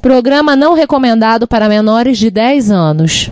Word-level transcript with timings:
Programa 0.00 0.54
não 0.54 0.74
recomendado 0.74 1.48
para 1.48 1.68
menores 1.68 2.18
de 2.18 2.30
10 2.30 2.70
anos. 2.70 3.30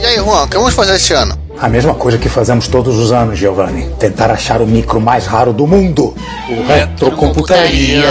E 0.00 0.04
aí, 0.04 0.16
Juan, 0.16 0.42
o 0.42 0.48
que 0.48 0.56
vamos 0.56 0.74
fazer 0.74 0.96
esse 0.96 1.12
ano? 1.12 1.38
A 1.60 1.68
mesma 1.68 1.94
coisa 1.94 2.18
que 2.18 2.28
fazemos 2.28 2.66
todos 2.66 2.98
os 2.98 3.12
anos, 3.12 3.38
Giovanni. 3.38 3.88
Tentar 3.98 4.30
achar 4.30 4.60
o 4.60 4.66
micro 4.66 5.00
mais 5.00 5.24
raro 5.24 5.52
do 5.52 5.66
mundo. 5.66 6.14
O 6.48 6.66
retrocomputaria, 6.66 8.04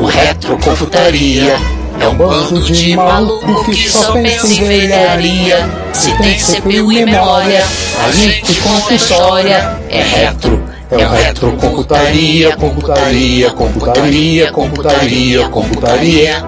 o 0.00 0.06
retrocomputaria. 0.06 1.56
É 2.00 2.08
um 2.08 2.14
bando 2.14 2.60
de 2.60 2.94
maluco 2.96 3.64
que 3.64 3.88
só 3.88 4.12
pensa 4.12 4.46
em 4.46 4.64
velharia. 4.64 5.68
Se 5.92 6.16
tem 6.18 6.36
CPU 6.36 6.92
e 6.92 7.04
memória, 7.04 7.64
a 8.06 8.10
gente 8.12 8.60
conta 8.60 8.94
história. 8.94 9.78
É 9.88 10.02
retro, 10.02 10.62
é 10.90 10.96
o 10.96 11.08
retrocomputaria, 11.08 12.56
computaria, 12.56 13.50
computaria, 13.50 14.52
computaria, 14.52 15.48
computaria. 15.48 16.44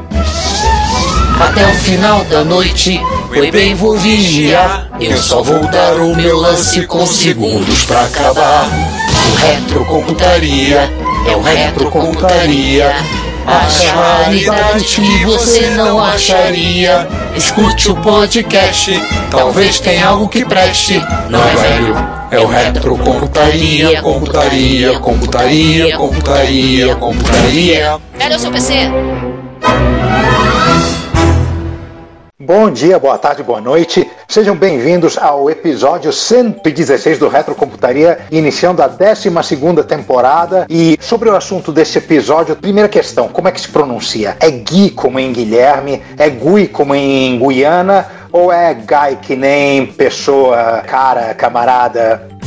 Até 1.40 1.66
o 1.66 1.74
final 1.74 2.24
da 2.24 2.44
noite, 2.44 3.00
eu 3.32 3.50
bem 3.50 3.74
vou 3.74 3.96
vigiar. 3.96 4.88
Eu 5.00 5.16
só 5.16 5.42
vou 5.42 5.60
dar 5.68 5.94
o 5.96 6.14
meu 6.14 6.36
lance 6.36 6.86
com 6.86 7.04
segundos 7.06 7.84
pra 7.84 8.02
acabar. 8.02 8.68
O 9.30 9.34
retrocomputaria, 9.36 10.90
é 11.26 11.36
o 11.36 11.40
retrocomputaria. 11.40 12.94
Acha 13.48 13.94
raridade 13.94 14.84
que 14.84 15.24
você 15.24 15.70
não 15.70 15.98
acharia. 15.98 17.08
Escute 17.34 17.90
o 17.90 17.96
podcast, 17.96 18.92
talvez 19.30 19.80
tenha 19.80 20.06
algo 20.06 20.28
que 20.28 20.44
preste. 20.44 21.02
Não 21.30 21.42
é 21.42 21.54
velho, 21.56 21.96
é 22.30 22.38
o 22.38 22.46
retrocomputaria, 22.46 24.02
computaria, 24.02 24.98
computaria, 25.00 25.96
computaria, 25.96 26.94
computaria. 26.96 27.98
Cadê 28.18 28.34
o 28.34 28.38
seu 28.38 28.50
PC? 28.50 28.90
Bom 32.40 32.70
dia, 32.70 33.00
boa 33.00 33.18
tarde, 33.18 33.42
boa 33.42 33.60
noite. 33.60 34.08
Sejam 34.28 34.54
bem-vindos 34.54 35.18
ao 35.18 35.50
episódio 35.50 36.12
116 36.12 37.18
do 37.18 37.26
Retrocomputaria, 37.26 38.20
iniciando 38.30 38.80
a 38.80 38.86
12 38.86 39.28
temporada. 39.88 40.64
E 40.70 40.96
sobre 41.00 41.28
o 41.28 41.34
assunto 41.34 41.72
desse 41.72 41.98
episódio, 41.98 42.54
primeira 42.54 42.88
questão: 42.88 43.26
como 43.26 43.48
é 43.48 43.50
que 43.50 43.60
se 43.60 43.68
pronuncia? 43.68 44.36
É 44.38 44.52
Gui 44.52 44.90
como 44.90 45.18
em 45.18 45.32
Guilherme? 45.32 46.00
É 46.16 46.30
Gui 46.30 46.68
como 46.68 46.94
em 46.94 47.36
Guiana? 47.40 48.06
Ou 48.30 48.52
é 48.52 48.72
Guy 48.72 49.16
que 49.20 49.34
nem 49.34 49.86
pessoa, 49.86 50.84
cara, 50.86 51.34
camarada? 51.34 52.37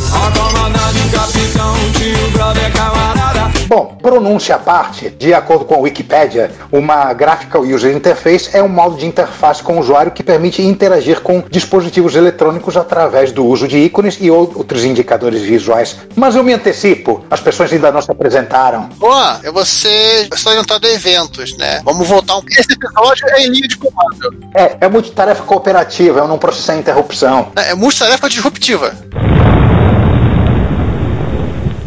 Bom, 3.71 3.97
pronúncia 4.01 4.55
à 4.55 4.59
parte, 4.59 5.09
de 5.09 5.33
acordo 5.33 5.63
com 5.63 5.75
a 5.75 5.77
Wikipedia, 5.77 6.51
uma 6.69 7.13
Graphical 7.13 7.61
User 7.61 7.95
Interface 7.95 8.49
é 8.51 8.61
um 8.61 8.67
modo 8.67 8.97
de 8.97 9.05
interface 9.05 9.63
com 9.63 9.77
o 9.77 9.79
usuário 9.79 10.11
que 10.11 10.21
permite 10.21 10.61
interagir 10.61 11.21
com 11.21 11.41
dispositivos 11.49 12.13
eletrônicos 12.15 12.75
através 12.75 13.31
do 13.31 13.45
uso 13.45 13.69
de 13.69 13.77
ícones 13.77 14.17
e 14.19 14.29
outros 14.29 14.83
indicadores 14.83 15.41
visuais. 15.41 15.95
Mas 16.17 16.35
eu 16.35 16.43
me 16.43 16.51
antecipo, 16.51 17.23
as 17.31 17.39
pessoas 17.39 17.71
ainda 17.71 17.93
não 17.93 18.01
se 18.01 18.11
apresentaram. 18.11 18.89
Boa, 18.97 19.39
é 19.41 19.49
você 19.49 20.27
está 20.29 20.49
orientado 20.49 20.85
a 20.85 20.89
eventos, 20.89 21.55
né? 21.55 21.79
Vamos 21.85 22.05
voltar 22.05 22.39
um 22.39 22.41
Esse 22.49 22.73
episódio 22.73 23.25
é 23.29 23.45
em 23.45 23.51
linha 23.51 23.69
de 23.69 23.77
comando. 23.77 24.37
É, 24.53 24.79
é 24.81 24.89
multitarefa 24.89 25.43
cooperativa, 25.43 26.19
é 26.19 26.23
um 26.23 26.27
não 26.27 26.37
processar 26.37 26.75
interrupção. 26.75 27.53
É, 27.55 27.69
é 27.69 27.73
multitarefa 27.73 28.27
disruptiva. 28.27 28.93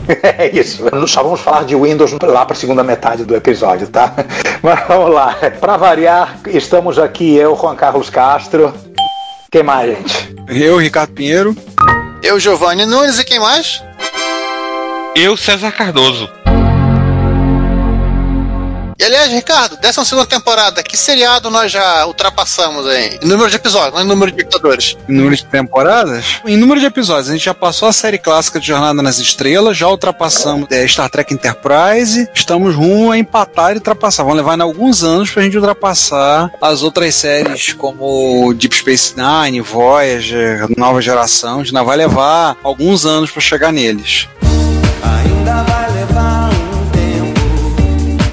É 0.23 0.51
isso. 0.57 0.85
Só 1.07 1.23
vamos 1.23 1.41
falar 1.41 1.65
de 1.65 1.75
Windows 1.75 2.13
lá 2.23 2.45
para 2.45 2.55
a 2.55 2.59
segunda 2.59 2.83
metade 2.83 3.25
do 3.25 3.35
episódio, 3.35 3.89
tá? 3.89 4.15
Mas 4.63 4.87
vamos 4.87 5.15
lá. 5.15 5.37
Para 5.61 5.77
variar, 5.77 6.39
estamos 6.47 6.99
aqui 6.99 7.37
eu, 7.37 7.57
Juan 7.57 7.77
Carlos 7.77 8.11
Castro. 8.11 8.73
Quem 9.51 9.63
mais, 9.63 9.97
gente? 9.97 10.35
Eu, 10.49 10.79
Ricardo 10.79 11.13
Pinheiro. 11.13 11.57
Eu, 12.23 12.41
Giovanni 12.41 12.87
Nunes 12.87 13.19
e 13.19 13.25
quem 13.25 13.39
mais? 13.39 13.83
Eu, 15.15 15.37
César 15.37 15.71
Cardoso. 15.71 16.29
E 19.05 19.07
aliás, 19.07 19.31
Ricardo, 19.31 19.77
dessa 19.77 20.03
segunda 20.03 20.27
temporada, 20.27 20.83
que 20.83 20.97
seriado 20.97 21.51
nós 21.51 21.71
já 21.71 22.07
ultrapassamos 22.07 22.87
aí? 22.87 23.19
Em 23.23 23.27
número 23.27 23.51
de 23.51 23.57
episódios, 23.57 23.93
não 23.93 24.01
em 24.01 24.07
número 24.07 24.33
de 24.33 24.39
espectadores. 24.39 24.97
Em 25.07 25.13
número 25.13 25.37
de 25.37 25.45
temporadas? 25.45 26.41
Em 26.43 26.57
número 26.57 26.81
de 26.81 26.87
episódios, 26.87 27.29
a 27.29 27.33
gente 27.35 27.45
já 27.45 27.53
passou 27.53 27.87
a 27.87 27.93
série 27.93 28.17
clássica 28.17 28.59
de 28.59 28.67
Jornada 28.67 29.03
nas 29.03 29.19
Estrelas, 29.19 29.77
já 29.77 29.89
ultrapassamos 29.89 30.71
é, 30.71 30.89
Star 30.89 31.11
Trek 31.11 31.35
Enterprise, 31.35 32.31
estamos 32.35 32.75
rumo 32.75 33.11
a 33.11 33.19
empatar 33.19 33.73
e 33.73 33.75
ultrapassar. 33.75 34.25
Vão 34.25 34.33
levar 34.33 34.59
alguns 34.59 35.05
anos 35.05 35.31
pra 35.31 35.43
gente 35.43 35.59
ultrapassar 35.59 36.51
as 36.59 36.83
outras 36.83 37.15
séries 37.15 37.75
como 37.75 38.55
Deep 38.55 38.75
Space 38.75 39.15
Nine, 39.15 39.61
Voyager, 39.61 40.65
Nova 40.79 41.03
Geração. 41.03 41.57
A 41.57 41.59
gente 41.59 41.77
ainda 41.77 41.85
vai 41.85 41.99
levar 41.99 42.57
alguns 42.65 43.05
anos 43.05 43.31
para 43.31 43.43
chegar 43.43 43.71
neles. 43.71 44.29
Ainda 45.03 45.63
vai 45.65 45.93
levar 45.93 46.44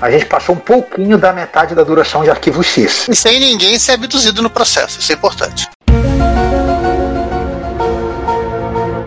a 0.01 0.09
gente 0.09 0.25
passou 0.25 0.55
um 0.55 0.57
pouquinho 0.57 1.17
da 1.17 1.31
metade 1.31 1.75
da 1.75 1.83
duração 1.83 2.23
de 2.23 2.29
Arquivo 2.29 2.63
X. 2.63 3.07
E 3.07 3.15
sem 3.15 3.39
ninguém 3.39 3.77
ser 3.77 3.93
abduzido 3.93 4.41
no 4.41 4.49
processo, 4.49 4.99
isso 4.99 5.11
é 5.11 5.15
importante. 5.15 5.69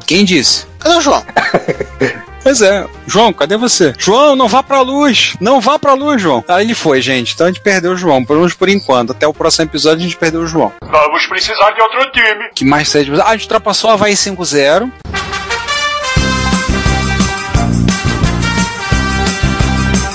Quem 0.06 0.24
disse? 0.24 0.66
Cadê 0.78 0.94
o 0.94 1.00
João? 1.00 1.24
Pois 2.44 2.60
é. 2.60 2.86
João, 3.06 3.32
cadê 3.32 3.56
você? 3.56 3.94
João, 3.98 4.36
não 4.36 4.46
vá 4.46 4.62
pra 4.62 4.82
luz! 4.82 5.34
Não 5.40 5.62
vá 5.62 5.78
pra 5.78 5.94
luz, 5.94 6.20
João! 6.20 6.44
Aí 6.46 6.66
ele 6.66 6.74
foi, 6.74 7.00
gente. 7.00 7.32
Então 7.32 7.46
a 7.46 7.50
gente 7.50 7.62
perdeu 7.62 7.92
o 7.92 7.96
João. 7.96 8.22
Pelo 8.22 8.40
menos 8.40 8.52
por 8.52 8.68
enquanto. 8.68 9.12
Até 9.12 9.26
o 9.26 9.32
próximo 9.32 9.64
episódio 9.64 10.00
a 10.00 10.02
gente 10.02 10.18
perdeu 10.18 10.42
o 10.42 10.46
João. 10.46 10.70
Vamos 10.82 11.26
precisar 11.26 11.70
de 11.70 11.80
outro 11.80 12.12
time. 12.12 12.50
Que 12.54 12.66
mais 12.66 12.90
sede? 12.90 13.10
Ah, 13.18 13.28
a 13.28 13.32
gente 13.32 13.44
ultrapassou 13.44 13.88
a 13.88 13.94
Havaí 13.94 14.12
5-0. 14.12 14.92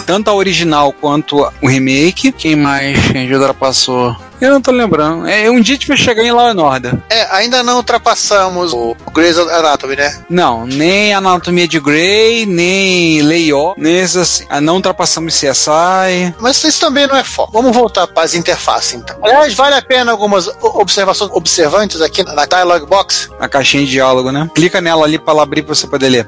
Tanto 0.09 0.27
a 0.31 0.33
original 0.33 0.91
quanto 0.91 1.47
o 1.61 1.67
remake. 1.67 2.31
Quem 2.31 2.55
mais 2.55 2.97
a 2.97 3.13
gente 3.13 3.31
ultrapassou? 3.31 4.17
Eu 4.41 4.49
não 4.49 4.59
tô 4.59 4.71
lembrando. 4.71 5.27
É, 5.27 5.51
um 5.51 5.61
dia 5.61 5.77
vai 5.87 5.97
chegar 5.97 6.23
em 6.23 6.31
Law 6.31 6.47
and 6.47 6.59
Order. 6.59 6.97
É, 7.11 7.27
ainda 7.35 7.61
não 7.61 7.75
ultrapassamos 7.75 8.73
o 8.73 8.95
Grey's 9.13 9.37
Anatomy, 9.37 9.97
né? 9.97 10.17
Não, 10.27 10.65
nem 10.65 11.13
Anatomia 11.13 11.67
de 11.67 11.79
Grey, 11.79 12.47
nem 12.47 13.21
Leio, 13.21 13.75
nem 13.77 14.01
assim. 14.01 14.45
Ah, 14.49 14.59
não 14.59 14.75
ultrapassamos 14.75 15.35
CSI. 15.35 16.33
Mas 16.39 16.63
isso 16.63 16.79
também 16.79 17.05
não 17.05 17.15
é 17.15 17.23
foco. 17.23 17.51
Vamos 17.51 17.75
voltar 17.75 18.07
para 18.07 18.23
as 18.23 18.33
interfaces, 18.33 18.93
então. 18.93 19.15
Aliás, 19.21 19.53
vale 19.53 19.75
a 19.75 19.81
pena 19.81 20.11
algumas 20.11 20.49
observações 20.61 21.29
observantes 21.33 22.01
aqui 22.01 22.23
na 22.23 22.47
dialog 22.47 22.83
box. 22.87 23.29
Na 23.39 23.47
caixinha 23.47 23.85
de 23.85 23.91
diálogo, 23.91 24.31
né? 24.31 24.49
Clica 24.55 24.81
nela 24.81 25.05
ali 25.05 25.19
para 25.19 25.33
ela 25.33 25.43
abrir 25.43 25.61
para 25.61 25.75
você 25.75 25.85
poder 25.85 26.09
ler 26.09 26.27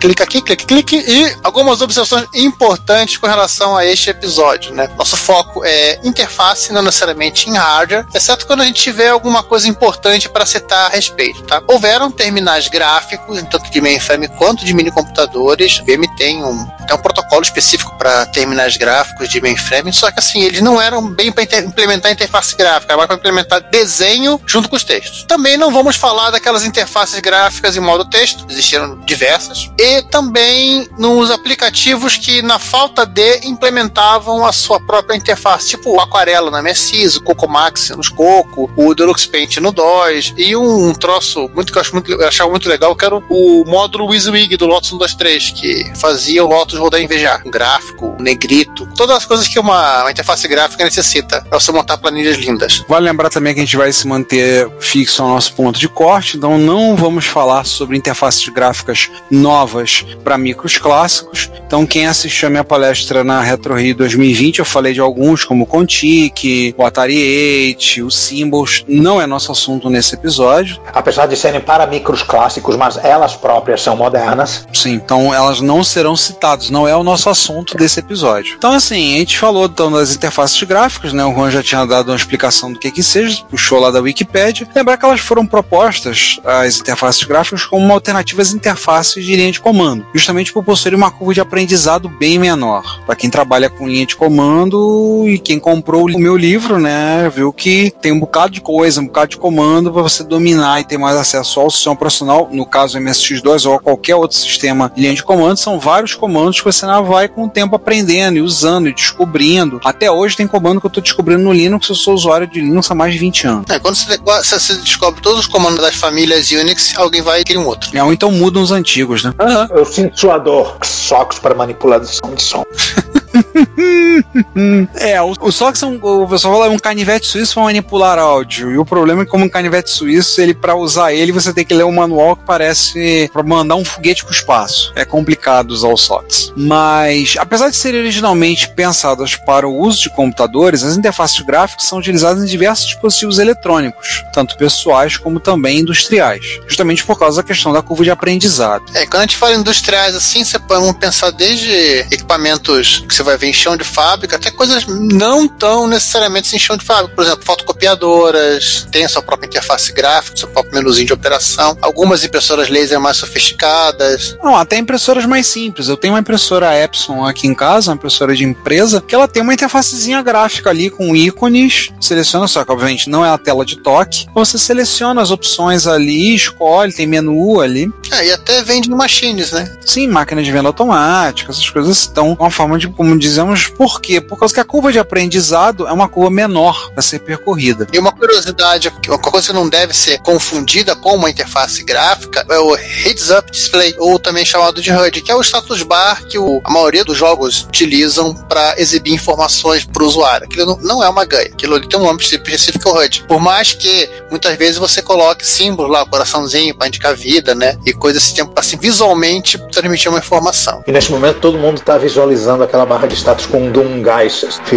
clica 0.00 0.24
aqui, 0.24 0.42
clique, 0.42 0.66
clique, 0.66 0.96
e 0.96 1.36
algumas 1.42 1.80
observações 1.80 2.26
importantes 2.34 3.16
com 3.16 3.26
relação 3.26 3.76
a 3.76 3.84
este 3.84 4.10
episódio, 4.10 4.72
né? 4.72 4.88
Nosso 4.96 5.16
foco 5.16 5.64
é 5.64 6.00
interface, 6.04 6.72
não 6.72 6.82
necessariamente 6.82 7.48
em 7.48 7.56
hardware, 7.56 8.06
exceto 8.14 8.46
quando 8.46 8.62
a 8.62 8.64
gente 8.64 8.82
tiver 8.82 9.08
alguma 9.08 9.42
coisa 9.42 9.68
importante 9.68 10.28
para 10.28 10.46
citar 10.46 10.86
a 10.86 10.88
respeito, 10.88 11.42
tá? 11.42 11.62
Houveram 11.68 12.10
terminais 12.10 12.68
gráficos, 12.68 13.42
tanto 13.50 13.70
de 13.70 13.80
mainframe 13.80 14.28
quanto 14.28 14.64
de 14.64 14.74
minicomputadores. 14.74 15.78
O 15.78 15.82
IBM 15.82 16.08
tem 16.16 16.42
um, 16.44 16.66
tem 16.86 16.96
um 16.96 17.00
protocolo 17.00 17.42
específico 17.42 17.96
para 17.96 18.26
terminais 18.26 18.76
gráficos 18.76 19.28
de 19.28 19.40
mainframe, 19.40 19.92
só 19.92 20.10
que 20.10 20.18
assim, 20.18 20.42
eles 20.42 20.60
não 20.60 20.80
eram 20.80 21.06
bem 21.08 21.30
para 21.30 21.44
implementar 21.60 22.12
interface 22.12 22.56
gráfica, 22.56 22.96
mas 22.96 23.06
para 23.06 23.16
implementar 23.16 23.60
desenho 23.70 24.40
junto 24.46 24.68
com 24.68 24.76
os 24.76 24.84
textos. 24.84 25.24
Também 25.24 25.56
não 25.56 25.72
vamos 25.72 25.96
falar 25.96 26.30
daquelas 26.30 26.64
interfaces 26.64 27.18
gráficas 27.20 27.76
em 27.76 27.80
modo 27.80 28.04
texto, 28.04 28.46
existiram 28.48 28.98
diversas. 29.00 29.70
E 29.84 30.00
também 30.02 30.88
nos 30.96 31.28
aplicativos 31.28 32.16
que, 32.16 32.40
na 32.40 32.60
falta 32.60 33.04
de, 33.04 33.40
implementavam 33.42 34.46
a 34.46 34.52
sua 34.52 34.78
própria 34.78 35.16
interface, 35.16 35.70
tipo 35.70 35.90
o 35.90 36.00
Aquarela 36.00 36.52
na 36.52 36.62
MSIS, 36.62 37.16
o 37.16 37.20
Coco 37.24 37.48
Max 37.48 37.90
nos 37.90 38.08
Coco, 38.08 38.70
o 38.76 38.94
Deluxe 38.94 39.26
Paint 39.26 39.56
no 39.56 39.72
DOS, 39.72 40.34
e 40.36 40.54
um 40.54 40.92
troço 40.92 41.50
muito 41.52 41.72
que 41.72 41.78
eu, 41.78 41.80
acho 41.80 41.92
muito, 41.92 42.12
eu 42.12 42.28
achava 42.28 42.48
muito 42.48 42.68
legal, 42.68 42.94
que 42.94 43.04
era 43.04 43.16
o 43.16 43.64
módulo 43.66 44.06
WYSIWYG 44.06 44.56
do 44.56 44.66
Lotus 44.66 44.90
123, 44.90 45.50
que 45.50 45.92
fazia 45.96 46.44
o 46.44 46.46
Lotus 46.46 46.78
rodar 46.78 47.00
em 47.00 47.08
VGA, 47.08 47.42
um 47.44 47.50
gráfico, 47.50 48.14
um 48.20 48.22
negrito, 48.22 48.88
todas 48.94 49.16
as 49.16 49.26
coisas 49.26 49.48
que 49.48 49.58
uma, 49.58 50.02
uma 50.02 50.12
interface 50.12 50.46
gráfica 50.46 50.84
necessita 50.84 51.40
para 51.40 51.58
você 51.58 51.72
montar 51.72 51.98
planilhas 51.98 52.36
lindas. 52.36 52.84
Vale 52.88 53.06
lembrar 53.06 53.30
também 53.30 53.52
que 53.52 53.58
a 53.58 53.64
gente 53.64 53.76
vai 53.76 53.92
se 53.92 54.06
manter 54.06 54.70
fixo 54.78 55.24
ao 55.24 55.28
nosso 55.28 55.52
ponto 55.54 55.80
de 55.80 55.88
corte, 55.88 56.36
então 56.36 56.56
não 56.56 56.94
vamos 56.94 57.24
falar 57.24 57.66
sobre 57.66 57.96
interfaces 57.96 58.48
gráficas 58.48 59.10
novas 59.28 59.71
novas 59.72 60.04
para 60.22 60.36
micros 60.36 60.76
clássicos. 60.76 61.50
Então, 61.66 61.86
quem 61.86 62.06
assistiu 62.06 62.48
a 62.48 62.50
minha 62.50 62.64
palestra 62.64 63.24
na 63.24 63.40
Retro 63.40 63.74
Rio 63.74 63.96
2020, 63.96 64.58
eu 64.58 64.64
falei 64.64 64.92
de 64.92 65.00
alguns, 65.00 65.44
como 65.44 65.64
o 65.64 65.66
Contic, 65.66 66.74
o 66.76 66.84
Atari 66.84 67.72
8, 67.72 68.06
o 68.06 68.10
Symbols. 68.10 68.84
Não 68.86 69.20
é 69.20 69.26
nosso 69.26 69.50
assunto 69.50 69.88
nesse 69.88 70.14
episódio. 70.14 70.78
Apesar 70.92 71.26
de 71.26 71.34
serem 71.34 71.62
para 71.62 71.86
micros 71.86 72.22
clássicos, 72.22 72.76
mas 72.76 73.02
elas 73.02 73.34
próprias 73.34 73.80
são 73.80 73.96
modernas. 73.96 74.66
Sim, 74.74 74.92
então 74.92 75.32
elas 75.32 75.62
não 75.62 75.82
serão 75.82 76.14
citadas, 76.14 76.68
não 76.68 76.86
é 76.86 76.94
o 76.94 77.02
nosso 77.02 77.30
assunto 77.30 77.74
desse 77.76 78.00
episódio. 78.00 78.54
Então, 78.58 78.72
assim, 78.72 79.14
a 79.14 79.18
gente 79.18 79.38
falou 79.38 79.64
então, 79.64 79.90
das 79.90 80.14
interfaces 80.14 80.62
gráficas, 80.64 81.14
né? 81.14 81.24
O 81.24 81.34
Juan 81.34 81.50
já 81.50 81.62
tinha 81.62 81.86
dado 81.86 82.10
uma 82.10 82.16
explicação 82.16 82.70
do 82.70 82.78
que 82.78 82.90
que 82.90 83.02
seja, 83.02 83.42
puxou 83.48 83.80
lá 83.80 83.90
da 83.90 84.00
Wikipedia. 84.00 84.68
Lembrar 84.74 84.98
que 84.98 85.06
elas 85.06 85.20
foram 85.20 85.46
propostas, 85.46 86.38
as 86.44 86.78
interfaces 86.78 87.24
gráficas, 87.24 87.64
como 87.64 87.82
uma 87.82 87.94
alternativa 87.94 88.42
às 88.42 88.52
interfaces 88.52 89.24
de 89.24 89.34
linha 89.34 89.50
de 89.50 89.60
comando, 89.62 90.04
justamente 90.12 90.52
por 90.52 90.64
possuir 90.64 90.94
uma 90.94 91.10
curva 91.10 91.34
de 91.34 91.40
aprendizado 91.40 92.08
bem 92.08 92.38
menor. 92.38 93.00
Para 93.06 93.16
quem 93.16 93.30
trabalha 93.30 93.70
com 93.70 93.88
linha 93.88 94.04
de 94.04 94.16
comando 94.16 95.24
e 95.26 95.38
quem 95.38 95.58
comprou 95.58 96.06
o 96.06 96.18
meu 96.18 96.36
livro, 96.36 96.78
né, 96.78 97.30
viu 97.34 97.52
que 97.52 97.92
tem 98.02 98.12
um 98.12 98.20
bocado 98.20 98.52
de 98.52 98.60
coisa, 98.60 99.00
um 99.00 99.06
bocado 99.06 99.30
de 99.30 99.36
comando 99.36 99.92
para 99.92 100.02
você 100.02 100.24
dominar 100.24 100.80
e 100.80 100.84
ter 100.84 100.98
mais 100.98 101.16
acesso 101.16 101.60
ao 101.60 101.70
sistema 101.70 101.94
operacional, 101.94 102.48
no 102.52 102.66
caso 102.66 102.98
MSX2 102.98 103.70
ou 103.70 103.78
qualquer 103.78 104.16
outro 104.16 104.36
sistema 104.36 104.90
de 104.94 105.00
linha 105.00 105.14
de 105.14 105.22
comando, 105.22 105.56
são 105.56 105.78
vários 105.78 106.14
comandos 106.14 106.58
que 106.58 106.64
você 106.64 106.84
não 106.84 107.04
vai 107.04 107.28
com 107.28 107.44
o 107.44 107.48
tempo 107.48 107.76
aprendendo 107.76 108.38
e 108.38 108.40
usando 108.40 108.88
e 108.88 108.94
descobrindo. 108.94 109.80
Até 109.84 110.10
hoje 110.10 110.36
tem 110.36 110.46
comando 110.46 110.80
que 110.80 110.86
eu 110.86 110.88
estou 110.88 111.02
descobrindo 111.02 111.42
no 111.42 111.52
Linux, 111.52 111.88
eu 111.88 111.94
sou 111.94 112.14
usuário 112.14 112.46
de 112.46 112.60
Linux 112.60 112.90
há 112.90 112.94
mais 112.94 113.12
de 113.12 113.18
20 113.18 113.46
anos. 113.46 113.70
É, 113.70 113.78
quando 113.78 113.94
você, 113.94 114.18
você 114.18 114.74
descobre 114.76 115.20
todos 115.20 115.40
os 115.40 115.46
comandos 115.46 115.80
das 115.80 115.94
famílias 115.94 116.50
Unix, 116.50 116.96
alguém 116.96 117.22
vai 117.22 117.40
e 117.40 117.44
cria 117.44 117.60
um 117.60 117.66
outro. 117.66 117.90
É, 117.96 118.02
ou 118.02 118.12
então 118.12 118.30
mudam 118.30 118.62
os 118.62 118.72
antigos, 118.72 119.22
né? 119.22 119.32
Uhum. 119.52 119.68
Eu 119.70 119.84
sinto 119.84 120.18
sua 120.18 120.38
dor, 120.38 120.76
socos 120.82 121.38
para 121.38 121.54
manipulação 121.54 122.34
de 122.34 122.42
som. 122.42 122.64
é, 124.96 125.20
o, 125.22 125.34
o 125.40 125.52
SOX 125.52 125.78
são, 125.78 125.96
o 125.96 126.28
pessoal 126.28 126.54
fala 126.54 126.66
é 126.66 126.70
um 126.70 126.78
canivete 126.78 127.26
suíço 127.26 127.54
para 127.54 127.64
manipular 127.64 128.18
áudio. 128.18 128.70
E 128.70 128.78
o 128.78 128.84
problema 128.84 129.22
é 129.22 129.24
que, 129.24 129.30
como 129.30 129.44
um 129.44 129.48
canivete 129.48 129.90
suíço, 129.90 130.40
ele 130.40 130.54
para 130.54 130.74
usar 130.74 131.12
ele 131.12 131.32
você 131.32 131.52
tem 131.52 131.64
que 131.64 131.74
ler 131.74 131.84
um 131.84 131.92
manual 131.92 132.36
que 132.36 132.44
parece 132.44 133.30
para 133.32 133.42
mandar 133.42 133.76
um 133.76 133.84
foguete 133.84 134.24
para 134.24 134.32
o 134.32 134.34
espaço. 134.34 134.92
É 134.94 135.04
complicado 135.04 135.70
usar 135.70 135.88
o 135.88 135.96
SOX. 135.96 136.52
Mas, 136.56 137.34
apesar 137.38 137.70
de 137.70 137.76
serem 137.76 138.00
originalmente 138.00 138.68
pensadas 138.68 139.36
para 139.36 139.66
o 139.66 139.76
uso 139.76 140.02
de 140.02 140.10
computadores, 140.10 140.82
as 140.82 140.96
interfaces 140.96 141.40
gráficas 141.40 141.86
são 141.86 141.98
utilizadas 141.98 142.42
em 142.42 142.46
diversos 142.46 142.86
dispositivos 142.86 143.38
eletrônicos, 143.38 144.22
tanto 144.32 144.56
pessoais 144.56 145.16
como 145.16 145.40
também 145.40 145.80
industriais, 145.80 146.60
justamente 146.66 147.04
por 147.04 147.18
causa 147.18 147.42
da 147.42 147.46
questão 147.46 147.72
da 147.72 147.82
curva 147.82 148.04
de 148.04 148.10
aprendizado. 148.10 148.84
É, 148.94 149.06
quando 149.06 149.20
a 149.22 149.22
gente 149.22 149.36
fala 149.36 149.54
industriais 149.54 150.14
assim, 150.14 150.44
você 150.44 150.58
pode 150.58 150.92
pensar 150.98 151.30
desde 151.30 151.70
equipamentos 152.10 153.04
que 153.08 153.14
você 153.14 153.21
vai 153.22 153.36
ver 153.36 153.48
em 153.48 153.52
chão 153.52 153.76
de 153.76 153.84
fábrica, 153.84 154.36
até 154.36 154.50
coisas 154.50 154.86
não 154.86 155.48
tão 155.48 155.86
necessariamente 155.86 156.54
em 156.54 156.58
chão 156.58 156.76
de 156.76 156.84
fábrica. 156.84 157.14
Por 157.14 157.24
exemplo, 157.24 157.44
fotocopiadoras, 157.44 158.86
tem 158.90 159.04
a 159.04 159.08
sua 159.08 159.22
própria 159.22 159.46
interface 159.46 159.92
gráfica, 159.92 160.36
seu 160.36 160.48
próprio 160.48 160.74
menuzinho 160.74 161.06
de 161.06 161.12
operação. 161.12 161.76
Algumas 161.80 162.24
impressoras 162.24 162.68
laser 162.68 163.00
mais 163.00 163.16
sofisticadas. 163.16 164.36
Não, 164.42 164.56
até 164.56 164.78
impressoras 164.78 165.26
mais 165.26 165.46
simples. 165.46 165.88
Eu 165.88 165.96
tenho 165.96 166.14
uma 166.14 166.20
impressora 166.20 166.76
Epson 166.78 167.24
aqui 167.24 167.46
em 167.46 167.54
casa, 167.54 167.90
uma 167.90 167.96
impressora 167.96 168.34
de 168.34 168.44
empresa, 168.44 169.00
que 169.00 169.14
ela 169.14 169.28
tem 169.28 169.42
uma 169.42 169.54
interfacezinha 169.54 170.22
gráfica 170.22 170.70
ali 170.70 170.90
com 170.90 171.14
ícones. 171.14 171.90
Seleciona 172.00 172.46
só 172.48 172.64
que, 172.64 172.72
obviamente, 172.72 173.08
não 173.08 173.24
é 173.24 173.30
a 173.30 173.38
tela 173.38 173.64
de 173.64 173.76
toque. 173.76 174.26
Você 174.34 174.58
seleciona 174.58 175.20
as 175.20 175.30
opções 175.30 175.86
ali, 175.86 176.34
escolhe, 176.34 176.92
tem 176.92 177.06
menu 177.06 177.60
ali. 177.60 177.92
É, 178.10 178.26
e 178.26 178.32
até 178.32 178.62
vende 178.62 178.90
machines, 178.90 179.52
né? 179.52 179.70
Sim, 179.84 180.08
máquina 180.08 180.42
de 180.42 180.52
venda 180.52 180.68
automática, 180.68 181.50
essas 181.50 181.68
coisas 181.68 181.98
estão 181.98 182.36
uma 182.38 182.50
forma 182.50 182.78
de, 182.78 182.88
como 182.88 183.11
dizemos, 183.16 183.66
por 183.68 184.00
quê? 184.00 184.20
Por 184.20 184.38
causa 184.38 184.54
que 184.54 184.60
a 184.60 184.64
curva 184.64 184.92
de 184.92 184.98
aprendizado 184.98 185.86
é 185.86 185.92
uma 185.92 186.08
curva 186.08 186.30
menor 186.30 186.92
a 186.96 187.02
ser 187.02 187.20
percorrida. 187.20 187.86
E 187.92 187.98
uma 187.98 188.12
curiosidade, 188.12 188.92
uma 189.08 189.18
coisa 189.18 189.48
que 189.48 189.52
não 189.52 189.68
deve 189.68 189.94
ser 189.94 190.18
confundida 190.20 190.94
com 190.94 191.14
uma 191.14 191.30
interface 191.30 191.82
gráfica 191.82 192.44
é 192.48 192.58
o 192.58 192.74
Heads 192.74 193.30
Up 193.30 193.50
Display, 193.50 193.94
ou 193.98 194.18
também 194.18 194.44
chamado 194.44 194.80
de 194.80 194.92
HUD, 194.92 195.22
que 195.22 195.30
é 195.30 195.34
o 195.34 195.42
status 195.42 195.82
bar 195.82 196.24
que 196.26 196.38
o, 196.38 196.60
a 196.64 196.70
maioria 196.70 197.04
dos 197.04 197.16
jogos 197.16 197.62
utilizam 197.62 198.34
para 198.34 198.74
exibir 198.78 199.12
informações 199.12 199.84
para 199.84 200.02
o 200.02 200.06
usuário. 200.06 200.46
Aquilo 200.46 200.66
não, 200.66 200.96
não, 200.96 201.04
é 201.04 201.08
uma 201.08 201.24
ganha, 201.24 201.46
aquilo 201.46 201.74
ali 201.74 201.88
tem 201.88 201.98
um 201.98 202.04
nome 202.04 202.20
específico, 202.22 202.88
é 202.88 202.92
o 202.92 203.04
HUD. 203.04 203.24
Por 203.26 203.40
mais 203.40 203.72
que 203.72 204.08
muitas 204.30 204.56
vezes 204.56 204.78
você 204.78 205.02
coloque 205.02 205.46
símbolos 205.46 205.90
lá, 205.90 206.04
coraçãozinho 206.06 206.74
para 206.74 206.88
indicar 206.88 207.14
vida, 207.14 207.54
né? 207.54 207.76
E 207.86 207.92
coisas 207.92 208.22
assim, 208.22 208.42
assim, 208.56 208.76
visualmente 208.76 209.58
transmitir 209.70 210.10
uma 210.10 210.18
informação. 210.18 210.82
E 210.86 210.92
nesse 210.92 211.10
momento 211.10 211.40
todo 211.40 211.58
mundo 211.58 211.78
está 211.78 211.98
visualizando 211.98 212.62
aquela 212.62 212.86
barra 212.86 213.01
de 213.06 213.14
status 213.14 213.46
com 213.46 213.58
um 213.58 213.72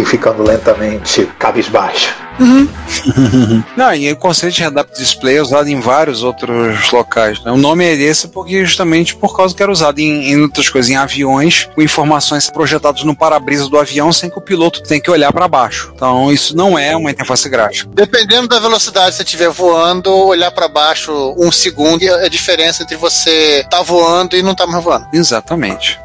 ficando 0.04 0.42
lentamente 0.42 1.28
cabisbaixo. 1.38 2.14
Uhum. 2.38 2.68
Não, 3.76 3.94
e 3.94 4.10
o 4.12 4.16
conceito 4.16 4.54
de 4.54 4.62
head-up 4.62 4.92
display 4.94 5.36
é 5.36 5.42
usado 5.42 5.68
em 5.68 5.80
vários 5.80 6.22
outros 6.22 6.90
locais. 6.90 7.42
Né? 7.42 7.50
O 7.50 7.56
nome 7.56 7.84
é 7.84 7.94
esse 7.94 8.28
porque 8.28 8.64
justamente 8.64 9.14
por 9.14 9.36
causa 9.36 9.54
que 9.54 9.62
era 9.62 9.72
usado 9.72 9.98
em, 9.98 10.32
em 10.32 10.42
outras 10.42 10.68
coisas, 10.68 10.90
em 10.90 10.96
aviões, 10.96 11.68
com 11.74 11.82
informações 11.82 12.50
projetadas 12.50 13.02
no 13.04 13.16
para-brisa 13.16 13.68
do 13.68 13.78
avião 13.78 14.12
sem 14.12 14.30
que 14.30 14.38
o 14.38 14.42
piloto 14.42 14.82
tenha 14.82 15.00
que 15.00 15.10
olhar 15.10 15.32
para 15.32 15.48
baixo. 15.48 15.92
Então 15.94 16.30
isso 16.30 16.56
não 16.56 16.78
é 16.78 16.96
uma 16.96 17.10
interface 17.10 17.48
gráfica. 17.48 17.90
Dependendo 17.94 18.48
da 18.48 18.58
velocidade 18.58 19.10
que 19.10 19.16
você 19.16 19.22
estiver 19.22 19.50
voando, 19.50 20.12
olhar 20.12 20.50
para 20.50 20.68
baixo 20.68 21.34
um 21.38 21.50
segundo 21.50 22.02
é 22.02 22.26
a 22.26 22.28
diferença 22.28 22.82
entre 22.82 22.96
você 22.96 23.60
estar 23.60 23.78
tá 23.78 23.82
voando 23.82 24.36
e 24.36 24.42
não 24.42 24.52
estar 24.52 24.66
tá 24.66 24.70
mais 24.70 24.84
voando. 24.84 25.06
Exatamente. 25.12 25.98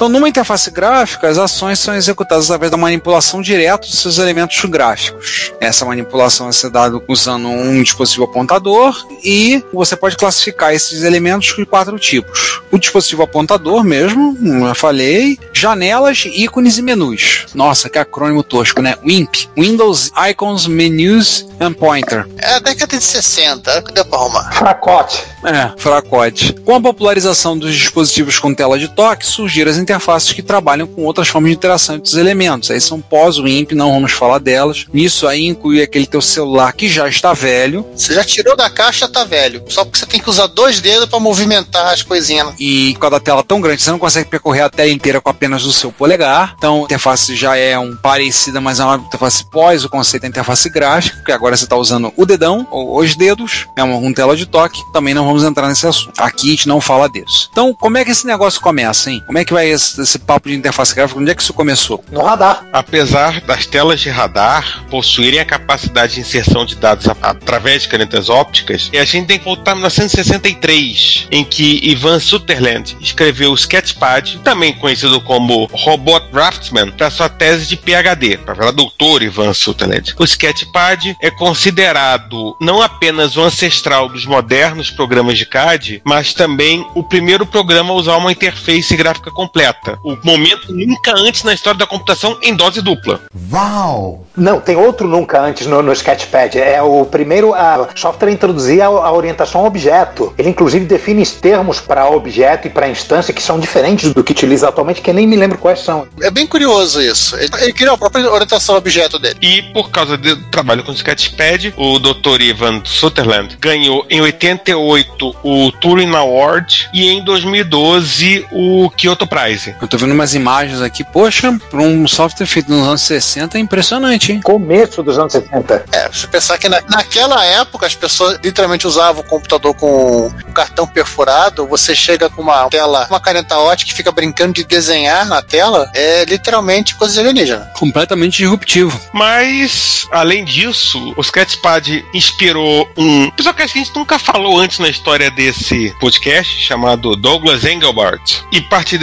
Então, 0.00 0.08
numa 0.08 0.30
interface 0.30 0.70
gráfica, 0.70 1.28
as 1.28 1.36
ações 1.36 1.78
são 1.78 1.94
executadas 1.94 2.46
através 2.46 2.70
da 2.70 2.78
manipulação 2.78 3.42
direta 3.42 3.86
dos 3.86 3.98
seus 3.98 4.16
elementos 4.16 4.64
gráficos. 4.64 5.52
Essa 5.60 5.84
manipulação 5.84 6.48
é 6.48 6.52
ser 6.52 6.70
dada 6.70 6.98
usando 7.06 7.48
um 7.48 7.82
dispositivo 7.82 8.24
apontador 8.24 8.96
e 9.22 9.62
você 9.74 9.94
pode 9.94 10.16
classificar 10.16 10.72
esses 10.72 11.02
elementos 11.02 11.54
de 11.54 11.66
quatro 11.66 11.98
tipos. 11.98 12.62
O 12.72 12.78
dispositivo 12.78 13.24
apontador 13.24 13.84
mesmo, 13.84 14.34
como 14.36 14.66
eu 14.66 14.74
falei, 14.74 15.38
janelas, 15.52 16.24
ícones 16.24 16.78
e 16.78 16.82
menus. 16.82 17.44
Nossa, 17.54 17.90
que 17.90 17.98
acrônimo 17.98 18.42
tosco, 18.42 18.80
né? 18.80 18.96
WIMP. 19.04 19.50
Windows 19.54 20.10
Icons, 20.30 20.66
Menus 20.66 21.46
and 21.60 21.74
Pointer. 21.74 22.26
É 22.38 22.54
a 22.54 22.58
década 22.58 22.96
de 22.96 23.04
60, 23.04 23.70
é 23.70 23.82
que 23.82 23.92
deu 23.92 24.06
pra 24.06 24.18
arrumar. 24.18 24.50
Fracote. 24.52 25.22
É, 25.44 25.72
fracote. 25.76 26.54
Com 26.64 26.76
a 26.76 26.80
popularização 26.80 27.58
dos 27.58 27.74
dispositivos 27.74 28.38
com 28.38 28.54
tela 28.54 28.78
de 28.78 28.88
toque, 28.88 29.26
surgiram 29.26 29.70
as 29.70 29.76
interfaces 29.90 30.32
que 30.32 30.42
trabalham 30.42 30.86
com 30.86 31.04
outras 31.04 31.28
formas 31.28 31.50
de 31.50 31.56
interação 31.56 31.96
entre 31.96 32.08
os 32.08 32.16
elementos. 32.16 32.70
Aí 32.70 32.80
são 32.80 33.00
pós-WIMP, 33.00 33.74
não 33.74 33.92
vamos 33.92 34.12
falar 34.12 34.38
delas. 34.38 34.86
Nisso 34.92 35.26
aí 35.26 35.46
inclui 35.46 35.82
aquele 35.82 36.06
teu 36.06 36.22
celular 36.22 36.72
que 36.72 36.88
já 36.88 37.08
está 37.08 37.32
velho. 37.32 37.84
Você 37.94 38.14
já 38.14 38.22
tirou 38.22 38.56
da 38.56 38.70
caixa, 38.70 39.08
tá 39.08 39.24
velho. 39.24 39.62
Só 39.68 39.84
porque 39.84 39.98
você 39.98 40.06
tem 40.06 40.20
que 40.20 40.30
usar 40.30 40.46
dois 40.46 40.80
dedos 40.80 41.08
para 41.08 41.18
movimentar 41.18 41.92
as 41.92 42.02
coisinhas. 42.02 42.54
E 42.58 42.94
com 43.00 43.06
a 43.06 43.20
tela 43.20 43.42
tão 43.42 43.60
grande, 43.60 43.82
você 43.82 43.90
não 43.90 43.98
consegue 43.98 44.28
percorrer 44.28 44.62
a 44.62 44.70
tela 44.70 44.88
inteira 44.88 45.20
com 45.20 45.28
apenas 45.28 45.64
o 45.64 45.72
seu 45.72 45.90
polegar. 45.90 46.54
Então 46.56 46.82
a 46.82 46.84
interface 46.84 47.34
já 47.34 47.56
é 47.56 47.78
um 47.78 47.96
parecida, 47.96 48.60
mas 48.60 48.78
é 48.78 48.84
uma 48.84 48.96
interface 48.96 49.44
pós 49.50 49.84
o 49.84 49.88
conceito 49.88 50.22
da 50.22 50.28
interface 50.28 50.70
gráfica, 50.70 51.16
porque 51.16 51.32
agora 51.32 51.56
você 51.56 51.64
está 51.64 51.76
usando 51.76 52.12
o 52.16 52.24
dedão 52.24 52.66
ou 52.70 52.98
os 52.98 53.16
dedos, 53.16 53.66
é 53.76 53.82
uma, 53.82 53.96
uma 53.96 54.14
tela 54.14 54.36
de 54.36 54.46
toque. 54.46 54.80
Também 54.92 55.14
não 55.14 55.26
vamos 55.26 55.42
entrar 55.42 55.68
nesse 55.68 55.86
assunto. 55.86 56.12
Aqui 56.18 56.48
a 56.48 56.50
gente 56.50 56.68
não 56.68 56.80
fala 56.80 57.08
disso. 57.08 57.48
Então, 57.50 57.74
como 57.74 57.98
é 57.98 58.04
que 58.04 58.10
esse 58.10 58.26
negócio 58.26 58.60
começa, 58.60 59.10
hein? 59.10 59.22
Como 59.26 59.38
é 59.38 59.44
que 59.44 59.52
vai 59.52 59.69
esse, 59.70 60.00
esse 60.00 60.18
papo 60.18 60.48
de 60.48 60.54
interface 60.54 60.94
gráfica? 60.94 61.20
Onde 61.20 61.30
é 61.30 61.34
que 61.34 61.42
isso 61.42 61.52
começou? 61.52 62.04
No 62.10 62.22
radar. 62.22 62.66
Apesar 62.72 63.40
das 63.42 63.66
telas 63.66 64.00
de 64.00 64.10
radar 64.10 64.84
possuírem 64.90 65.40
a 65.40 65.44
capacidade 65.44 66.14
de 66.14 66.20
inserção 66.20 66.64
de 66.64 66.76
dados 66.76 67.06
através 67.22 67.82
de 67.82 67.88
canetas 67.88 68.28
ópticas, 68.28 68.90
a 68.92 69.04
gente 69.04 69.26
tem 69.26 69.38
que 69.38 69.44
voltar 69.44 69.72
em 69.72 69.76
1963, 69.76 71.28
em 71.30 71.44
que 71.44 71.80
Ivan 71.82 72.18
Sutherland 72.18 72.96
escreveu 73.00 73.52
o 73.52 73.54
Sketchpad, 73.54 74.40
também 74.44 74.72
conhecido 74.72 75.20
como 75.20 75.68
Robot 75.72 76.26
Draftsman, 76.32 76.92
para 76.92 77.10
sua 77.10 77.28
tese 77.28 77.66
de 77.66 77.76
PhD, 77.76 78.36
para 78.38 78.70
doutor 78.70 79.22
Ivan 79.22 79.52
Sutherland. 79.54 80.14
O 80.18 80.24
Sketchpad 80.24 81.16
é 81.20 81.30
considerado 81.30 82.56
não 82.60 82.82
apenas 82.82 83.36
o 83.36 83.42
ancestral 83.42 84.08
dos 84.08 84.26
modernos 84.26 84.90
programas 84.90 85.38
de 85.38 85.46
CAD, 85.46 86.02
mas 86.04 86.34
também 86.34 86.86
o 86.94 87.02
primeiro 87.02 87.46
programa 87.46 87.90
a 87.90 87.96
usar 87.96 88.16
uma 88.16 88.32
interface 88.32 88.96
gráfica 88.96 89.30
completa. 89.30 89.59
O 90.04 90.16
momento 90.22 90.72
nunca 90.72 91.12
antes 91.16 91.42
na 91.44 91.52
história 91.52 91.78
da 91.78 91.86
computação 91.86 92.38
em 92.42 92.54
dose 92.54 92.80
dupla. 92.80 93.20
Uau! 93.52 94.26
Não, 94.36 94.60
tem 94.60 94.76
outro 94.76 95.06
nunca 95.06 95.40
antes 95.40 95.66
no, 95.66 95.82
no 95.82 95.92
Sketchpad. 95.92 96.58
É 96.58 96.80
o 96.82 97.04
primeiro 97.04 97.52
a 97.52 97.88
software 97.94 98.28
a 98.28 98.32
introduzir 98.32 98.80
a, 98.80 98.86
a 98.86 99.12
orientação 99.12 99.62
ao 99.62 99.66
objeto. 99.66 100.32
Ele 100.38 100.50
inclusive 100.50 100.84
define 100.86 101.26
termos 101.26 101.80
para 101.80 102.08
objeto 102.08 102.66
e 102.66 102.70
para 102.70 102.88
instância 102.88 103.34
que 103.34 103.42
são 103.42 103.58
diferentes 103.58 104.14
do 104.14 104.24
que 104.24 104.32
utiliza 104.32 104.68
atualmente, 104.68 105.02
que 105.02 105.10
eu 105.10 105.14
nem 105.14 105.26
me 105.26 105.36
lembro 105.36 105.58
quais 105.58 105.80
são. 105.80 106.06
É 106.22 106.30
bem 106.30 106.46
curioso 106.46 107.00
isso. 107.02 107.36
Ele, 107.36 107.50
ele 107.60 107.72
criou 107.72 107.94
a 107.94 107.98
própria 107.98 108.30
orientação 108.30 108.74
ao 108.74 108.78
objeto 108.78 109.18
dele. 109.18 109.36
E 109.42 109.62
por 109.74 109.90
causa 109.90 110.16
do 110.16 110.36
trabalho 110.50 110.82
com 110.84 110.92
o 110.92 110.94
Sketchpad, 110.94 111.74
o 111.76 111.98
Dr. 111.98 112.40
Ivan 112.40 112.82
Sutherland 112.84 113.58
ganhou 113.60 114.06
em 114.08 114.20
88 114.20 115.36
o 115.42 115.72
Turing 115.72 116.14
Award 116.14 116.88
e 116.94 117.08
em 117.08 117.22
2012 117.24 118.46
o 118.52 118.90
Kyoto 118.90 119.26
Prize. 119.26 119.49
Eu 119.80 119.88
tô 119.88 119.96
vendo 119.96 120.12
umas 120.12 120.34
imagens 120.34 120.80
aqui, 120.80 121.02
poxa, 121.04 121.58
para 121.70 121.80
um 121.80 122.06
software 122.06 122.46
feito 122.46 122.70
nos 122.70 122.86
anos 122.86 123.02
60 123.02 123.58
é 123.58 123.60
impressionante, 123.60 124.32
hein? 124.32 124.40
Começo 124.42 125.02
dos 125.02 125.18
anos 125.18 125.32
70. 125.32 125.84
É, 125.92 126.08
você 126.08 126.26
pensar 126.26 126.58
que 126.58 126.68
na- 126.68 126.80
naquela 126.88 127.44
época 127.44 127.86
as 127.86 127.94
pessoas 127.94 128.38
literalmente 128.42 128.86
usavam 128.86 129.22
o 129.22 129.26
computador 129.26 129.74
com 129.74 130.26
um 130.26 130.52
cartão 130.52 130.86
perfurado, 130.86 131.66
você 131.66 131.94
chega 131.94 132.28
com 132.30 132.42
uma 132.42 132.68
tela, 132.68 133.06
uma 133.10 133.20
caneta 133.20 133.58
ótica 133.58 133.90
que 133.90 133.96
fica 133.96 134.12
brincando 134.12 134.52
de 134.54 134.64
desenhar 134.64 135.26
na 135.26 135.42
tela, 135.42 135.90
é 135.94 136.24
literalmente 136.24 136.94
coisa 136.94 137.14
de 137.14 137.20
alienígena. 137.20 137.70
Completamente 137.78 138.38
disruptivo. 138.38 138.98
Mas, 139.12 140.06
além 140.10 140.44
disso, 140.44 141.12
o 141.16 141.20
Sketchpad 141.20 142.04
inspirou 142.14 142.88
um 142.96 143.30
pessoal 143.30 143.54
que 143.54 143.62
a 143.62 143.66
gente 143.66 143.90
nunca 143.94 144.18
falou 144.18 144.58
antes 144.58 144.78
na 144.78 144.88
história 144.88 145.30
desse 145.30 145.94
podcast, 146.00 146.60
chamado 146.60 147.14
Douglas 147.16 147.64
Engelbart. 147.64 148.40
E 148.52 148.58
a 148.58 148.62
partir 148.62 148.98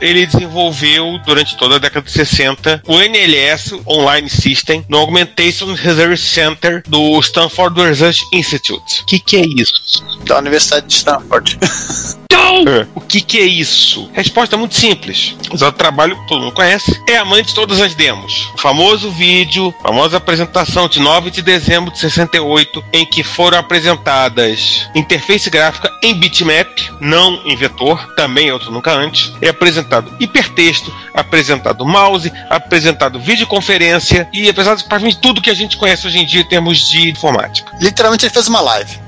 ele 0.00 0.26
desenvolveu, 0.26 1.18
durante 1.24 1.56
toda 1.56 1.76
a 1.76 1.78
década 1.78 2.06
de 2.06 2.12
60, 2.12 2.82
o 2.86 3.00
NLS 3.00 3.80
Online 3.86 4.28
System 4.28 4.84
no 4.88 4.98
Augmentation 4.98 5.72
Research 5.74 6.22
Center 6.22 6.82
do 6.86 7.18
Stanford 7.20 7.80
Research 7.80 8.24
Institute. 8.32 9.02
O 9.02 9.06
que, 9.06 9.18
que 9.18 9.36
é 9.36 9.46
isso? 9.46 10.04
Da 10.26 10.38
Universidade 10.38 10.86
de 10.86 10.94
Stanford. 10.94 11.58
É. 12.66 12.86
O 12.94 13.00
que, 13.00 13.20
que 13.20 13.38
é 13.38 13.44
isso? 13.44 14.08
Resposta 14.12 14.56
muito 14.56 14.74
simples. 14.74 15.36
O 15.50 15.72
trabalho 15.72 16.16
que 16.16 16.28
todo 16.28 16.42
mundo 16.42 16.54
conhece 16.54 17.00
é 17.08 17.16
a 17.16 17.24
mãe 17.24 17.42
de 17.42 17.54
todas 17.54 17.80
as 17.80 17.94
demos. 17.94 18.48
O 18.54 18.58
famoso 18.58 19.10
vídeo, 19.10 19.74
a 19.80 19.88
famosa 19.88 20.16
apresentação 20.18 20.88
de 20.88 21.00
9 21.00 21.30
de 21.30 21.42
dezembro 21.42 21.92
de 21.92 21.98
68, 21.98 22.84
em 22.92 23.04
que 23.04 23.22
foram 23.22 23.58
apresentadas 23.58 24.88
interface 24.94 25.50
gráfica 25.50 25.90
em 26.02 26.14
bitmap, 26.14 26.68
não 27.00 27.40
em 27.44 27.56
vetor, 27.56 28.14
também 28.14 28.52
outro 28.52 28.70
nunca 28.70 28.92
antes. 28.92 29.03
É 29.40 29.48
apresentado 29.48 30.14
hipertexto, 30.20 30.92
apresentado 31.12 31.84
mouse, 31.84 32.32
apresentado 32.48 33.18
videoconferência 33.20 34.28
e 34.32 34.48
apresentado 34.48 34.84
praticamente 34.84 35.18
tudo 35.18 35.42
que 35.42 35.50
a 35.50 35.54
gente 35.54 35.76
conhece 35.76 36.06
hoje 36.06 36.18
em 36.18 36.26
dia 36.26 36.40
em 36.40 36.48
termos 36.48 36.90
de 36.90 37.10
informática. 37.10 37.72
Literalmente 37.80 38.24
ele 38.24 38.32
fez 38.32 38.48
uma 38.48 38.60
live. 38.60 38.98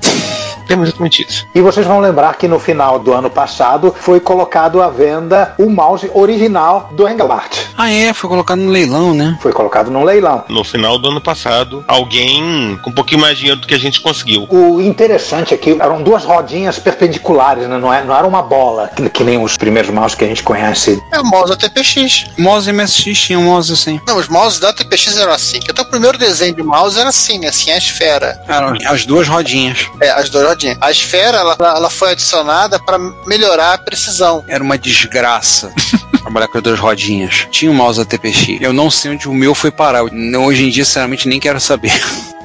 Temos 0.67 0.89
exatamente 0.89 1.25
isso. 1.27 1.45
E 1.53 1.61
vocês 1.61 1.85
vão 1.85 1.99
lembrar 1.99 2.35
que 2.37 2.47
no 2.47 2.59
final 2.59 2.99
do 2.99 3.13
ano 3.13 3.29
passado 3.29 3.95
foi 3.99 4.19
colocado 4.19 4.81
à 4.81 4.89
venda 4.89 5.55
o 5.57 5.69
mouse 5.69 6.09
original 6.13 6.89
do 6.91 7.07
Engelbart. 7.07 7.57
Ah, 7.77 7.91
é, 7.91 8.13
foi 8.13 8.29
colocado 8.29 8.59
no 8.59 8.71
leilão, 8.71 9.13
né? 9.13 9.37
Foi 9.41 9.51
colocado 9.51 9.91
num 9.91 10.03
leilão. 10.03 10.43
No 10.49 10.63
final 10.63 10.97
do 10.97 11.09
ano 11.09 11.21
passado, 11.21 11.85
alguém 11.87 12.77
com 12.83 12.89
um 12.89 12.93
pouquinho 12.93 13.21
mais 13.21 13.35
de 13.35 13.41
dinheiro 13.41 13.61
do 13.61 13.67
que 13.67 13.73
a 13.73 13.79
gente 13.79 14.01
conseguiu. 14.01 14.47
O 14.49 14.81
interessante 14.81 15.53
é 15.53 15.57
que 15.57 15.77
eram 15.79 16.01
duas 16.01 16.23
rodinhas 16.23 16.79
perpendiculares, 16.79 17.67
né? 17.67 17.77
não, 17.77 17.93
é, 17.93 18.03
não 18.03 18.15
era 18.15 18.27
uma 18.27 18.41
bola, 18.41 18.89
que, 18.95 19.09
que 19.09 19.23
nem 19.23 19.41
os 19.41 19.55
primeiros 19.57 19.91
mouses 19.91 20.15
que 20.15 20.25
a 20.25 20.27
gente 20.27 20.43
conhece. 20.43 21.01
É 21.11 21.19
o 21.19 21.25
mouse 21.25 21.49
da 21.49 21.55
TPX. 21.55 22.25
Mouse 22.37 22.71
MSX 22.71 23.19
tinha 23.19 23.39
um 23.39 23.43
mouse 23.43 23.71
assim. 23.71 24.01
Não, 24.07 24.17
os 24.17 24.27
mouses 24.27 24.59
da 24.59 24.73
TPX 24.73 25.17
eram 25.17 25.31
assim. 25.31 25.59
Até 25.69 25.81
o 25.81 25.85
primeiro 25.85 26.17
desenho 26.17 26.55
de 26.55 26.63
mouse 26.63 26.99
era 26.99 27.09
assim, 27.09 27.45
assim, 27.45 27.71
a 27.71 27.77
esfera. 27.77 28.41
Eram 28.47 28.73
as 28.85 29.05
duas 29.05 29.27
rodinhas. 29.27 29.87
É, 30.01 30.09
as 30.09 30.29
duas 30.29 30.47
rodinhas. 30.47 30.56
A 30.81 30.91
esfera, 30.91 31.37
ela, 31.37 31.57
ela 31.59 31.89
foi 31.89 32.11
adicionada 32.11 32.79
para 32.79 32.97
melhorar 33.25 33.73
a 33.73 33.77
precisão. 33.77 34.43
Era 34.47 34.63
uma 34.63 34.77
desgraça. 34.77 35.71
Trabalhar 36.21 36.47
com 36.47 36.57
as 36.57 36.63
duas 36.63 36.79
rodinhas. 36.79 37.47
Tinha 37.51 37.71
um 37.71 37.73
mouse 37.73 37.99
da 37.99 38.05
TPX. 38.05 38.61
Eu 38.61 38.73
não 38.73 38.91
sei 38.91 39.11
onde 39.11 39.29
o 39.29 39.33
meu 39.33 39.55
foi 39.55 39.71
parar. 39.71 39.99
Eu, 39.99 40.41
hoje 40.41 40.63
em 40.63 40.69
dia, 40.69 40.83
sinceramente, 40.83 41.27
nem 41.27 41.39
quero 41.39 41.59
saber. 41.59 41.93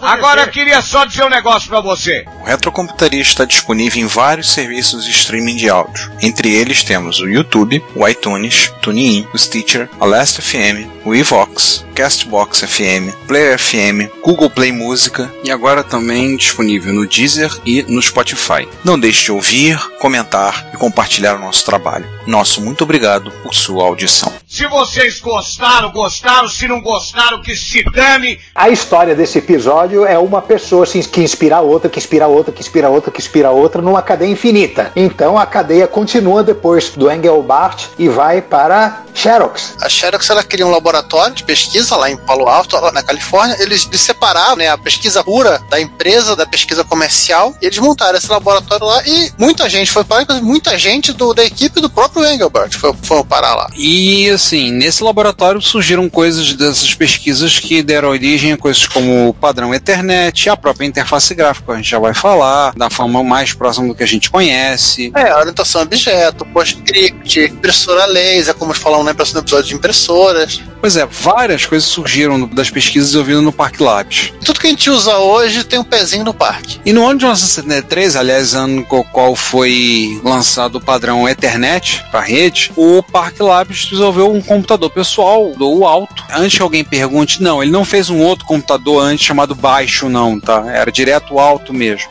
Agora 0.00 0.42
eu 0.42 0.48
queria 0.48 0.80
só 0.80 1.04
dizer 1.04 1.24
um 1.24 1.28
negócio 1.28 1.68
pra 1.68 1.80
você. 1.80 2.24
O 2.40 2.44
Retrocomputaria 2.44 3.20
está 3.20 3.44
disponível 3.44 4.00
em 4.00 4.06
vários 4.06 4.50
serviços 4.50 5.04
de 5.04 5.10
streaming 5.10 5.56
de 5.56 5.68
áudio. 5.68 6.10
Entre 6.22 6.54
eles 6.54 6.82
temos 6.82 7.20
o 7.20 7.28
YouTube, 7.28 7.84
o 7.94 8.06
iTunes, 8.08 8.72
TuneIn, 8.80 9.26
o 9.34 9.38
Stitcher, 9.38 9.88
a 9.98 10.04
Last 10.04 10.40
FM, 10.40 10.88
o 11.04 11.14
Evox, 11.14 11.84
Castbox 11.94 12.60
FM, 12.60 13.12
Player 13.26 13.58
FM, 13.58 14.08
Google 14.22 14.48
Play 14.48 14.70
Música 14.70 15.32
E 15.42 15.50
agora 15.50 15.82
também 15.82 16.36
disponível 16.36 16.94
no 16.94 17.06
Deezer 17.06 17.50
e 17.66 17.82
no 17.82 18.00
Spotify. 18.00 18.68
Não 18.84 18.98
deixe 18.98 19.24
de 19.24 19.32
ouvir, 19.32 19.78
comentar 19.98 20.70
e 20.72 20.76
compartilhar 20.76 21.34
o 21.34 21.40
nosso 21.40 21.64
trabalho. 21.64 22.06
Nosso 22.26 22.60
muito 22.60 22.84
obrigado 22.84 23.30
por 23.42 23.54
sua 23.54 23.84
audição. 23.84 24.32
Se 24.48 24.66
vocês 24.66 25.20
gostaram, 25.20 25.92
gostaram. 25.92 26.48
Se 26.48 26.66
não 26.66 26.80
gostaram, 26.80 27.42
que 27.42 27.54
se 27.54 27.84
dane. 27.92 28.40
A 28.54 28.70
história 28.70 29.14
desse 29.14 29.38
episódio 29.38 30.06
é 30.06 30.18
uma 30.18 30.40
pessoa 30.40 30.86
que 30.86 31.20
inspira 31.20 31.56
a 31.56 31.60
outra, 31.60 31.90
que 31.90 31.98
inspira 31.98 32.24
a 32.24 32.28
outra, 32.28 32.50
que 32.50 32.62
inspira 32.62 32.86
a 32.86 32.90
outra, 32.90 33.12
que 33.12 33.20
inspira 33.20 33.48
a 33.48 33.50
outra, 33.50 33.82
numa 33.82 34.00
cadeia 34.00 34.30
infinita. 34.30 34.90
Então 34.96 35.36
a 35.36 35.44
cadeia 35.44 35.86
continua 35.86 36.42
depois 36.42 36.88
do 36.90 37.12
Engelbart 37.12 37.88
e 37.98 38.08
vai 38.08 38.40
para 38.40 39.02
Xerox. 39.14 39.74
A 39.82 39.88
Xerox 39.88 40.30
ela 40.30 40.42
cria 40.42 40.66
um 40.66 40.70
laboratório 40.70 41.34
de 41.34 41.44
pesquisa 41.44 41.94
lá 41.96 42.10
em 42.10 42.16
Palo 42.16 42.48
Alto, 42.48 42.74
lá 42.76 42.90
na 42.90 43.02
Califórnia. 43.02 43.54
Eles, 43.60 43.86
separaram 43.92 44.56
né, 44.56 44.70
a 44.70 44.78
pesquisa 44.78 45.22
pura 45.22 45.60
da 45.68 45.78
empresa, 45.78 46.34
da 46.34 46.46
pesquisa 46.46 46.82
comercial, 46.84 47.54
e 47.60 47.66
eles 47.66 47.78
montaram 47.78 48.16
esse 48.16 48.30
laboratório 48.30 48.86
lá. 48.86 49.02
E 49.04 49.30
muita 49.36 49.68
gente 49.68 49.90
foi 49.90 50.04
parar, 50.04 50.22
inclusive 50.22 50.46
muita 50.46 50.78
gente 50.78 51.12
do, 51.12 51.34
da 51.34 51.44
equipe 51.44 51.82
do 51.82 51.90
próprio 51.90 52.24
Engelbart 52.24 52.74
foi, 52.76 52.94
foi 53.02 53.22
parar 53.24 53.54
lá. 53.54 53.68
E 53.76 54.37
assim, 54.38 54.70
nesse 54.70 55.02
laboratório 55.02 55.60
surgiram 55.60 56.08
coisas 56.08 56.54
dessas 56.54 56.94
pesquisas 56.94 57.58
que 57.58 57.82
deram 57.82 58.08
origem 58.08 58.52
a 58.52 58.56
coisas 58.56 58.86
como 58.86 59.28
o 59.28 59.34
padrão 59.34 59.74
Ethernet, 59.74 60.48
a 60.48 60.56
própria 60.56 60.86
interface 60.86 61.34
gráfica, 61.34 61.72
a 61.72 61.76
gente 61.76 61.90
já 61.90 61.98
vai 61.98 62.14
falar, 62.14 62.72
da 62.76 62.88
forma 62.88 63.22
mais 63.22 63.52
próxima 63.52 63.88
do 63.88 63.94
que 63.94 64.02
a 64.02 64.06
gente 64.06 64.30
conhece. 64.30 65.12
É, 65.14 65.34
orientação 65.34 65.80
a 65.80 65.84
objeto, 65.84 66.46
PostScript, 66.46 67.40
impressora 67.40 68.06
laser, 68.06 68.54
como 68.54 68.72
falamos 68.72 69.04
no 69.04 69.10
episódio 69.10 69.68
de 69.68 69.74
impressoras. 69.74 70.60
Pois 70.80 70.96
é, 70.96 71.04
várias 71.06 71.66
coisas 71.66 71.88
surgiram 71.88 72.46
das 72.46 72.70
pesquisas 72.70 73.14
ouvidas 73.14 73.42
no 73.42 73.52
Park 73.52 73.80
Labs. 73.80 74.32
Tudo 74.44 74.60
que 74.60 74.66
a 74.68 74.70
gente 74.70 74.88
usa 74.90 75.16
hoje 75.18 75.64
tem 75.64 75.78
um 75.78 75.84
pezinho 75.84 76.24
no 76.24 76.32
parque. 76.32 76.80
E 76.84 76.92
no 76.92 77.04
ano 77.04 77.18
de 77.18 77.24
1973, 77.24 78.16
aliás, 78.16 78.54
ano 78.54 78.84
com 78.84 79.00
o 79.00 79.04
qual 79.04 79.34
foi 79.34 80.20
lançado 80.22 80.76
o 80.76 80.80
padrão 80.80 81.28
Ethernet 81.28 82.04
para 82.10 82.20
rede, 82.20 82.70
o 82.76 83.02
Park 83.02 83.40
Labs 83.40 83.86
desenvolveu 83.86 84.32
um 84.32 84.40
computador 84.40 84.90
pessoal 84.90 85.52
do 85.56 85.84
alto. 85.84 86.24
Antes 86.32 86.56
que 86.56 86.62
alguém 86.62 86.84
pergunte, 86.84 87.42
não, 87.42 87.62
ele 87.62 87.72
não 87.72 87.84
fez 87.84 88.08
um 88.08 88.20
outro 88.20 88.46
computador 88.46 89.02
antes 89.02 89.26
chamado 89.26 89.54
baixo, 89.54 90.08
não, 90.08 90.38
tá? 90.38 90.64
Era 90.68 90.92
direto 90.92 91.34
o 91.34 91.40
alto 91.40 91.74
mesmo. 91.74 92.10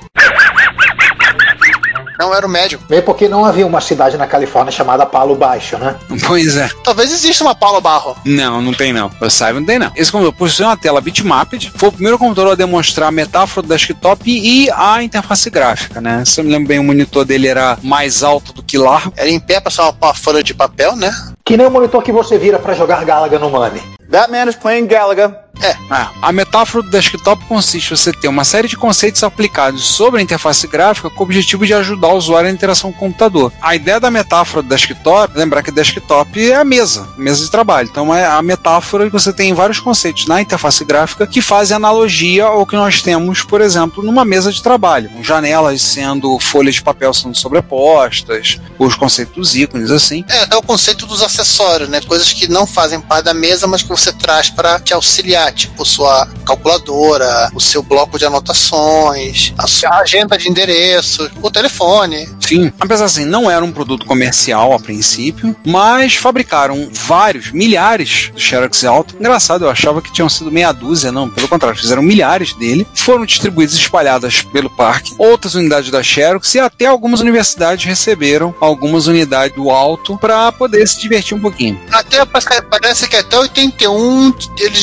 Não 2.17 2.33
era 2.33 2.45
o 2.45 2.50
médio. 2.50 2.79
Bem 2.89 3.01
porque 3.01 3.27
não 3.27 3.45
havia 3.45 3.65
uma 3.65 3.81
cidade 3.81 4.17
na 4.17 4.27
Califórnia 4.27 4.71
chamada 4.71 5.05
Palo 5.05 5.36
Baixo, 5.36 5.77
né? 5.77 5.95
Pois 6.25 6.55
é. 6.57 6.69
Talvez 6.83 7.12
exista 7.12 7.43
uma 7.43 7.55
Paulo 7.55 7.79
Barro. 7.79 8.15
Não, 8.25 8.62
não 8.62 8.74
tem 8.74 8.91
não. 8.91 9.12
Eu 9.21 9.29
saiba, 9.29 9.59
não 9.59 9.67
tem 9.67 9.79
não. 9.79 9.91
Esse 9.95 10.12
computador 10.12 10.38
possui 10.38 10.65
uma 10.65 10.77
tela 10.77 11.00
bitmapped, 11.00 11.71
foi 11.75 11.89
o 11.89 11.91
primeiro 11.91 12.17
computador 12.17 12.53
a 12.53 12.55
demonstrar 12.55 13.09
a 13.09 13.12
metáfora 13.12 13.65
do 13.65 13.74
desktop 13.74 14.29
e 14.29 14.69
a 14.71 15.03
interface 15.03 15.50
gráfica, 15.50 16.01
né? 16.01 16.24
Se 16.25 16.39
eu 16.39 16.45
me 16.45 16.51
lembro 16.51 16.67
bem, 16.67 16.79
o 16.79 16.83
monitor 16.83 17.24
dele 17.24 17.47
era 17.47 17.77
mais 17.83 18.24
alto 18.24 18.53
do 18.53 18.63
que 18.63 18.77
largo. 18.77 19.13
Era 19.15 19.29
em 19.29 19.39
pé, 19.39 19.59
passava 19.59 19.95
uma 20.00 20.13
folha 20.13 20.43
de 20.43 20.53
papel, 20.53 20.95
né? 20.95 21.12
Que 21.45 21.55
nem 21.55 21.67
o 21.67 21.71
monitor 21.71 22.01
que 22.03 22.12
você 22.12 22.38
vira 22.38 22.59
para 22.59 22.74
jogar 22.74 23.05
Galaga 23.05 23.39
no 23.39 23.50
Money. 23.50 23.81
That 24.12 24.31
man 24.31 24.47
is 24.50 24.55
playing 24.55 24.88
Galaga. 24.88 25.46
Ah, 25.89 26.11
a 26.21 26.31
metáfora 26.31 26.83
do 26.83 26.89
desktop 26.89 27.45
consiste 27.45 27.93
em 27.93 27.95
você 27.95 28.11
ter 28.11 28.27
uma 28.27 28.43
série 28.43 28.67
de 28.67 28.75
conceitos 28.75 29.23
aplicados 29.23 29.85
sobre 29.85 30.19
a 30.19 30.23
interface 30.23 30.67
gráfica 30.67 31.09
com 31.09 31.21
o 31.21 31.23
objetivo 31.23 31.65
de 31.65 31.73
ajudar 31.73 32.09
o 32.09 32.17
usuário 32.17 32.49
na 32.49 32.53
interação 32.53 32.91
com 32.91 32.97
o 32.97 33.07
computador. 33.07 33.51
A 33.61 33.75
ideia 33.75 33.99
da 33.99 34.11
metáfora 34.11 34.61
do 34.61 34.69
desktop, 34.69 35.37
lembrar 35.37 35.63
que 35.63 35.71
desktop 35.71 36.49
é 36.49 36.55
a 36.55 36.65
mesa, 36.65 37.07
mesa 37.17 37.43
de 37.43 37.49
trabalho. 37.49 37.89
Então 37.89 38.13
é 38.13 38.25
a 38.25 38.41
metáfora 38.41 39.05
que 39.05 39.13
você 39.13 39.31
tem 39.31 39.53
vários 39.53 39.79
conceitos 39.79 40.27
na 40.27 40.41
interface 40.41 40.83
gráfica 40.83 41.25
que 41.25 41.41
fazem 41.41 41.75
analogia 41.75 42.45
ao 42.45 42.65
que 42.65 42.75
nós 42.75 43.01
temos, 43.01 43.43
por 43.43 43.61
exemplo, 43.61 44.03
numa 44.03 44.25
mesa 44.25 44.51
de 44.51 44.61
trabalho. 44.61 45.09
Janelas 45.21 45.81
sendo 45.81 46.37
folhas 46.39 46.75
de 46.75 46.81
papel 46.81 47.13
sendo 47.13 47.37
sobrepostas, 47.37 48.59
os 48.77 48.95
conceitos 48.95 49.35
dos 49.35 49.55
ícones, 49.55 49.91
assim. 49.91 50.23
É, 50.27 50.53
é 50.53 50.57
o 50.57 50.61
conceito 50.61 51.05
dos 51.05 51.21
acessórios, 51.21 51.89
né? 51.89 52.01
Coisas 52.01 52.31
que 52.33 52.47
não 52.47 52.67
fazem 52.67 52.99
parte 52.99 53.25
da 53.25 53.33
mesa, 53.33 53.67
mas 53.67 53.81
que 53.81 53.89
você 53.89 54.11
traz 54.11 54.49
para 54.49 54.79
te 54.79 54.93
auxiliar 54.93 55.46
tipo 55.51 55.85
sua 55.85 56.27
calculadora, 56.45 57.49
o 57.53 57.59
seu 57.59 57.81
bloco 57.83 58.17
de 58.17 58.25
anotações, 58.25 59.53
a 59.57 59.67
sua 59.67 59.97
agenda 59.97 60.37
de 60.37 60.49
endereço, 60.49 61.29
o 61.41 61.51
telefone. 61.51 62.27
Sim, 62.39 62.71
apesar 62.79 63.05
assim, 63.05 63.25
não 63.25 63.49
era 63.49 63.63
um 63.63 63.71
produto 63.71 64.05
comercial 64.05 64.73
a 64.73 64.79
princípio, 64.79 65.55
mas 65.65 66.15
fabricaram 66.15 66.89
vários, 66.91 67.51
milhares 67.51 68.31
de 68.33 68.41
Xerox 68.41 68.85
Alto. 68.85 69.15
Engraçado, 69.19 69.65
eu 69.65 69.69
achava 69.69 70.01
que 70.01 70.11
tinham 70.11 70.29
sido 70.29 70.51
meia 70.51 70.71
dúzia, 70.71 71.11
não, 71.11 71.29
pelo 71.29 71.47
contrário, 71.47 71.77
fizeram 71.77 72.01
milhares 72.01 72.53
dele. 72.53 72.87
Foram 72.95 73.25
distribuídos 73.25 73.75
espalhadas 73.75 74.41
pelo 74.41 74.69
parque, 74.69 75.13
outras 75.17 75.55
unidades 75.55 75.91
da 75.91 76.01
Xerox 76.01 76.55
e 76.55 76.59
até 76.59 76.85
algumas 76.85 77.19
universidades 77.19 77.85
receberam 77.85 78.55
algumas 78.61 79.07
unidades 79.07 79.55
do 79.55 79.69
Alto 79.69 80.17
para 80.17 80.51
poder 80.51 80.87
se 80.87 80.99
divertir 80.99 81.35
um 81.35 81.41
pouquinho. 81.41 81.79
Até 81.91 82.23
parece 82.25 83.07
que 83.07 83.15
até 83.15 83.37
81 83.37 84.33
eles 84.59 84.81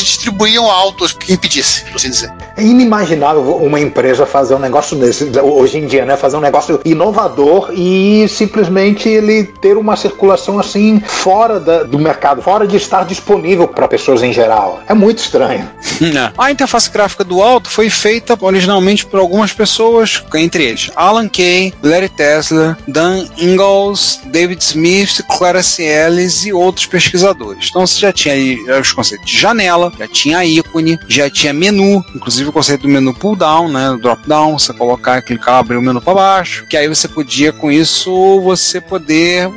distribuíam 0.54 0.70
autos 0.70 1.12
que 1.12 1.32
impedisse, 1.32 1.84
por 1.86 1.96
assim 1.96 2.10
dizer. 2.10 2.32
É 2.56 2.62
inimaginável 2.62 3.56
uma 3.56 3.80
empresa 3.80 4.24
fazer 4.26 4.54
um 4.54 4.58
negócio 4.58 4.96
desse, 4.96 5.30
hoje 5.40 5.78
em 5.78 5.86
dia, 5.86 6.04
né? 6.04 6.16
Fazer 6.16 6.36
um 6.36 6.40
negócio 6.40 6.80
inovador 6.84 7.70
e 7.72 8.26
simplesmente 8.28 9.08
ele 9.08 9.44
ter 9.44 9.76
uma 9.76 9.96
circulação 9.96 10.58
assim 10.58 11.00
fora 11.00 11.58
da, 11.58 11.82
do 11.82 11.98
mercado, 11.98 12.42
fora 12.42 12.66
de 12.66 12.76
estar 12.76 13.04
disponível 13.04 13.66
para 13.66 13.88
pessoas 13.88 14.22
em 14.22 14.32
geral. 14.32 14.80
É 14.88 14.94
muito 14.94 15.18
estranho. 15.18 15.68
É. 16.04 16.32
A 16.36 16.50
interface 16.50 16.90
gráfica 16.90 17.24
do 17.24 17.40
Alto 17.40 17.70
foi 17.70 17.88
feita 17.88 18.36
originalmente 18.40 19.06
por 19.06 19.18
algumas 19.18 19.52
pessoas, 19.52 20.22
entre 20.34 20.64
eles 20.64 20.90
Alan 20.94 21.28
Kay, 21.28 21.72
Larry 21.82 22.08
Tesla, 22.08 22.76
Dan 22.86 23.24
Ingalls, 23.38 24.20
David 24.26 24.62
Smith, 24.62 25.22
Clara 25.28 25.62
Ciels 25.62 26.44
e 26.44 26.52
outros 26.52 26.86
pesquisadores. 26.86 27.68
Então 27.70 27.86
você 27.86 28.00
já 28.00 28.12
tinha 28.12 28.34
aí 28.34 28.58
os 28.80 28.92
conceitos 28.92 29.26
de 29.26 29.38
janela, 29.38 29.92
já 29.98 30.06
tinha 30.06 30.44
ícone, 30.44 30.98
já 31.08 31.30
tinha 31.30 31.52
menu, 31.52 32.04
inclusive 32.14 32.43
o 32.48 32.52
conceito 32.52 32.82
do 32.82 32.88
menu 32.88 33.14
pull 33.14 33.36
down, 33.36 33.68
né, 33.68 33.96
drop 34.00 34.26
down, 34.28 34.58
você 34.58 34.72
colocar, 34.72 35.22
clicar, 35.22 35.56
abrir 35.56 35.76
o 35.76 35.82
menu 35.82 36.00
para 36.00 36.14
baixo, 36.14 36.66
que 36.68 36.76
aí 36.76 36.88
você 36.88 37.08
podia 37.08 37.52
com 37.52 37.70
isso 37.70 38.40
você 38.40 38.80
poder 38.80 39.48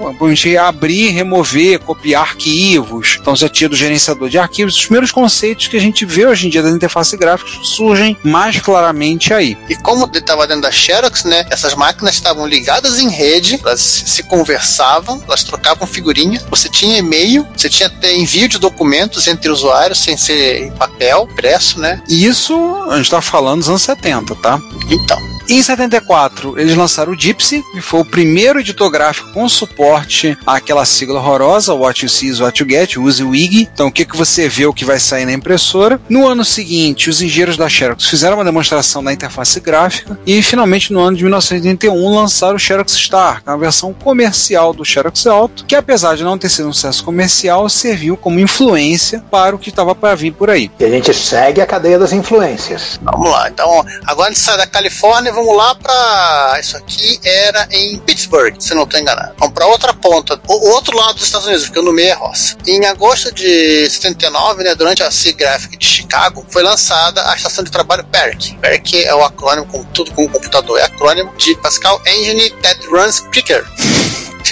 abrir, 0.59 1.09
remover, 1.09 1.79
copiar 1.79 2.21
arquivos. 2.21 3.17
Então 3.19 3.35
já 3.35 3.49
tinha 3.49 3.69
do 3.69 3.75
gerenciador 3.75 4.29
de 4.29 4.37
arquivos, 4.37 4.75
os 4.75 4.85
primeiros 4.85 5.11
conceitos 5.11 5.67
que 5.67 5.77
a 5.77 5.81
gente 5.81 6.05
vê 6.05 6.25
hoje 6.25 6.47
em 6.47 6.49
dia 6.49 6.61
das 6.61 6.73
interfaces 6.73 7.17
gráficas 7.17 7.67
surgem 7.67 8.17
mais 8.23 8.59
claramente 8.59 9.33
aí. 9.33 9.57
E 9.69 9.75
como 9.75 10.09
estava 10.13 10.47
dentro 10.47 10.63
da 10.63 10.71
Xerox, 10.71 11.23
né, 11.23 11.45
essas 11.49 11.73
máquinas 11.73 12.15
estavam 12.15 12.47
ligadas 12.47 12.99
em 12.99 13.09
rede, 13.09 13.59
elas 13.63 13.81
se 13.81 14.23
conversavam, 14.23 15.21
elas 15.27 15.43
trocavam 15.43 15.87
figurinha, 15.87 16.41
você 16.49 16.69
tinha 16.69 16.97
e-mail, 16.97 17.47
você 17.55 17.69
tinha 17.69 17.87
até 17.87 18.15
envio 18.15 18.47
de 18.47 18.57
documentos 18.57 19.27
entre 19.27 19.49
usuários 19.49 19.99
sem 19.99 20.17
ser 20.17 20.63
em 20.63 20.71
papel, 20.71 21.27
impresso, 21.31 21.79
né? 21.79 22.01
E 22.07 22.25
isso 22.25 22.53
a 22.89 22.97
gente 22.97 23.09
tá 23.09 23.21
falando 23.21 23.59
dos 23.59 23.69
anos 23.69 23.81
70, 23.81 24.35
tá? 24.35 24.61
Então. 24.89 25.36
Em 25.49 25.61
74, 25.61 26.59
eles 26.59 26.75
lançaram 26.75 27.13
o 27.13 27.19
Gypsy, 27.19 27.63
que 27.71 27.79
foi 27.79 28.01
o 28.01 28.05
primeiro 28.05 28.59
editor 28.59 28.89
gráfico 28.91 29.31
com 29.31 29.47
suporte 29.47 30.37
àquela 30.45 30.85
sigla 30.85 31.19
horrorosa, 31.19 31.73
What 31.73 32.03
You 32.03 32.09
See 32.09 32.27
is 32.27 32.41
What 32.41 32.61
You 32.61 32.69
Get, 32.69 32.97
use 32.97 33.23
o 33.23 33.33
IG. 33.33 33.69
Então, 33.73 33.87
o 33.87 33.91
que, 33.91 34.03
que 34.03 34.17
você 34.17 34.49
vê, 34.49 34.65
o 34.65 34.73
que 34.73 34.83
vai 34.83 34.99
sair 34.99 35.25
na 35.25 35.31
impressora. 35.31 36.01
No 36.09 36.27
ano 36.27 36.43
seguinte, 36.43 37.09
os 37.09 37.21
engenheiros 37.21 37.55
da 37.55 37.69
Xerox 37.69 38.07
fizeram 38.07 38.35
uma 38.35 38.43
demonstração 38.43 39.01
da 39.01 39.13
interface 39.13 39.61
gráfica 39.61 40.19
e, 40.27 40.41
finalmente, 40.41 40.91
no 40.91 40.99
ano 40.99 41.15
de 41.15 41.23
1981, 41.23 42.13
lançaram 42.13 42.57
o 42.57 42.59
Xerox 42.59 42.91
Star, 42.93 43.41
que 43.41 43.49
é 43.49 43.51
uma 43.53 43.57
versão 43.57 43.93
comercial 43.93 44.73
do 44.73 44.83
Xerox 44.83 45.25
Alto, 45.27 45.63
que, 45.65 45.75
apesar 45.75 46.17
de 46.17 46.25
não 46.25 46.37
ter 46.37 46.49
sido 46.49 46.67
um 46.67 46.73
sucesso 46.73 47.05
comercial, 47.05 47.69
serviu 47.69 48.17
como 48.17 48.37
influência 48.37 49.23
para 49.31 49.55
o 49.55 49.59
que 49.59 49.69
estava 49.69 49.95
para 49.95 50.13
vir 50.13 50.33
por 50.33 50.49
aí. 50.49 50.69
E 50.77 50.83
a 50.83 50.89
gente 50.89 51.13
segue 51.13 51.61
a 51.61 51.65
cadeia 51.65 51.97
das 51.97 52.11
influências. 52.11 52.99
Vamos 53.01 53.29
lá. 53.31 53.47
Então, 53.47 53.85
agora 54.05 54.29
a 54.29 54.33
gente 54.33 54.41
sai 54.41 54.57
da 54.57 54.67
Califórnia 54.67 55.36
vamos 55.37 55.55
lá 55.55 55.75
para. 55.75 56.57
Isso 56.59 56.75
aqui 56.77 57.19
era 57.23 57.67
em 57.71 57.97
Pittsburgh, 57.99 58.55
se 58.59 58.73
não 58.73 58.83
estou 58.83 58.99
enganado. 58.99 59.33
Vamos 59.37 59.53
para 59.53 59.67
outra 59.67 59.93
ponta, 59.93 60.39
o 60.47 60.69
outro 60.71 60.97
lado 60.97 61.15
dos 61.15 61.23
Estados 61.23 61.47
Unidos, 61.47 61.65
porque 61.65 61.81
no 61.81 61.93
meio 61.93 62.09
é 62.09 62.13
roça. 62.13 62.55
Em 62.65 62.85
agosto 62.85 63.33
de 63.33 63.87
79, 63.89 64.63
né, 64.63 64.75
durante 64.75 65.03
a 65.03 65.11
SIGGRAPHIC 65.11 65.77
de 65.77 65.85
Chicago, 65.85 66.45
foi 66.49 66.63
lançada 66.63 67.29
a 67.29 67.35
estação 67.35 67.63
de 67.63 67.71
trabalho 67.71 68.03
PERC. 68.05 68.57
PERC 68.59 69.03
é 69.03 69.13
o 69.13 69.23
acrônimo, 69.23 69.67
como 69.67 69.85
tudo 69.85 70.11
com 70.13 70.25
o 70.25 70.29
computador, 70.29 70.79
é 70.79 70.83
acrônimo 70.83 71.33
de 71.37 71.55
Pascal 71.57 72.01
Engine 72.05 72.49
That 72.61 72.87
Runs 72.87 73.19
Quicker. 73.31 73.65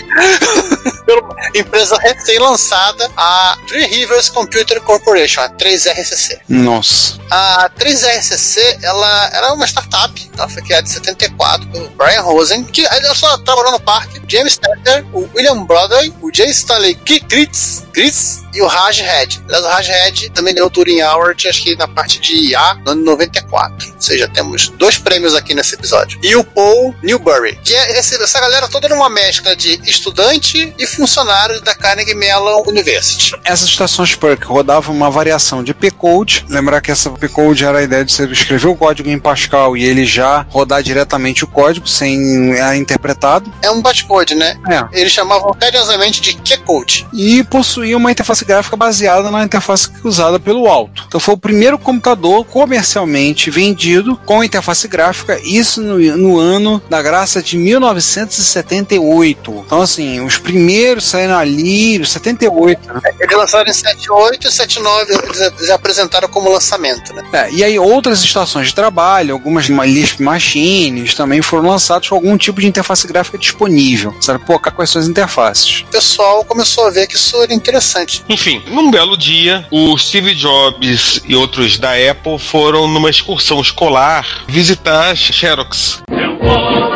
empresa 1.53 1.97
recém-lançada, 1.97 3.09
a 3.15 3.57
Three 3.67 3.85
Rivers 3.85 4.29
Computer 4.29 4.81
Corporation, 4.81 5.41
a 5.41 5.49
3RCC. 5.49 6.39
Nossa. 6.49 7.19
A 7.29 7.69
3RCC, 7.77 8.79
ela 8.83 9.29
era 9.33 9.53
uma 9.53 9.65
startup, 9.65 10.31
ela 10.37 10.49
foi 10.49 10.61
criada 10.61 10.87
em 10.87 10.91
74 10.91 11.67
pelo 11.69 11.89
Brian 11.91 12.21
Rosen, 12.21 12.63
que 12.63 12.85
ela 12.85 13.15
só 13.15 13.37
trabalhou 13.39 13.71
no 13.71 13.79
parque, 13.79 14.21
James 14.27 14.57
Tetter, 14.57 15.05
o 15.13 15.29
William 15.35 15.63
Broadway, 15.63 16.13
o 16.21 16.31
J. 16.31 16.49
Stanley 16.49 16.95
Gritz, 16.95 17.83
Gritz 17.93 18.44
e 18.55 18.61
o 18.61 18.67
Raj 18.67 19.01
Red. 19.01 19.41
Aliás, 19.47 19.65
o 19.65 19.67
Raj 19.67 19.87
Red 19.87 20.29
também 20.29 20.53
ganhou 20.53 20.67
o 20.67 20.71
Turing 20.71 21.01
Award, 21.01 21.47
acho 21.47 21.61
que 21.61 21.75
na 21.75 21.87
parte 21.87 22.19
de 22.19 22.51
IA, 22.51 22.75
no 22.85 22.91
ano 22.91 23.03
94. 23.03 23.93
Ou 23.93 24.01
seja, 24.01 24.27
temos 24.27 24.69
dois 24.69 24.97
prêmios 24.97 25.35
aqui 25.35 25.53
nesse 25.53 25.75
episódio. 25.75 26.17
E 26.23 26.35
o 26.35 26.43
Paul 26.43 26.95
Newbury, 27.03 27.59
que 27.63 27.73
é 27.73 27.97
essa 27.97 28.39
galera 28.39 28.67
toda 28.67 28.87
numa 28.87 29.09
mescla 29.09 29.55
de 29.55 29.79
estudante 29.85 30.73
e 30.77 30.87
funcionário 30.87 31.59
da 31.61 31.75
Carnegie 31.75 32.15
Mellon 32.15 32.63
University. 32.67 33.33
Essas 33.43 33.67
estações 33.67 34.15
PERC 34.15 34.45
rodavam 34.45 34.95
uma 34.95 35.11
variação 35.11 35.63
de 35.63 35.73
P-Code. 35.73 36.45
Lembrar 36.49 36.79
que 36.81 36.91
essa 36.91 37.09
P-Code 37.09 37.65
era 37.65 37.79
a 37.79 37.83
ideia 37.83 38.05
de 38.05 38.13
você 38.13 38.25
escrever 38.25 38.67
o 38.67 38.75
código 38.75 39.09
em 39.09 39.19
Pascal 39.19 39.75
e 39.75 39.83
ele 39.83 40.05
já 40.05 40.45
rodar 40.49 40.81
diretamente 40.81 41.43
o 41.43 41.47
código 41.47 41.87
sem 41.87 42.53
é 42.53 42.75
interpretado. 42.75 43.51
É 43.61 43.69
um 43.69 43.81
bytecode, 43.81 44.35
né? 44.35 44.57
É. 44.69 44.99
Eles 44.99 45.11
chamavam 45.11 45.53
carinhosamente 45.53 46.21
de 46.21 46.33
Q-Code. 46.35 47.07
E 47.13 47.43
possuía 47.43 47.97
uma 47.97 48.11
interface 48.11 48.44
gráfica 48.45 48.75
baseada 48.75 49.31
na 49.31 49.43
interface 49.43 49.89
usada 50.03 50.39
pelo 50.39 50.67
Alto. 50.67 51.03
Então 51.07 51.19
foi 51.19 51.33
o 51.33 51.37
primeiro 51.37 51.77
computador 51.77 52.45
comercialmente 52.45 53.49
vendido 53.49 54.17
com 54.25 54.43
interface 54.43 54.87
gráfica, 54.87 55.39
isso 55.43 55.81
no, 55.81 55.97
no 56.17 56.39
ano 56.39 56.81
da 56.89 57.01
graça 57.01 57.41
de 57.41 57.57
1978. 57.57 59.63
Então, 59.65 59.81
assim, 59.81 60.21
os 60.21 60.37
primeiros 60.37 61.05
saíram 61.05 61.37
ali, 61.37 62.05
78. 62.05 62.93
Né? 62.93 63.01
Eles 63.19 63.37
lançaram 63.37 63.69
em 63.69 63.73
78 63.73 64.47
e 64.47 64.51
79 64.51 65.13
eles 65.13 65.69
apresentaram 65.69 66.27
como 66.27 66.51
lançamento, 66.51 67.13
né? 67.13 67.23
É, 67.33 67.51
e 67.51 67.63
aí 67.63 67.79
outras 67.79 68.23
estações 68.23 68.67
de 68.67 68.75
trabalho, 68.75 69.33
algumas 69.33 69.65
Lisp 69.65 70.21
Machines 70.21 71.13
também 71.13 71.41
foram 71.41 71.69
lançados 71.69 72.09
com 72.09 72.15
algum 72.15 72.37
tipo 72.37 72.61
de 72.61 72.67
interface 72.67 73.07
gráfica 73.07 73.37
disponível. 73.37 74.15
Sabe, 74.21 74.43
pô, 74.45 74.59
quais 74.59 74.89
são 74.89 75.01
as 75.01 75.07
interfaces? 75.07 75.81
O 75.81 75.87
pessoal 75.87 76.43
começou 76.45 76.87
a 76.87 76.89
ver 76.89 77.07
que 77.07 77.15
isso 77.15 77.41
era 77.41 77.53
interessante. 77.53 78.23
Enfim, 78.35 78.61
num 78.67 78.91
belo 78.91 79.15
dia, 79.15 79.65
o 79.71 79.97
Steve 79.97 80.35
Jobs 80.35 81.21
e 81.25 81.33
outros 81.37 81.79
da 81.79 81.91
Apple 81.93 82.37
foram 82.37 82.85
numa 82.85 83.09
excursão 83.09 83.61
escolar 83.61 84.43
visitar 84.45 85.15
Xerox. 85.15 86.03
Eu 86.09 86.37
vou. 86.37 86.94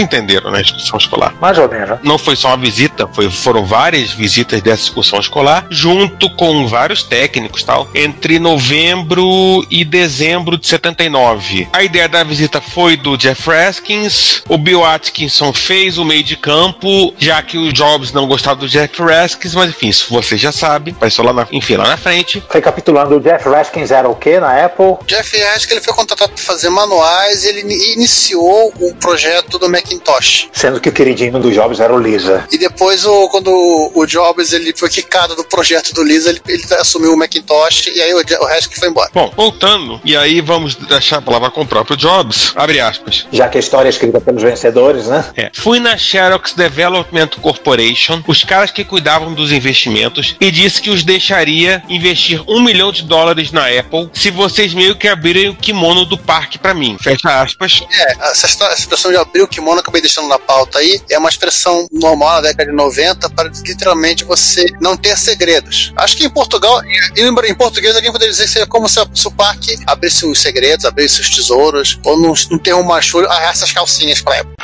Entenderam, 0.00 0.50
né? 0.50 0.60
Excursão 0.60 0.98
escolar. 0.98 1.34
Mais 1.40 1.58
ou 1.58 1.68
menos. 1.68 1.98
Não 2.02 2.18
foi 2.18 2.36
só 2.36 2.48
uma 2.48 2.56
visita, 2.56 3.08
foi, 3.12 3.30
foram 3.30 3.64
várias 3.64 4.12
visitas 4.12 4.60
dessa 4.60 4.82
excursão 4.82 5.18
escolar, 5.18 5.66
junto 5.70 6.28
com 6.30 6.66
vários 6.66 7.02
técnicos 7.02 7.62
tal, 7.62 7.88
entre 7.94 8.38
novembro 8.38 9.64
e 9.70 9.84
dezembro 9.84 10.58
de 10.58 10.66
79. 10.66 11.68
A 11.72 11.82
ideia 11.82 12.08
da 12.08 12.24
visita 12.24 12.60
foi 12.60 12.96
do 12.96 13.16
Jeff 13.16 13.48
Raskins, 13.48 14.42
o 14.48 14.58
Bill 14.58 14.84
Atkinson 14.84 15.52
fez 15.52 15.98
o 15.98 16.04
meio 16.04 16.22
de 16.22 16.36
campo, 16.36 17.14
já 17.18 17.42
que 17.42 17.58
o 17.58 17.72
Jobs 17.72 18.12
não 18.12 18.26
gostava 18.26 18.60
do 18.60 18.68
Jeff 18.68 19.02
Raskins, 19.02 19.54
mas 19.54 19.70
enfim, 19.70 19.88
isso 19.88 20.06
você 20.10 20.36
já 20.36 20.52
sabe, 20.52 20.92
apareceu 20.92 21.24
lá 21.24 21.32
na, 21.32 21.46
enfim, 21.52 21.76
lá 21.76 21.86
na 21.86 21.96
frente. 21.96 22.42
Recapitulando, 22.50 23.16
o 23.16 23.20
Jeff 23.20 23.48
Raskins 23.48 23.90
era 23.90 24.08
o 24.08 24.14
que 24.14 24.38
na 24.40 24.64
Apple? 24.64 24.96
Jeff 25.06 25.36
Raskins 25.38 25.72
ele 25.72 25.80
foi 25.80 25.94
contratado 25.94 26.32
para 26.32 26.42
fazer 26.42 26.70
manuais, 26.70 27.44
ele 27.44 27.60
iniciou 27.92 28.72
o 28.80 28.94
projeto 28.96 29.58
do 29.58 29.68
Mac 29.68 29.83
Macintosh. 29.84 30.48
Sendo 30.52 30.80
que 30.80 30.88
o 30.88 30.92
queridinho 30.92 31.38
do 31.38 31.52
Jobs 31.52 31.78
era 31.78 31.94
o 31.94 31.98
Lisa. 31.98 32.46
E 32.50 32.58
depois, 32.58 33.04
o, 33.04 33.28
quando 33.28 33.50
o 33.94 34.06
Jobs 34.06 34.52
ele 34.52 34.74
foi 34.76 34.88
quicado 34.88 35.36
do 35.36 35.44
projeto 35.44 35.92
do 35.92 36.02
Lisa, 36.02 36.30
ele, 36.30 36.40
ele 36.48 36.64
assumiu 36.74 37.12
o 37.12 37.16
Macintosh 37.16 37.88
e 37.88 38.00
aí 38.00 38.14
o, 38.14 38.18
o 38.18 38.46
resto 38.46 38.70
que 38.70 38.78
foi 38.78 38.88
embora. 38.88 39.10
Bom, 39.12 39.32
voltando, 39.36 40.00
e 40.04 40.16
aí 40.16 40.40
vamos 40.40 40.74
deixar 40.74 41.18
a 41.18 41.22
palavra 41.22 41.50
com 41.50 41.62
o 41.62 41.66
próprio 41.66 41.96
Jobs, 41.96 42.52
abre 42.56 42.80
aspas. 42.80 43.26
Já 43.30 43.48
que 43.48 43.58
a 43.58 43.60
história 43.60 43.88
é 43.88 43.90
escrita 43.90 44.20
pelos 44.20 44.42
vencedores, 44.42 45.06
né? 45.06 45.24
É. 45.36 45.50
Fui 45.52 45.78
na 45.78 45.96
Xerox 45.96 46.54
Development 46.54 47.28
Corporation, 47.40 48.22
os 48.26 48.42
caras 48.42 48.70
que 48.70 48.84
cuidavam 48.84 49.34
dos 49.34 49.52
investimentos, 49.52 50.34
e 50.40 50.50
disse 50.50 50.80
que 50.80 50.90
os 50.90 51.04
deixaria 51.04 51.82
investir 51.88 52.42
um 52.48 52.62
milhão 52.62 52.90
de 52.90 53.02
dólares 53.02 53.52
na 53.52 53.66
Apple 53.66 54.10
se 54.12 54.30
vocês 54.30 54.72
meio 54.72 54.96
que 54.96 55.08
abrirem 55.08 55.50
o 55.50 55.54
kimono 55.54 56.04
do 56.04 56.16
parque 56.16 56.58
para 56.58 56.74
mim. 56.74 56.96
Fecha 57.00 57.42
aspas. 57.42 57.82
É, 57.90 58.12
essa, 58.30 58.46
essa 58.46 58.76
situação 58.76 59.10
de 59.10 59.16
abrir 59.16 59.42
o 59.42 59.48
kimono 59.48 59.73
eu 59.78 59.80
acabei 59.80 60.00
deixando 60.00 60.28
na 60.28 60.38
pauta 60.38 60.78
aí, 60.78 61.00
é 61.10 61.18
uma 61.18 61.28
expressão 61.28 61.86
normal 61.92 62.34
na 62.34 62.40
década 62.42 62.70
de 62.70 62.76
90 62.76 63.30
para 63.30 63.50
literalmente 63.64 64.24
você 64.24 64.66
não 64.80 64.96
ter 64.96 65.16
segredos. 65.16 65.92
Acho 65.96 66.16
que 66.16 66.24
em 66.24 66.30
Portugal, 66.30 66.82
e 67.16 67.22
em 67.22 67.54
português, 67.54 67.94
alguém 67.94 68.12
poderia 68.12 68.32
dizer 68.32 68.44
que 68.44 68.50
seria 68.50 68.66
como 68.66 68.88
se, 68.88 69.00
o 69.00 69.30
parque 69.30 69.76
abrisse 69.86 70.26
os 70.26 70.40
segredos, 70.40 70.84
abrisse 70.84 71.20
os 71.20 71.30
tesouros, 71.30 71.98
ou 72.04 72.18
não, 72.18 72.34
ter 72.58 72.74
uma 72.74 73.00
chulha, 73.00 73.28
ah, 73.30 73.42
essas 73.44 73.72
calcinhas 73.72 74.20
pra 74.20 74.36
época. 74.36 74.54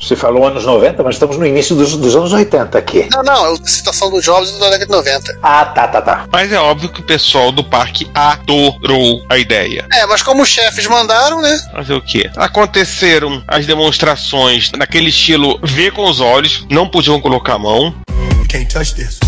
Você 0.00 0.16
falou 0.16 0.46
anos 0.46 0.64
90, 0.64 1.02
mas 1.02 1.16
estamos 1.16 1.36
no 1.36 1.46
início 1.46 1.76
dos, 1.76 1.94
dos 1.94 2.16
anos 2.16 2.32
80 2.32 2.78
aqui. 2.78 3.06
Não, 3.12 3.22
não, 3.22 3.46
é 3.46 3.52
a 3.52 3.66
citação 3.66 4.10
do 4.10 4.20
Jobs 4.20 4.50
da 4.58 4.70
década 4.70 4.86
de 4.86 4.90
90. 4.90 5.38
Ah, 5.42 5.66
tá, 5.66 5.86
tá, 5.86 6.00
tá. 6.00 6.26
Mas 6.32 6.50
é 6.50 6.58
óbvio 6.58 6.88
que 6.88 7.00
o 7.00 7.04
pessoal 7.04 7.52
do 7.52 7.62
parque 7.62 8.10
adorou 8.14 9.22
a 9.28 9.36
ideia. 9.36 9.86
É, 9.92 10.06
mas 10.06 10.22
como 10.22 10.42
os 10.42 10.48
chefes 10.48 10.86
mandaram, 10.86 11.42
né? 11.42 11.60
Fazer 11.72 11.92
o 11.92 12.00
quê? 12.00 12.30
Aconteceram 12.36 13.42
as 13.46 13.66
demonstrações 13.66 14.72
naquele 14.72 15.10
estilo 15.10 15.60
ver 15.62 15.92
com 15.92 16.08
os 16.08 16.18
olhos, 16.18 16.66
não 16.70 16.88
podiam 16.88 17.20
colocar 17.20 17.54
a 17.54 17.58
mão. 17.58 17.94
Can't 18.48 18.72
touch 18.72 18.94
this. 18.94 19.20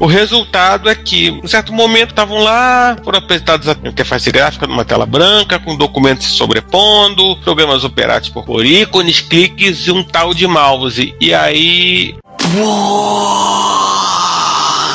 O 0.00 0.06
resultado 0.06 0.88
é 0.88 0.94
que, 0.94 1.28
em 1.28 1.46
certo 1.46 1.72
momento, 1.72 2.10
estavam 2.10 2.38
lá, 2.38 2.96
foram 3.04 3.18
apresentados 3.18 3.68
a 3.68 3.72
interface 3.72 4.30
gráfica 4.30 4.66
numa 4.66 4.84
tela 4.84 5.04
branca, 5.04 5.58
com 5.58 5.76
documentos 5.76 6.26
se 6.26 6.32
sobrepondo, 6.34 7.36
programas 7.38 7.82
operados 7.82 8.28
por 8.28 8.64
ícones, 8.64 9.20
cliques 9.20 9.86
e 9.88 9.90
um 9.90 10.04
tal 10.04 10.32
de 10.32 10.46
mouse. 10.46 11.14
E 11.20 11.34
aí. 11.34 12.16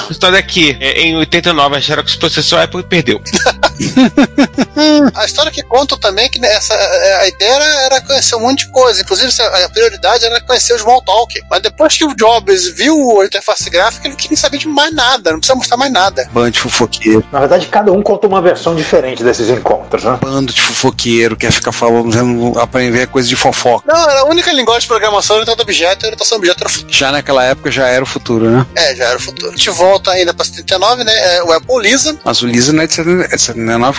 A 0.08 0.12
história 0.12 0.38
é 0.38 0.42
que, 0.42 0.78
é, 0.80 1.02
em 1.02 1.18
89, 1.18 1.76
a 1.76 1.82
Xerox 1.82 2.16
processou 2.16 2.58
a 2.58 2.64
Apple 2.64 2.80
e 2.80 2.84
perdeu. 2.84 3.22
a 5.16 5.26
história 5.26 5.52
que 5.52 5.64
contam 5.64 5.98
também 5.98 6.26
é 6.26 6.30
que 6.30 6.44
essa, 6.46 6.74
a 6.74 7.28
ideia 7.28 7.54
era, 7.54 7.66
era, 7.86 8.02
conhecer 8.02 8.36
um 8.36 8.42
monte 8.42 8.66
de 8.66 8.72
coisa. 8.72 9.02
Inclusive, 9.02 9.32
a 9.42 9.70
prioridade 9.70 10.26
era 10.26 10.42
conhecer 10.42 10.74
o 10.74 10.78
Smalltalk. 10.78 11.42
Mas 11.50 11.62
depois 11.62 11.98
que 11.98 12.06
o 12.06 12.16
Jobs 12.16 12.68
viu 12.68 13.22
a 13.22 13.26
interface 13.26 13.70
gráfica, 13.70 14.08
ele 14.08 14.14
não 14.14 14.18
queria 14.18 14.38
saber 14.38 14.58
de 14.58 14.68
mais 14.68 14.94
nada, 14.94 15.32
não 15.32 15.40
precisa 15.40 15.56
mostrar 15.56 15.78
mais 15.78 15.92
nada. 15.92 16.28
Bando 16.32 16.52
de 16.52 16.60
fofoqueiro. 16.60 17.24
Na 17.32 17.40
verdade, 17.40 17.68
cada 17.68 17.92
um 17.92 18.02
conta 18.02 18.28
uma 18.28 18.42
versão 18.42 18.76
diferente 18.76 19.24
desses 19.24 19.50
encontros, 19.50 20.04
né? 20.04 20.18
Bando 20.22 20.54
de 20.54 20.62
fofoqueiro, 20.62 21.36
quer 21.36 21.52
ficar 21.52 21.72
falando, 21.72 22.60
aprender 22.60 23.08
coisa 23.08 23.28
de 23.28 23.36
fofoca. 23.36 23.86
Não, 23.92 24.10
era 24.10 24.22
a 24.22 24.26
única 24.26 24.52
linguagem 24.52 24.82
de 24.82 24.88
programação 24.88 25.36
orientada 25.36 25.62
a 25.62 25.64
objeto, 25.64 26.06
a 26.06 26.08
orientação 26.08 26.38
objeto 26.38 26.62
era 26.62 26.70
o 26.70 26.72
futuro. 26.72 26.94
Já 26.94 27.12
naquela 27.12 27.44
época 27.44 27.72
já 27.72 27.88
era 27.88 28.04
o 28.04 28.08
futuro, 28.08 28.50
né? 28.50 28.66
É, 28.76 28.96
já 28.96 29.06
era 29.06 29.18
o 29.18 29.22
futuro. 29.22 29.52
A 29.52 29.56
gente 29.56 29.70
volta 29.70 30.12
ainda 30.12 30.34
pra 30.34 30.46
79, 30.46 31.04
né? 31.04 31.38
É, 31.38 31.44
o 31.44 31.52
Apple 31.52 31.80
Lisa. 31.82 32.18
Mas 32.24 32.42
o 32.42 32.48
Lisa 32.48 32.74
não 32.74 32.84
é 32.84 32.88
de 32.88 32.94
79, 32.94 33.28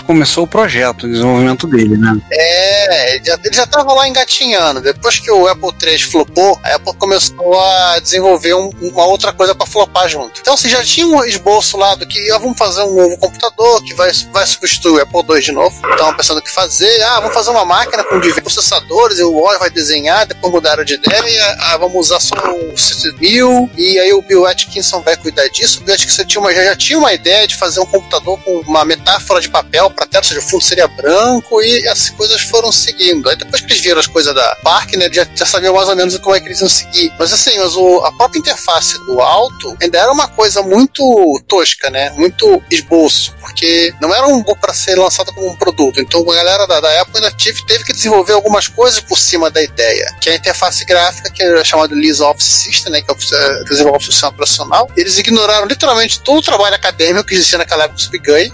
começou 0.06 0.44
o 0.44 0.46
projeto, 0.46 1.04
o 1.04 1.10
desenvolvimento 1.10 1.66
dele, 1.66 1.96
né? 1.96 2.16
É, 2.30 3.16
ele 3.16 3.24
já, 3.52 3.66
tava 3.66 3.92
lá 3.92 4.08
engatinhando. 4.08 4.80
Depois 4.80 5.18
que 5.18 5.30
o 5.30 5.46
Apple 5.46 5.70
III 5.82 5.98
flopou, 5.98 6.58
a 6.62 6.74
Apple 6.74 6.94
começou 6.96 7.60
a 7.60 7.98
desenvolver 8.00 8.54
um, 8.54 8.70
uma 8.80 9.06
outra 9.06 9.32
coisa 9.32 9.54
para 9.54 9.66
flopar 9.66 10.08
junto. 10.08 10.40
Então, 10.40 10.56
você 10.56 10.68
já 10.68 10.82
tinha 10.82 11.06
um 11.06 11.24
esboço 11.24 11.76
lá 11.76 11.94
do 11.94 12.06
que 12.06 12.30
ah, 12.30 12.38
vamos 12.38 12.58
fazer 12.58 12.82
um 12.82 12.94
novo 12.94 13.18
computador 13.18 13.82
que 13.82 13.94
vai, 13.94 14.10
vai 14.32 14.46
substituir 14.46 15.00
o 15.00 15.02
Apple 15.02 15.36
II 15.36 15.40
de 15.40 15.52
novo. 15.52 15.74
Estavam 15.90 16.14
pensando 16.14 16.38
o 16.38 16.42
que 16.42 16.50
fazer. 16.50 17.02
Ah, 17.02 17.20
vamos 17.20 17.34
fazer 17.34 17.50
uma 17.50 17.64
máquina 17.64 18.04
com 18.04 18.20
diversos 18.20 18.54
processadores, 18.54 19.18
e 19.18 19.22
o 19.22 19.40
Warren 19.40 19.58
vai 19.58 19.70
desenhar, 19.70 20.26
depois 20.26 20.52
mudaram 20.52 20.84
de 20.84 20.94
ideia. 20.94 21.56
Ah, 21.60 21.76
vamos 21.76 21.96
usar 21.96 22.20
só 22.20 22.34
o 22.34 22.76
6000 22.76 23.70
e 23.76 23.98
aí 23.98 24.12
o 24.12 24.22
Bill 24.22 24.46
Atkinson 24.46 25.00
vai 25.00 25.16
cuidar 25.16 25.48
disso. 25.48 25.80
O 25.80 25.84
Bill 25.84 25.94
Atkinson 25.94 26.24
tinha 26.24 26.40
uma, 26.40 26.54
já, 26.54 26.64
já 26.64 26.76
tinha 26.76 26.98
uma 26.98 27.12
ideia 27.12 27.46
de 27.46 27.56
fazer 27.56 27.80
um 27.80 27.86
computador 27.86 28.38
com 28.40 28.60
uma 28.60 28.84
metáfora 28.84 29.40
de 29.40 29.48
papel 29.54 29.88
para 29.88 30.04
tela, 30.04 30.20
ou 30.20 30.28
seja, 30.28 30.40
o 30.40 30.42
fundo 30.42 30.64
seria 30.64 30.88
branco 30.88 31.62
e 31.62 31.86
as 31.86 32.10
coisas 32.10 32.40
foram 32.40 32.72
seguindo. 32.72 33.28
Aí 33.30 33.36
depois 33.36 33.62
que 33.62 33.72
eles 33.72 33.80
viram 33.80 34.00
as 34.00 34.08
coisas 34.08 34.34
da 34.34 34.56
Park, 34.64 34.94
né, 34.94 35.08
já, 35.12 35.24
já 35.32 35.46
sabiam 35.46 35.72
mais 35.72 35.88
ou 35.88 35.94
menos 35.94 36.18
como 36.18 36.34
é 36.34 36.40
que 36.40 36.48
eles 36.48 36.60
iam 36.60 36.68
seguir. 36.68 37.12
Mas 37.16 37.32
assim, 37.32 37.56
mas 37.58 37.76
o, 37.76 37.98
a 38.04 38.10
própria 38.12 38.40
interface 38.40 38.98
do 39.04 39.20
alto 39.20 39.76
ainda 39.80 39.98
era 39.98 40.10
uma 40.10 40.26
coisa 40.26 40.60
muito 40.60 41.40
tosca, 41.46 41.88
né? 41.88 42.10
Muito 42.16 42.60
esboço, 42.68 43.32
porque 43.40 43.94
não 44.00 44.12
era 44.12 44.26
um 44.26 44.42
para 44.42 44.74
ser 44.74 44.96
lançado 44.98 45.32
como 45.32 45.48
um 45.48 45.56
produto. 45.56 46.00
Então 46.00 46.28
a 46.28 46.34
galera 46.34 46.66
da, 46.66 46.80
da 46.80 47.00
Apple 47.00 47.16
ainda 47.16 47.30
tive, 47.30 47.64
teve 47.64 47.84
que 47.84 47.92
desenvolver 47.92 48.32
algumas 48.32 48.66
coisas 48.66 48.98
por 49.00 49.16
cima 49.16 49.50
da 49.50 49.62
ideia, 49.62 50.16
que 50.20 50.30
é 50.30 50.32
a 50.32 50.36
interface 50.36 50.84
gráfica, 50.84 51.30
que 51.30 51.42
é 51.42 51.64
chamada 51.64 51.94
LibreOffice 51.94 52.50
System, 52.50 52.92
né, 52.92 53.02
que 53.02 53.10
é 53.10 53.64
desenvolve 53.64 54.08
o 54.08 54.10
sistema 54.10 54.30
operacional. 54.30 54.90
Eles 54.96 55.16
ignoraram 55.18 55.66
literalmente 55.66 56.20
todo 56.20 56.38
o 56.38 56.42
trabalho 56.42 56.74
acadêmico 56.74 57.26
que 57.26 57.34
existia 57.34 57.58
naquela 57.58 57.84
época 57.84 58.00
sobre 58.00 58.18
GUI. 58.18 58.52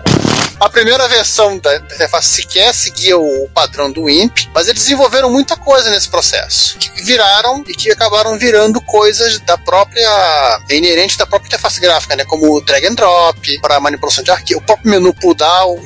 A 0.61 0.69
primeira 0.69 1.09
versão 1.09 1.57
da 1.57 1.75
interface 1.77 2.29
sequer 2.29 2.75
seguia 2.75 3.19
o 3.19 3.49
padrão 3.55 3.91
do 3.91 4.11
IMP, 4.11 4.47
mas 4.55 4.69
eles 4.69 4.83
desenvolveram 4.83 5.31
muita 5.31 5.57
coisa 5.57 5.89
nesse 5.89 6.11
processo, 6.11 6.77
que 6.77 7.03
viraram 7.03 7.65
e 7.67 7.73
que 7.73 7.91
acabaram 7.91 8.39
virando 8.39 8.79
coisas 8.83 9.41
da 9.41 9.57
própria 9.57 10.61
inerente 10.69 11.17
da 11.17 11.27
própria 11.27 11.49
interface 11.49 11.81
gráfica, 11.81 12.15
né, 12.15 12.27
como 12.27 12.55
o 12.55 12.61
drag 12.61 12.87
and 12.87 12.95
drop 12.95 13.61
para 13.63 13.81
manipulação 13.81 14.23
de 14.23 14.31
arquivo, 14.31 14.61
o 14.61 14.63
próprio 14.63 14.91
menu 14.91 15.15
pull 15.15 15.35
down, 15.35 15.81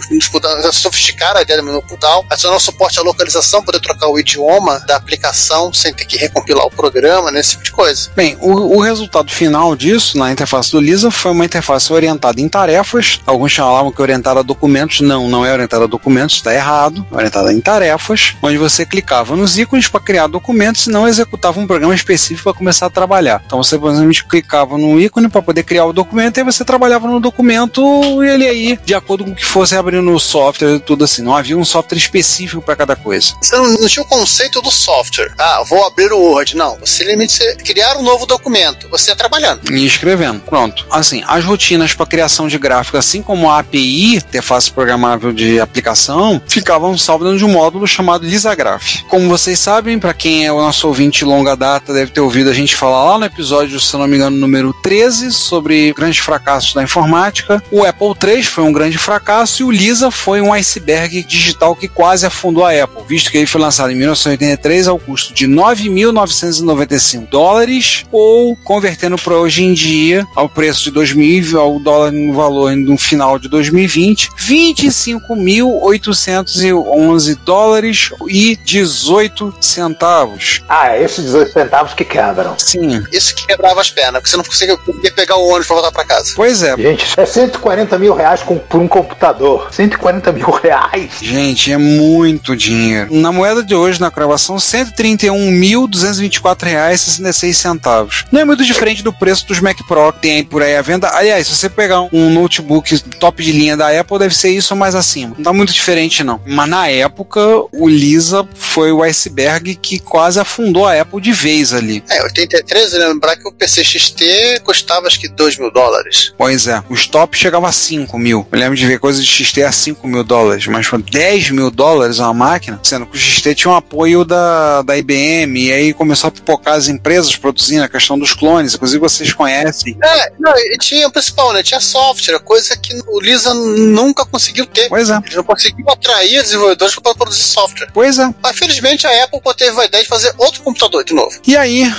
sofisticar 0.73 1.37
a 1.37 1.43
ideia 1.43 1.61
do 1.61 1.65
menu 1.65 1.81
pull 1.81 1.97
down, 1.97 2.27
adicionar 2.29 2.57
o 2.57 2.61
suporte 2.61 2.99
à 2.99 3.03
localização, 3.03 3.63
poder 3.63 3.79
trocar 3.79 4.09
o 4.09 4.19
idioma 4.19 4.81
da 4.81 4.97
aplicação 4.97 5.73
sem 5.73 5.95
ter 5.95 6.05
que 6.05 6.17
recompilar 6.17 6.67
o 6.67 6.71
programa, 6.71 7.31
né, 7.31 7.39
esse 7.39 7.51
tipo 7.51 7.63
de 7.63 7.71
coisa. 7.71 8.11
Bem, 8.17 8.37
o, 8.41 8.77
o 8.77 8.81
resultado 8.81 9.31
final 9.31 9.77
disso 9.77 10.19
na 10.19 10.33
interface 10.33 10.73
do 10.73 10.81
Lisa 10.81 11.13
foi 11.13 11.31
uma 11.31 11.45
interface 11.45 11.93
orientada 11.93 12.41
em 12.41 12.49
tarefas, 12.49 13.21
alguns 13.25 13.53
chamavam 13.53 13.93
que 13.93 14.03
orientada 14.03 14.41
a 14.41 14.43
documentos, 14.43 14.63
não, 15.00 15.29
não 15.29 15.44
é 15.44 15.53
orientada 15.53 15.85
a 15.85 15.87
documentos, 15.87 16.37
está 16.37 16.55
errado, 16.55 17.07
é 17.12 17.16
orientada 17.16 17.53
em 17.53 17.61
tarefas, 17.61 18.35
onde 18.42 18.57
você 18.57 18.85
clicava 18.85 19.37
nos 19.37 19.59
ícones 19.59 19.88
para 19.88 20.00
criar 20.00 20.27
documentos 20.27 20.87
e 20.87 20.90
não 20.90 21.07
executava 21.07 21.61
um 21.61 21.66
programa 21.66 21.94
específico 21.94 22.44
para 22.50 22.59
começar 22.59 22.87
a 22.87 22.90
trabalhar. 22.90 23.42
Então 23.44 23.62
você, 23.62 23.77
exemplo, 23.77 24.29
clicava 24.29 24.77
no 24.79 25.00
ícone 25.00 25.29
para 25.29 25.42
poder 25.42 25.62
criar 25.62 25.87
o 25.87 25.92
documento 25.92 26.38
e 26.38 26.44
você 26.44 26.64
trabalhava 26.64 27.07
no 27.07 27.20
documento 27.20 27.83
e 28.22 28.29
ele 28.29 28.46
aí, 28.46 28.79
de 28.85 28.94
acordo 28.94 29.24
com 29.24 29.31
o 29.31 29.35
que 29.35 29.44
fosse 29.44 29.77
abrindo 29.77 30.11
o 30.12 30.20
software 30.20 30.77
e 30.77 30.81
tudo 30.81 31.05
assim. 31.05 31.22
Não 31.22 31.37
havia 31.37 31.57
um 31.57 31.64
software 31.64 31.98
específico 31.98 32.62
para 32.62 32.77
cada 32.77 32.96
coisa. 32.96 33.35
Você 33.40 33.57
não, 33.57 33.68
não, 33.68 33.88
tinha 33.88 34.03
o 34.03 34.09
conceito 34.09 34.61
do 34.61 34.70
software. 34.70 35.33
Ah, 35.38 35.62
vou 35.68 35.87
abrir 35.87 36.12
o 36.12 36.18
Word. 36.18 36.57
Não, 36.57 36.79
você 36.79 37.05
limite 37.05 37.38
criar 37.64 37.96
um 37.96 38.03
novo 38.03 38.27
documento. 38.27 38.88
Você 38.90 39.11
ia 39.11 39.16
trabalhando. 39.16 39.70
E 39.72 39.87
escrevendo. 39.87 40.40
Pronto. 40.40 40.87
Assim, 40.90 41.22
as 41.27 41.44
rotinas 41.44 41.94
para 41.94 42.07
criação 42.07 42.48
de 42.48 42.59
gráfico, 42.59 42.96
assim 42.96 43.22
como 43.22 43.50
a 43.50 43.59
API, 43.59 44.20
interface 44.55 44.71
programável 44.71 45.33
de 45.33 45.59
aplicação, 45.59 46.40
ficavam 46.47 46.97
salvas 46.97 47.29
dentro 47.29 47.38
de 47.38 47.45
um 47.45 47.53
módulo 47.53 47.87
chamado 47.87 48.25
LisaGraph. 48.25 49.03
Como 49.09 49.29
vocês 49.29 49.59
sabem, 49.59 49.99
para 49.99 50.14
quem 50.14 50.47
é 50.47 50.53
o 50.53 50.61
nosso 50.61 50.87
ouvinte 50.87 51.25
longa 51.25 51.57
data, 51.57 51.93
deve 51.93 52.12
ter 52.12 52.21
ouvido 52.21 52.51
a 52.51 52.53
gente 52.53 52.77
falar 52.77 53.05
lá 53.05 53.19
no 53.19 53.25
episódio, 53.25 53.81
se 53.81 53.97
não 53.97 54.07
me 54.07 54.17
engano, 54.17 54.37
número 54.37 54.73
13, 54.83 55.33
sobre 55.33 55.93
grandes 55.93 56.19
fracassos 56.19 56.75
da 56.75 56.83
informática. 56.83 57.62
O 57.71 57.85
Apple 57.85 58.14
III 58.23 58.43
foi 58.45 58.64
um 58.64 58.73
grande 58.73 58.99
fracasso 58.99 59.62
e 59.62 59.64
o 59.64 59.71
Lisa 59.71 60.11
foi 60.11 60.40
um 60.40 60.53
iceberg 60.53 61.25
digital 61.25 61.75
que 61.75 61.88
quase 61.88 62.27
afundou 62.27 62.64
a 62.64 62.71
Apple, 62.71 63.03
visto 63.09 63.31
que 63.31 63.38
ele 63.38 63.47
foi 63.47 63.61
lançado 63.61 63.90
em 63.90 63.97
1983 63.97 64.88
ao 64.88 64.99
custo 64.99 65.35
de 65.35 65.47
9.995 65.47 67.29
dólares, 67.29 68.05
ou 68.12 68.57
convertendo 68.57 69.17
para 69.17 69.35
hoje 69.35 69.64
em 69.64 69.73
dia, 69.73 70.27
ao 70.37 70.49
preço 70.49 70.85
de 70.85 70.90
2000, 70.93 71.59
ao 71.61 71.81
dólar 71.81 72.12
no 72.12 72.33
valor 72.33 72.77
no 72.77 72.97
final 72.97 73.38
de 73.38 73.49
2020, 73.49 74.31
25.811 74.38 77.38
dólares 77.44 78.11
e 78.29 78.55
18 78.57 79.55
centavos. 79.61 80.62
Ah, 80.68 80.94
é 80.94 81.03
esses 81.03 81.25
18 81.25 81.53
centavos 81.53 81.94
que 81.94 82.05
quebram. 82.05 82.55
Sim. 82.59 83.03
Isso 83.12 83.35
que 83.35 83.47
quebrava 83.47 83.81
as 83.81 83.90
pernas, 83.90 84.20
porque 84.23 84.31
você 84.31 84.37
não 84.37 84.44
conseguia 84.44 84.79
pegar 85.14 85.37
o 85.37 85.49
ônibus 85.49 85.66
para 85.66 85.77
voltar 85.77 85.92
para 85.92 86.05
casa. 86.05 86.33
Pois 86.37 86.62
é. 86.62 86.77
Gente, 86.77 87.18
é 87.18 87.27
140 87.27 87.99
mil 87.99 88.14
reais 88.14 88.42
com, 88.42 88.59
por 88.59 88.81
um 88.81 88.88
computador. 88.88 89.68
140 89.73 90.33
mil 90.33 90.51
reais. 90.51 91.12
Gente, 91.20 91.73
é 91.73 91.79
muito 91.79 92.57
dinheiro. 92.57 93.14
Na 93.14 93.33
moeda 93.33 93.62
de 93.62 93.75
hoje, 93.75 94.01
na 94.01 94.11
gravação, 94.11 94.57
131.224 94.57 96.64
reais 96.64 97.01
e 97.01 97.05
66 97.05 97.57
centavos. 97.57 98.25
Não 98.31 98.40
é 98.40 98.44
muito 98.44 98.64
diferente 98.64 99.03
do 99.03 99.12
preço 99.12 99.47
dos 99.47 99.61
Mac 99.61 99.79
Pro 99.87 100.12
que 100.12 100.20
tem 100.20 100.37
aí 100.37 100.44
por 100.44 100.62
aí 100.62 100.77
à 100.77 100.83
venda. 100.83 101.09
Aliás, 101.11 101.47
se 101.47 101.55
você 101.55 101.68
pegar 101.68 102.03
um 102.12 102.31
notebook 102.31 102.99
top 103.18 103.42
de 103.42 103.53
linha 103.53 103.77
da 103.77 103.88
Apple, 103.88 104.18
deve 104.25 104.37
ser 104.37 104.51
isso 104.51 104.75
ou 104.75 104.79
mais 104.79 104.95
acima. 104.95 105.35
Não 105.37 105.45
tá 105.45 105.53
muito 105.53 105.73
diferente, 105.73 106.25
não. 106.25 106.41
Mas 106.47 106.69
na 106.69 106.89
época, 106.89 107.41
o 107.73 107.89
Lisa 107.89 108.47
foi 108.55 108.91
o 108.91 109.03
iceberg 109.03 109.75
que 109.77 109.99
quase 109.99 110.41
afundou 110.41 110.87
a 110.87 111.01
Apple 111.01 111.21
de 111.21 111.33
vez 111.33 111.73
ali. 111.73 112.03
É, 112.09 112.23
83, 112.23 112.93
lembrar 112.95 113.37
que 113.37 113.47
o 113.47 113.53
PC 113.53 113.85
XT 113.85 114.61
custava 114.65 115.07
acho 115.07 115.21
que 115.21 115.29
2 115.29 115.59
mil 115.59 115.71
dólares. 115.71 116.33
Pois 116.37 116.67
é, 116.67 116.83
os 116.89 117.07
top 117.07 117.37
chegavam 117.37 117.69
a 117.69 117.73
5 117.73 118.19
mil. 118.19 118.47
Eu 118.51 118.59
lembro 118.59 118.77
de 118.77 118.87
ver 118.87 118.99
coisas 118.99 119.25
de 119.25 119.31
XT 119.31 119.63
a 119.63 119.73
5 119.73 120.07
mil 120.09 120.25
dólares, 120.25 120.67
mas 120.67 120.87
foi 120.87 121.03
10 121.03 121.51
mil 121.51 121.71
dólares 121.71 122.19
uma 122.19 122.33
máquina, 122.33 122.81
sendo 122.83 123.07
que 123.07 123.17
o 123.17 123.21
XT 123.21 123.55
tinha 123.55 123.73
um 123.73 123.77
apoio 123.77 124.25
da, 124.25 124.83
da 124.83 124.97
IBM, 124.97 125.59
e 125.59 125.73
aí 125.73 125.93
começou 125.93 126.29
a 126.29 126.31
pipocar 126.31 126.75
as 126.75 126.89
empresas 126.89 127.37
produzindo 127.37 127.85
a 127.85 127.89
questão 127.89 128.19
dos 128.19 128.33
clones, 128.33 128.75
inclusive 128.75 129.01
vocês 129.01 129.33
conhecem. 129.33 129.97
É, 130.03 130.33
não, 130.39 130.53
e 130.57 130.79
tinha 130.79 131.07
o 131.07 131.13
principal, 131.13 131.53
né? 131.53 131.63
Tinha 131.63 131.81
software, 131.81 132.39
coisa 132.41 132.77
que 132.77 132.95
o 133.09 133.21
Lisa 133.21 133.53
não 133.53 134.13
nunca 134.14 134.24
conseguiu 134.24 134.64
ter. 134.66 134.88
Pois 134.88 135.11
é. 135.11 135.16
Ele 135.27 135.37
não 135.37 135.44
conseguiu 135.44 135.85
atrair 135.90 136.42
desenvolvedores 136.42 136.94
para 136.94 137.14
produzir 137.14 137.42
software. 137.42 137.88
Pois 137.92 138.18
é. 138.18 138.33
Mas 138.40 138.57
felizmente 138.57 139.07
a 139.07 139.24
Apple 139.24 139.40
teve 139.57 139.81
a 139.81 139.85
ideia 139.85 140.03
de 140.03 140.09
fazer 140.09 140.33
outro 140.38 140.62
computador 140.62 141.05
de 141.05 141.12
novo. 141.12 141.31
E 141.46 141.57
aí, 141.57 141.92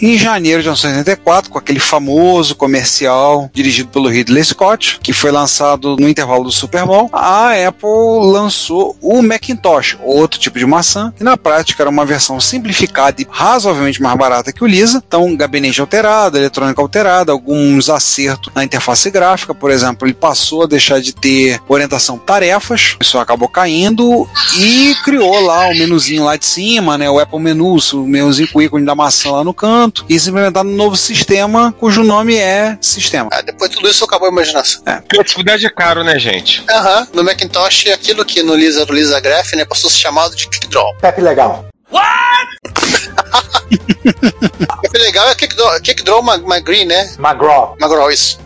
em 0.00 0.18
janeiro 0.18 0.60
de 0.60 0.68
1984, 0.68 1.50
com 1.50 1.58
aquele 1.58 1.80
famoso 1.80 2.54
comercial 2.54 3.50
dirigido 3.52 3.88
pelo 3.88 4.08
Ridley 4.08 4.44
Scott, 4.44 4.98
que 5.02 5.12
foi 5.12 5.30
lançado 5.30 5.96
no 5.96 6.08
intervalo 6.08 6.44
do 6.44 6.52
Super 6.52 6.84
Bowl, 6.84 7.08
a 7.12 7.52
Apple 7.66 7.88
lançou 8.30 8.96
o 9.00 9.22
Macintosh, 9.22 9.96
outro 10.02 10.38
tipo 10.38 10.58
de 10.58 10.66
maçã, 10.66 11.12
que 11.16 11.24
na 11.24 11.36
prática 11.36 11.82
era 11.82 11.90
uma 11.90 12.04
versão 12.04 12.38
simplificada 12.40 13.22
e 13.22 13.26
razoavelmente 13.30 14.02
mais 14.02 14.18
barata 14.18 14.52
que 14.52 14.62
o 14.62 14.66
Lisa. 14.66 15.02
Então, 15.06 15.34
gabinete 15.36 15.80
alterado, 15.80 16.36
eletrônica 16.36 16.80
alterada, 16.80 17.32
alguns 17.32 17.88
acertos 17.88 18.52
na 18.54 18.64
interface 18.64 19.10
gráfica, 19.10 19.54
por 19.54 19.70
exemplo, 19.70 20.06
ele 20.06 20.14
passou 20.14 20.64
a 20.64 20.66
deixar 20.66 21.00
de 21.00 21.14
ter 21.14 21.61
orientação 21.68 22.18
tarefas, 22.18 22.96
isso 23.00 23.18
acabou 23.18 23.48
caindo 23.48 24.28
e 24.58 24.94
criou 25.04 25.40
lá 25.40 25.68
o 25.68 25.74
menuzinho 25.74 26.24
lá 26.24 26.36
de 26.36 26.44
cima, 26.44 26.98
né, 26.98 27.08
o 27.08 27.18
Apple 27.18 27.38
Menu, 27.38 27.76
o 27.76 28.06
menuzinho 28.06 28.48
com 28.52 28.58
o 28.58 28.62
ícone 28.62 28.84
da 28.84 28.94
maçã 28.94 29.30
lá 29.30 29.44
no 29.44 29.54
canto, 29.54 30.04
e 30.08 30.18
se 30.18 30.30
implementar 30.30 30.64
um 30.64 30.76
novo 30.76 30.96
sistema 30.96 31.72
cujo 31.78 32.02
nome 32.02 32.36
é 32.36 32.76
Sistema. 32.80 33.28
Ah, 33.32 33.42
depois 33.42 33.70
de 33.70 33.76
tudo 33.76 33.88
isso 33.88 34.04
acabou 34.04 34.28
a 34.28 34.32
imaginação. 34.32 34.82
É. 34.86 35.00
Criatividade 35.08 35.66
é 35.66 35.70
caro, 35.70 36.04
né, 36.04 36.18
gente? 36.18 36.64
Aham, 36.68 37.08
no 37.12 37.24
Macintosh, 37.24 37.88
aquilo 37.88 38.24
que 38.24 38.42
no 38.42 38.54
Lisa 38.54 38.82
era 38.82 38.92
o 38.92 38.94
Lisa 38.94 39.20
Graph, 39.20 39.52
né, 39.54 39.64
passou 39.64 39.88
a 39.88 39.90
ser 39.90 39.98
chamado 39.98 40.36
de 40.36 40.48
Kickdraw. 40.48 40.94
Pepe 41.00 41.20
legal. 41.20 41.66
O 43.32 44.90
que 44.90 44.96
é 44.96 45.00
legal 45.00 45.28
é 45.28 45.34
Kickdraw, 45.34 45.80
Kickdraw 45.80 46.22
Ma- 46.22 46.36
McGree, 46.36 46.84
né? 46.84 47.10
McGraw. 47.18 47.76
McGraw, 47.80 48.10
isso. 48.10 48.38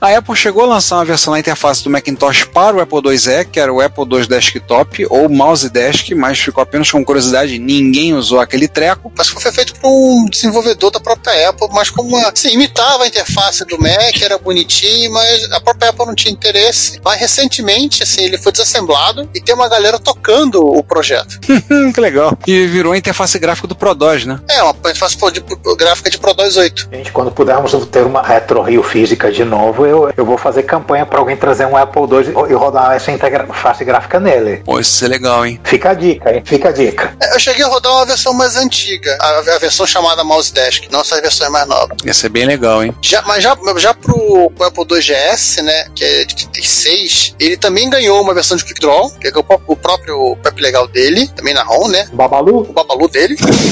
A 0.00 0.16
Apple 0.16 0.34
chegou 0.34 0.64
a 0.64 0.66
lançar 0.66 0.96
uma 0.96 1.04
versão 1.04 1.32
na 1.32 1.38
interface 1.38 1.84
do 1.84 1.88
Macintosh 1.90 2.44
para 2.52 2.76
o 2.76 2.80
Apple 2.80 2.98
IIe, 3.10 3.44
que 3.44 3.60
era 3.60 3.72
o 3.72 3.80
Apple 3.80 4.04
II 4.10 4.26
Desktop 4.26 5.06
ou 5.08 5.28
Mouse 5.28 5.68
Desk, 5.70 6.12
mas 6.14 6.40
ficou 6.40 6.60
apenas 6.60 6.90
com 6.90 7.04
curiosidade, 7.04 7.56
ninguém 7.58 8.12
usou 8.14 8.40
aquele 8.40 8.66
treco. 8.66 9.12
Mas 9.16 9.28
foi 9.28 9.52
feito 9.52 9.74
por 9.78 9.88
um 9.88 10.26
desenvolvedor 10.28 10.90
da 10.90 10.98
própria 10.98 11.50
Apple, 11.50 11.68
mas 11.72 11.88
como 11.88 12.16
assim, 12.26 12.48
imitava 12.54 13.04
a 13.04 13.06
interface 13.06 13.64
do 13.64 13.78
Mac, 13.78 14.20
era 14.20 14.38
bonitinho, 14.38 15.12
mas 15.12 15.44
a 15.52 15.60
própria 15.60 15.90
Apple 15.90 16.06
não 16.06 16.14
tinha 16.16 16.32
interesse. 16.32 17.00
Mas 17.04 17.20
recentemente, 17.20 18.02
assim, 18.02 18.22
ele 18.24 18.38
foi 18.38 18.50
desassemblado 18.50 19.28
e 19.32 19.40
tem 19.40 19.54
uma 19.54 19.68
galera 19.68 20.00
tocando 20.00 20.58
o 20.66 20.82
projeto. 20.82 21.38
Que 21.94 22.00
legal. 22.00 22.36
E 22.46 22.66
virou 22.66 22.92
a 22.92 22.98
interface 22.98 23.38
gráfica 23.38 23.68
do 23.68 23.74
ProDOS, 23.82 24.26
né? 24.26 24.38
É, 24.48 24.62
uma 24.62 24.70
interface 24.78 25.16
de- 25.32 25.42
gráfica 25.76 26.08
de 26.08 26.16
Pro 26.16 26.32
28. 26.38 26.88
Gente, 26.92 27.10
quando 27.10 27.32
pudermos 27.32 27.72
ter 27.90 28.04
uma 28.06 28.22
Retro 28.22 28.62
Rio 28.62 28.80
física 28.80 29.32
de 29.32 29.44
novo, 29.44 29.84
eu, 29.84 30.08
eu 30.16 30.24
vou 30.24 30.38
fazer 30.38 30.62
campanha 30.62 31.04
para 31.04 31.18
alguém 31.18 31.36
trazer 31.36 31.66
um 31.66 31.76
Apple 31.76 32.02
II 32.02 32.32
e 32.48 32.54
rodar 32.54 32.92
essa 32.92 33.10
interface 33.10 33.84
gráfica 33.84 34.20
nele. 34.20 34.58
Pô, 34.64 34.78
isso 34.78 35.04
é 35.04 35.08
legal, 35.08 35.44
hein? 35.44 35.60
Fica 35.64 35.90
a 35.90 35.94
dica, 35.94 36.32
hein? 36.32 36.42
Fica 36.46 36.68
a 36.68 36.72
dica. 36.72 37.12
É, 37.20 37.34
Eu 37.34 37.40
cheguei 37.40 37.64
a 37.64 37.66
rodar 37.68 37.90
uma 37.92 38.06
versão 38.06 38.32
mais 38.32 38.54
antiga, 38.56 39.18
a, 39.20 39.38
a 39.38 39.58
versão 39.58 39.84
chamada 39.84 40.22
Mouse 40.22 40.52
Desk, 40.52 40.86
não 40.88 41.00
essas 41.00 41.20
versões 41.20 41.50
mais 41.50 41.66
novas. 41.66 41.96
Ia 42.04 42.14
ser 42.14 42.28
bem 42.28 42.44
legal, 42.44 42.84
hein? 42.84 42.94
Já, 43.02 43.20
mas 43.22 43.42
já, 43.42 43.56
já 43.78 43.92
pro, 43.92 44.48
pro 44.56 44.64
Apple 44.66 44.84
II 44.92 45.00
GS, 45.02 45.56
né, 45.60 45.86
que 45.96 46.04
é 46.04 46.24
de 46.24 46.36
36, 46.36 47.34
ele 47.40 47.56
também 47.56 47.90
ganhou 47.90 48.22
uma 48.22 48.32
versão 48.32 48.56
de 48.56 48.64
QuickDraw, 48.64 49.10
que 49.20 49.26
é 49.26 49.32
o, 49.34 49.44
o 49.66 49.74
próprio 49.76 50.36
Pep 50.36 50.60
Legal 50.62 50.86
dele, 50.86 51.26
também 51.34 51.52
na 51.52 51.64
ROM, 51.64 51.88
né, 51.88 52.06
Babalu? 52.12 52.60
o 52.60 52.72
Babalu 52.72 53.08
dele. 53.08 53.36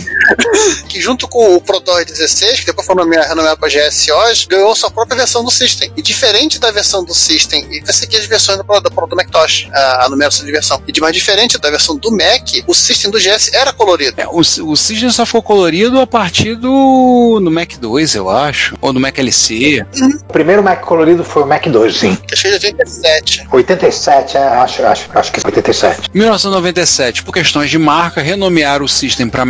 que 0.87 0.99
junto 1.01 1.27
com 1.27 1.55
o 1.55 1.61
ProDOS 1.61 2.05
16, 2.05 2.59
que 2.61 2.65
depois 2.67 2.85
foi 2.85 2.95
nomeado 2.95 3.27
renomeado 3.29 3.59
para 3.59 3.69
GS 3.69 4.07
hoje, 4.09 4.47
ganhou 4.47 4.75
sua 4.75 4.91
própria 4.91 5.17
versão 5.17 5.43
do 5.43 5.51
System. 5.51 5.91
E 5.95 6.01
diferente 6.01 6.59
da 6.59 6.71
versão 6.71 7.03
do 7.03 7.13
System, 7.13 7.67
e 7.71 7.81
vai 7.81 7.93
seguir 7.93 8.17
as 8.17 8.25
versões 8.25 8.57
do, 8.57 8.63
Pro- 8.63 8.79
do, 8.81 8.89
do 8.89 9.15
Macintosh, 9.15 9.67
a, 9.73 10.05
a 10.05 10.09
numeração 10.09 10.45
de 10.45 10.51
versão. 10.51 10.81
E 10.87 10.91
de 10.91 11.01
mais 11.01 11.15
diferente 11.15 11.57
da 11.57 11.69
versão 11.69 11.95
do 11.95 12.11
Mac, 12.11 12.47
o 12.67 12.73
System 12.73 13.11
do 13.11 13.19
GS 13.19 13.53
era 13.53 13.73
colorido. 13.73 14.19
É, 14.19 14.27
o, 14.27 14.39
o 14.39 14.75
Cisne 14.77 15.11
só 15.11 15.25
ficou 15.25 15.41
colorido 15.41 15.99
a 15.99 16.07
partir 16.07 16.55
do, 16.55 17.39
do 17.43 17.51
Mac 17.51 17.73
2, 17.77 18.15
eu 18.15 18.29
acho. 18.29 18.75
Ou 18.81 18.93
do 18.93 18.99
Mac 18.99 19.17
LC. 19.17 19.85
O 20.29 20.31
primeiro 20.33 20.63
Mac 20.63 20.81
colorido 20.81 21.23
foi 21.23 21.43
o 21.43 21.45
Mac 21.45 21.65
2, 21.67 21.95
sim. 21.95 22.15
Que 22.27 22.33
achei 22.33 22.49
de 22.57 22.67
87. 22.67 23.47
87, 23.51 24.37
é, 24.37 24.39
acho, 24.47 24.83
acho, 24.85 25.09
acho 25.13 25.31
que 25.31 25.39
é 25.39 25.43
87. 25.45 26.09
Em 26.13 26.17
1997, 26.19 27.23
por 27.23 27.33
questões 27.33 27.69
de 27.69 27.77
marca, 27.77 28.21
renomearam 28.21 28.85
o 28.85 28.89
System 28.89 29.29
para 29.29 29.45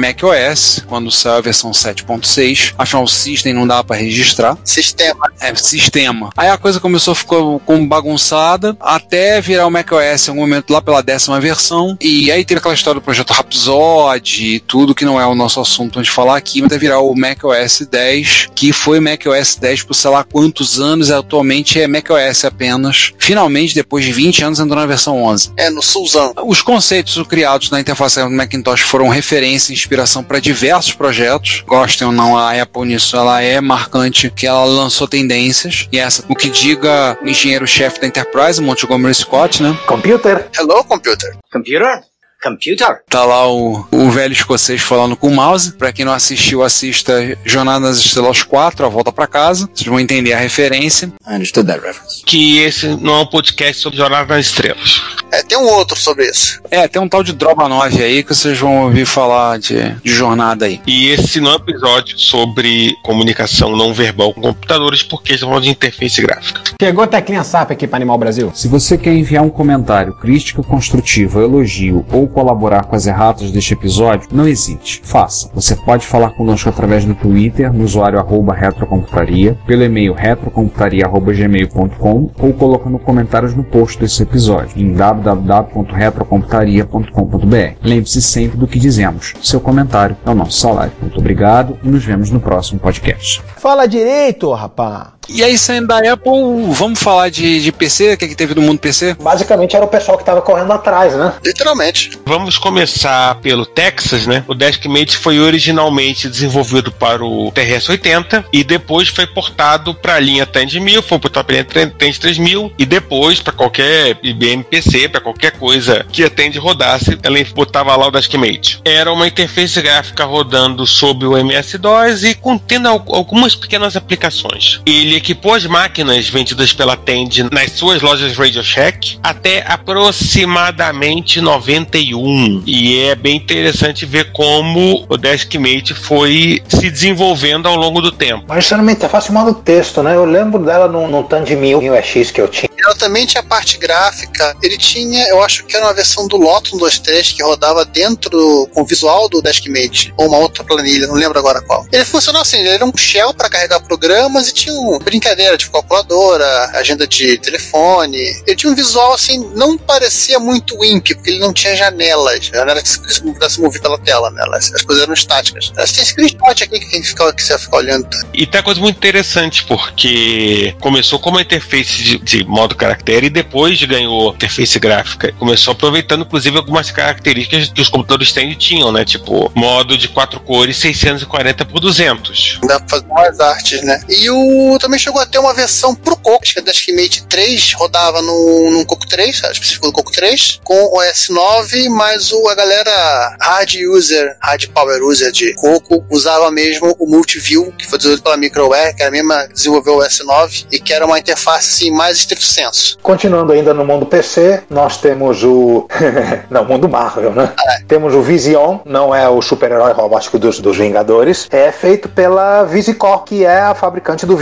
quando 0.88 1.12
saiu 1.12 1.36
a 1.36 1.42
versão 1.42 1.72
7.6. 1.72 2.74
Afinal, 2.78 3.04
o 3.04 3.08
System 3.08 3.54
não 3.54 3.68
dava 3.68 3.84
para 3.84 3.96
registrar. 3.96 4.58
Sistema. 4.64 5.32
É, 5.40 5.54
sistema. 5.56 6.30
Aí 6.36 6.50
a 6.50 6.58
coisa 6.58 6.80
começou 6.80 7.14
a 7.14 7.16
ficar 7.16 7.38
como 7.66 7.88
bagunçada, 7.88 8.76
até 8.80 9.40
virar 9.42 9.68
o 9.68 9.72
macOS 9.72 10.28
em 10.28 10.32
algum 10.32 10.42
momento 10.42 10.72
lá 10.72 10.82
pela 10.82 11.02
décima 11.02 11.40
versão. 11.40 11.98
E 12.00 12.32
aí 12.32 12.44
teve 12.46 12.60
aquela 12.60 12.74
história 12.74 13.00
do 13.00 13.04
projeto 13.04 13.32
Rhapsody 13.32 14.56
e 14.56 14.60
tudo 14.60 14.96
que 14.96 15.06
não 15.06 15.20
é 15.20 15.26
o 15.26 15.36
nosso 15.36 15.60
assunto 15.60 16.02
de 16.02 16.10
falar 16.10 16.38
aqui, 16.38 16.62
mas 16.62 16.68
até 16.68 16.78
virar 16.78 17.00
o 17.00 17.16
macOS 17.16 17.88
10, 17.90 18.50
que 18.56 18.72
foi 18.72 19.00
macOS 19.00 19.56
10 19.56 19.84
por 19.84 19.94
sei 19.94 20.12
lá 20.12 20.24
quantos 20.24 20.80
anos, 20.80 21.10
e 21.10 21.14
atualmente 21.14 21.80
é 21.80 21.88
macOS 21.88 22.46
apenas. 22.46 23.14
Finalmente, 23.18 23.76
depois 23.76 24.06
de 24.06 24.12
20 24.12 24.44
anos, 24.44 24.60
entrou 24.60 24.80
na 24.80 24.86
versão 24.86 25.22
11. 25.24 25.52
É, 25.58 25.70
no 25.70 25.82
Sulzão. 25.82 26.34
Os 26.46 26.62
conceitos 26.62 27.22
criados 27.28 27.70
na 27.70 27.80
interface 27.80 28.22
do 28.22 28.30
Macintosh 28.30 28.82
foram 28.82 29.08
referência 29.10 29.72
e 29.72 29.76
inspiração 29.76 30.24
para 30.24 30.40
diversos 30.54 30.94
projetos. 30.94 31.64
Gostem 31.66 32.08
ou 32.08 32.14
não, 32.14 32.38
a 32.38 32.62
Apple 32.62 32.86
nisso 32.86 33.16
ela 33.16 33.42
é 33.42 33.62
marcante, 33.62 34.30
que 34.30 34.46
ela 34.46 34.66
lançou 34.66 35.08
tendências. 35.08 35.88
E 35.92 36.00
essa, 36.00 36.24
o 36.28 36.36
que 36.36 36.50
diga 36.50 37.18
o 37.22 37.28
engenheiro-chefe 37.28 38.02
da 38.02 38.08
Enterprise, 38.08 38.62
Montgomery 38.62 39.14
Scott, 39.14 39.64
né? 39.64 39.78
Computer? 39.88 40.50
Hello, 40.58 40.84
computer. 40.84 41.38
Computer? 41.52 42.04
Computer? 42.42 43.02
Tá 43.10 43.24
lá 43.24 43.52
o, 43.52 43.86
o 43.92 44.10
velho 44.10 44.34
escocês 44.34 44.82
falando 44.82 45.16
com 45.16 45.28
o 45.28 45.36
mouse. 45.36 45.74
Pra 45.74 45.92
quem 45.92 46.04
não 46.06 46.14
assistiu, 46.14 46.64
assista 46.64 47.38
Jornada 47.46 47.88
nas 47.88 47.98
Estrelas 47.98 48.44
4, 48.44 48.86
A 48.86 48.90
Volta 48.90 49.12
pra 49.12 49.28
Casa. 49.28 49.70
Vocês 49.74 49.88
vão 49.88 50.00
entender 50.00 50.34
a 50.34 50.40
referência. 50.40 51.12
I 51.28 51.36
understood 51.36 51.68
that 51.68 51.86
reference. 51.86 52.24
Que 52.26 52.60
esse 52.60 52.88
não 52.88 53.16
é 53.16 53.20
um 53.20 53.26
podcast 53.26 53.82
sobre 53.82 53.98
Jornada 53.98 54.36
nas 54.36 54.48
Estrelas. 54.48 55.02
É, 55.32 55.42
tem 55.44 55.58
um 55.58 55.64
outro 55.66 55.98
sobre 55.98 56.26
isso. 56.26 56.60
É, 56.70 56.88
tem 56.88 57.02
um 57.02 57.08
tal 57.08 57.24
de 57.24 57.32
Droba 57.32 57.70
9 57.70 58.04
aí 58.04 58.22
que 58.22 58.36
vocês 58.36 58.58
vão 58.60 58.84
ouvir 58.84 59.06
falar 59.06 59.58
de, 59.60 59.96
de 60.04 60.14
jornada 60.14 60.66
aí. 60.66 60.82
E 60.86 61.08
esse 61.08 61.40
não 61.40 61.52
é 61.52 61.54
um 61.54 61.58
episódio 61.58 62.20
sobre 62.20 62.94
comunicação 63.04 63.76
não 63.76 63.94
verbal 63.94 64.34
com 64.34 64.42
computadores, 64.42 65.04
porque 65.04 65.34
estamos 65.34 65.52
falando 65.52 65.64
de 65.64 65.70
interface 65.70 66.22
gráfica. 66.22 66.62
Chegou 66.82 67.04
a 67.04 67.08
teclinha 67.08 67.44
SAP 67.44 67.72
aqui 67.72 67.88
para 67.88 67.98
Animal 67.98 68.18
Brasil. 68.18 68.52
Se 68.54 68.68
você 68.68 68.98
quer 68.98 69.14
enviar 69.14 69.44
um 69.44 69.50
comentário, 69.50 70.14
crítica 70.14 70.62
construtiva, 70.64 71.42
elogio 71.42 72.06
ou 72.12 72.28
colaborar 72.32 72.86
com 72.86 72.96
as 72.96 73.06
erratas 73.06 73.52
deste 73.52 73.74
episódio, 73.74 74.30
não 74.32 74.48
hesite, 74.48 75.02
faça. 75.04 75.50
Você 75.54 75.76
pode 75.76 76.08
falar 76.08 76.30
conosco 76.32 76.70
através 76.70 77.04
do 77.06 77.14
Twitter, 77.16 77.74
no 77.74 77.84
usuário 77.84 78.20
arroba 78.20 78.54
retrocomputaria, 78.54 79.58
pelo 79.66 79.84
e-mail 79.84 80.14
retrocomputaria.gmail.com 80.14 82.30
ou 82.40 82.54
colocando 82.54 82.98
comentários 83.00 83.54
no 83.54 83.64
post 83.64 84.00
desse 84.00 84.24
episódio 84.24 84.82
em 84.82 84.94
www.retrocomputaria.com.br. 84.94 87.76
Lembre-se 87.84 88.22
sempre 88.22 88.58
do 88.58 88.68
que 88.68 88.80
dizemos. 88.80 89.34
Seu 89.42 89.60
comentário 89.60 90.16
é 90.26 90.30
o 90.30 90.36
nosso 90.36 90.60
salário. 90.60 90.94
Muito 91.02 91.20
obrigado 91.20 91.78
e 91.84 91.88
nos 91.88 92.04
vemos 92.04 92.30
no 92.30 92.40
próximo 92.40 92.80
podcast. 92.80 93.42
Fala 93.58 93.88
direito, 93.88 94.52
rapá. 94.54 95.14
E 95.34 95.44
aí, 95.44 95.58
saindo 95.58 95.88
da 95.88 95.98
Apple, 96.14 96.32
vamos 96.72 97.00
falar 97.02 97.30
de, 97.30 97.62
de 97.62 97.72
PC? 97.72 98.14
O 98.14 98.18
que, 98.18 98.26
é 98.26 98.28
que 98.28 98.36
teve 98.36 98.54
no 98.54 98.62
mundo 98.62 98.80
PC? 98.80 99.16
Basicamente 99.16 99.76
era 99.76 99.86
o 99.86 99.88
pessoal 99.88 100.18
que 100.18 100.26
tava 100.26 100.42
correndo 100.42 100.72
atrás, 100.74 101.16
né? 101.16 101.34
Literalmente. 101.44 102.12
Vamos 102.26 102.58
começar 102.58 103.36
pelo 103.36 103.66
Texas, 103.66 104.28
né? 104.28 104.44
O 104.48 104.54
Deskmate 104.54 105.16
foi 105.18 105.40
originalmente 105.40 106.28
desenvolvido 106.28 106.92
para 106.92 107.24
o 107.24 107.50
TRS-80 107.54 108.44
e 108.52 108.64
depois 108.64 109.08
foi 109.08 109.26
portado 109.26 109.94
para 109.96 110.16
a 110.16 110.20
linha 110.20 110.46
Tandy 110.46 110.80
1000, 110.80 111.02
foi 111.02 111.18
portado 111.20 111.46
para 111.48 111.56
a 111.56 111.64
linha 111.64 111.94
Tandy 111.98 112.20
3000 112.20 112.74
e 112.78 112.86
depois 112.86 113.40
para 113.40 113.54
qualquer 113.54 114.18
IBM 114.22 114.64
PC, 114.64 115.08
para 115.08 115.22
qualquer 115.22 115.52
coisa 115.52 116.06
que 116.12 116.24
a 116.26 116.30
Tandy 116.30 116.58
rodasse, 116.60 117.18
ela 117.24 117.38
botava 117.56 117.96
lá 117.96 118.08
o 118.08 118.12
Deskmate. 118.12 118.82
Era 118.84 119.12
uma 119.14 119.28
interface 119.28 119.82
gráfica 119.82 120.26
rodando 120.26 120.86
sob 120.86 121.26
o 121.26 121.38
MS-DOS 121.38 122.24
e 122.26 122.36
contendo 122.36 122.90
al- 122.90 123.06
algumas 123.10 123.56
pequenas 123.56 123.96
aplicações. 123.96 124.82
Ele 124.86 125.21
equipou 125.22 125.54
as 125.54 125.66
máquinas 125.66 126.28
vendidas 126.28 126.74
pela 126.74 126.98
Tandy 126.98 127.44
nas 127.52 127.74
suas 127.74 128.02
lojas 128.02 128.36
Radio 128.36 128.64
Shack 128.64 129.20
até 129.22 129.64
aproximadamente 129.68 131.40
91. 131.40 132.64
E 132.66 133.04
é 133.04 133.16
bem 133.16 133.38
interessante 133.38 134.04
ver 134.06 134.32
como 134.32 135.06
o 135.08 135.18
Deskmate 135.18 135.94
foi 135.94 136.62
se 136.68 136.90
desenvolvendo 136.90 137.68
ao 137.68 137.76
longo 137.76 138.02
do 138.02 138.12
tempo. 138.12 138.46
Mas 138.48 138.66
isso 138.66 138.74
era 138.74 138.82
uma 138.82 138.92
interface 138.92 139.32
modo 139.32 139.54
texto, 139.54 140.02
né? 140.02 140.16
Eu 140.16 140.26
lembro 140.26 140.66
dela 140.66 140.88
no, 140.88 141.08
no 141.08 141.24
Tandy 141.24 141.56
1000 141.56 141.94
UX 141.94 142.32
que 142.32 142.42
eu 142.42 142.48
tinha. 142.48 142.70
ela 142.84 142.96
também 142.96 143.26
tinha 143.28 143.44
parte 143.44 143.78
gráfica. 143.78 144.56
Ele 144.64 144.78
tinha, 144.78 145.28
eu 145.28 145.44
acho 145.44 145.66
que 145.66 145.76
era 145.76 145.86
uma 145.86 145.94
versão 145.94 146.28
do 146.28 146.38
Lotus 146.38 146.72
123 146.72 147.32
que 147.34 147.44
rodava 147.44 147.86
dentro 147.86 148.68
com 148.74 148.82
o 148.82 148.86
visual 148.86 149.30
do 149.30 149.42
Deskmate, 149.42 150.14
ou 150.18 150.28
uma 150.28 150.40
outra 150.40 150.64
planilha, 150.64 151.06
não 151.06 151.16
lembro 151.16 151.38
agora 151.38 151.62
qual. 151.62 151.86
Ele 151.92 152.06
funcionava 152.06 152.42
assim, 152.42 152.58
ele 152.58 152.70
era 152.70 152.86
um 152.86 152.92
shell 152.98 153.34
para 153.34 153.50
carregar 153.50 153.80
programas 153.82 154.48
e 154.48 154.54
tinha 154.54 154.74
uma 154.74 155.00
brincadeira 155.02 155.58
de 155.58 155.70
calculadora, 155.70 156.72
agenda 156.74 157.08
de 157.08 157.38
telefone. 157.40 158.18
Ele 158.46 158.56
tinha 158.56 158.72
um 158.72 158.76
visual 158.76 159.14
assim, 159.14 159.50
não 159.56 159.78
parecia 159.78 160.40
muito 160.40 160.78
WIMP, 160.78 161.16
porque 161.16 161.32
ele 161.32 161.40
não 161.40 161.54
tinha 161.54 161.76
janelas, 161.76 162.46
janelas 162.46 162.98
que 162.98 163.14
se 163.14 163.22
pudesse 163.22 163.60
mover 163.60 163.82
pela 163.82 163.98
tela, 163.98 164.30
né? 164.32 164.44
As, 164.54 164.74
as 164.74 164.82
coisas 164.82 165.04
eram 165.04 165.14
estáticas. 165.14 165.72
Mas 165.76 165.92
tem 165.92 166.06
screenshot 166.06 166.64
aqui 166.64 166.80
que, 166.80 167.04
fica, 167.04 167.34
que 167.34 167.44
você 167.44 167.58
fica 167.58 167.76
olhando. 167.76 168.08
E 168.34 168.46
tem 168.46 168.60
uma 168.60 168.66
coisa 168.66 168.80
muito 168.80 168.98
interessante, 168.98 169.64
porque 169.66 170.76
começou 170.80 171.20
como 171.20 171.38
uma 171.38 171.42
interface 171.42 172.04
de, 172.04 172.18
de 172.20 172.46
modo 172.46 172.76
caractere 172.76 173.28
e 173.28 173.30
depois 173.30 173.82
ganhou 173.84 174.34
interface 174.34 174.80
gráfica. 174.80 175.34
Começou 175.40 175.72
aproveitando, 175.72 176.22
inclusive, 176.22 176.58
algumas 176.58 176.92
características 176.92 177.70
que 177.70 177.82
os 177.82 177.90
computadores 177.90 178.32
têm 178.32 178.54
tinham, 178.56 178.92
né? 178.92 179.06
Tipo, 179.06 179.52
modo 179.56 179.98
de 179.98 180.08
quatro 180.08 180.40
cores 180.40 180.78
640 180.78 181.66
por 181.66 181.80
200. 181.80 182.60
Dá 182.64 182.80
pra 182.80 182.90
fazer 182.90 183.08
mais 183.08 183.40
artes, 183.40 183.84
né? 183.84 184.02
E 184.10 184.30
o 184.30 184.78
também 184.92 185.00
chegou 185.00 185.22
a 185.22 185.26
ter 185.26 185.40
uma 185.40 185.54
versão 185.54 185.96
pro 185.96 186.18
Coco, 186.18 186.42
acho 186.44 186.54
que 186.54 186.60
a 186.60 186.64
Deskmate 186.64 187.24
3 187.28 187.74
rodava 187.76 188.22
no, 188.22 188.72
no 188.72 188.86
Coco 188.86 189.08
3, 189.08 189.42
específico 189.52 189.88
do 189.88 189.94
Coco 189.94 190.12
3, 190.12 190.60
com 190.66 190.76
o 190.76 191.00
S9, 191.00 191.88
mas 191.90 192.34
o, 192.34 192.50
a 192.50 192.56
galera 192.56 193.38
hard 193.40 193.74
user, 193.90 194.36
hard 194.42 194.68
power 194.68 195.02
user 195.02 195.32
de 195.32 195.54
Coco 195.54 196.04
usava 196.10 196.52
mesmo 196.52 196.94
o 197.00 197.08
Multiview, 197.08 197.74
que 197.78 197.88
foi 197.88 197.98
desenvolvido 197.98 198.24
pela 198.24 198.36
Microware, 198.36 198.94
que 198.94 199.02
era 199.02 199.10
a 199.10 199.12
mesma 199.12 199.48
que 199.48 199.54
desenvolveu 199.54 199.96
o 199.96 200.00
S9, 200.02 200.66
e 200.70 200.80
que 200.80 200.92
era 200.92 201.06
uma 201.06 201.18
interface 201.18 201.70
assim, 201.70 201.92
mais 201.92 202.18
estrito 202.18 202.44
senso. 202.44 202.98
Continuando 203.02 203.54
ainda 203.54 203.74
no 203.74 203.86
mundo 203.86 204.06
PC, 204.06 204.64
nós 204.70 204.98
temos 204.98 205.42
o. 205.42 205.88
não, 206.52 206.66
mundo 206.66 206.90
Marvel, 206.90 207.32
né? 207.32 207.54
É. 207.58 207.84
Temos 207.88 208.14
o 208.14 208.22
Vision, 208.22 208.80
não 208.84 209.16
é 209.16 209.30
o 209.30 209.42
super-herói 209.42 209.94
robótico 209.94 210.38
dos, 210.38 210.60
dos 210.60 210.76
Vingadores, 210.76 211.48
é 211.50 211.72
feito 211.72 212.10
pela 212.10 212.64
Visicor, 212.66 213.24
que 213.24 213.46
é 213.46 213.62
a 213.62 213.74
fabricante 213.74 214.26
do 214.26 214.36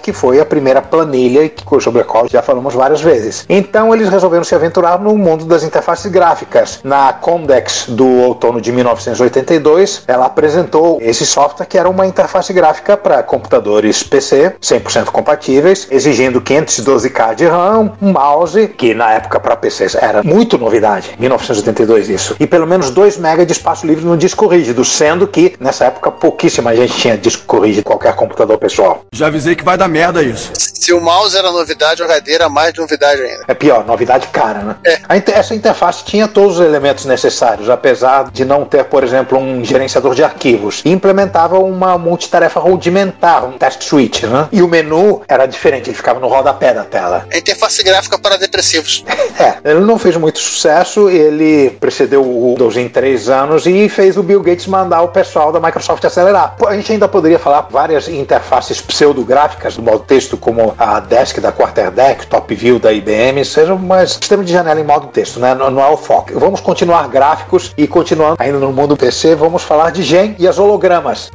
Que 0.00 0.12
foi 0.12 0.40
a 0.40 0.46
primeira 0.46 0.80
planilha 0.80 1.50
sobre 1.80 2.02
a 2.02 2.04
qual 2.04 2.28
já 2.28 2.42
falamos 2.42 2.74
várias 2.74 3.00
vezes. 3.00 3.44
Então 3.48 3.94
eles 3.94 4.08
resolveram 4.08 4.44
se 4.44 4.54
aventurar 4.54 4.98
no 4.98 5.16
mundo 5.16 5.44
das 5.44 5.62
interfaces 5.62 6.10
gráficas. 6.10 6.80
Na 6.84 7.12
Comdex 7.12 7.86
do 7.88 8.06
outono 8.06 8.60
de 8.60 8.70
1982, 8.70 10.04
ela 10.06 10.26
apresentou 10.26 10.98
esse 11.00 11.26
software 11.26 11.66
que 11.66 11.78
era 11.78 11.88
uma 11.88 12.06
interface 12.06 12.52
gráfica 12.52 12.96
para 12.96 13.22
computadores 13.22 14.02
PC, 14.02 14.54
100% 14.60 15.06
compatíveis, 15.06 15.86
exigindo 15.90 16.40
512K 16.40 17.34
de 17.34 17.46
RAM, 17.46 17.92
um 18.00 18.12
mouse, 18.12 18.68
que 18.68 18.94
na 18.94 19.12
época 19.12 19.40
para 19.40 19.56
PCs 19.56 19.94
era 19.94 20.22
muito 20.22 20.58
novidade, 20.58 21.14
1982 21.18 22.08
isso, 22.08 22.36
e 22.38 22.46
pelo 22.46 22.66
menos 22.66 22.90
2 22.90 23.18
MB 23.18 23.46
de 23.46 23.52
espaço 23.52 23.86
livre 23.86 24.04
no 24.04 24.16
disco 24.16 24.46
rígido, 24.46 24.84
sendo 24.84 25.26
que 25.26 25.54
nessa 25.58 25.86
época 25.86 26.10
pouquíssima 26.10 26.74
gente 26.74 26.94
tinha 26.96 27.16
disco 27.16 27.60
rígido 27.60 27.80
em 27.80 27.84
qualquer 27.84 28.14
computador 28.14 28.58
pessoal. 28.58 29.04
Já 29.12 29.26
avisei 29.26 29.54
que 29.54 29.64
vai 29.64 29.76
dar 29.76 29.81
merda 29.88 30.22
isso. 30.22 30.52
Se 30.82 30.92
o 30.92 31.00
mouse 31.00 31.38
era 31.38 31.52
novidade, 31.52 32.02
o 32.02 32.04
HD 32.04 32.32
era 32.32 32.48
mais 32.48 32.74
novidade 32.74 33.22
ainda. 33.22 33.44
É 33.46 33.54
pior, 33.54 33.86
novidade 33.86 34.26
cara, 34.32 34.58
né? 34.58 34.76
É. 34.84 35.00
Essa 35.30 35.54
interface 35.54 36.04
tinha 36.04 36.26
todos 36.26 36.58
os 36.58 36.66
elementos 36.66 37.04
necessários, 37.04 37.70
apesar 37.70 38.32
de 38.32 38.44
não 38.44 38.64
ter, 38.64 38.82
por 38.86 39.04
exemplo, 39.04 39.38
um 39.38 39.64
gerenciador 39.64 40.12
de 40.12 40.24
arquivos. 40.24 40.82
E 40.84 40.90
implementava 40.90 41.56
uma 41.60 41.96
multitarefa 41.96 42.58
rudimentar, 42.58 43.44
um 43.44 43.56
task 43.56 43.80
switch, 43.82 44.24
né? 44.24 44.48
E 44.50 44.60
o 44.60 44.66
menu 44.66 45.22
era 45.28 45.46
diferente, 45.46 45.88
ele 45.88 45.96
ficava 45.96 46.18
no 46.18 46.26
rodapé 46.26 46.74
da 46.74 46.82
tela. 46.82 47.28
A 47.32 47.38
interface 47.38 47.80
gráfica 47.84 48.18
para 48.18 48.36
depressivos. 48.36 49.04
é, 49.38 49.58
ele 49.70 49.82
não 49.82 50.00
fez 50.00 50.16
muito 50.16 50.40
sucesso, 50.40 51.08
ele 51.08 51.70
precedeu 51.78 52.24
o 52.24 52.50
Windows 52.50 52.76
em 52.76 52.88
três 52.88 53.28
anos 53.28 53.66
e 53.66 53.88
fez 53.88 54.16
o 54.16 54.22
Bill 54.24 54.42
Gates 54.42 54.66
mandar 54.66 55.02
o 55.02 55.08
pessoal 55.08 55.52
da 55.52 55.60
Microsoft 55.60 56.04
acelerar. 56.04 56.56
A 56.66 56.74
gente 56.74 56.90
ainda 56.90 57.06
poderia 57.06 57.38
falar 57.38 57.68
várias 57.70 58.08
interfaces 58.08 58.80
pseudográficas 58.80 59.71
do 59.76 59.82
modo 59.82 60.00
texto, 60.00 60.36
como 60.36 60.74
a 60.78 61.00
Desk 61.00 61.40
da 61.40 61.52
Quarterdeck, 61.52 62.26
Top 62.26 62.54
View 62.54 62.78
da 62.78 62.92
IBM, 62.92 63.44
seja 63.44 63.74
um 63.74 64.06
sistema 64.06 64.44
de 64.44 64.52
janela 64.52 64.80
em 64.80 64.84
modo 64.84 65.08
texto, 65.08 65.38
né? 65.38 65.54
Não, 65.54 65.70
não 65.70 65.82
é 65.82 65.88
o 65.88 65.96
foco. 65.96 66.38
Vamos 66.38 66.60
continuar 66.60 67.08
gráficos 67.08 67.72
e 67.76 67.86
continuando 67.86 68.36
ainda 68.38 68.58
no 68.58 68.72
mundo 68.72 68.96
PC, 68.96 69.34
vamos 69.34 69.62
falar 69.62 69.90
de 69.90 70.02
Gen 70.02 70.36
e 70.38 70.46
as 70.48 70.58
hologramas. 70.58 71.30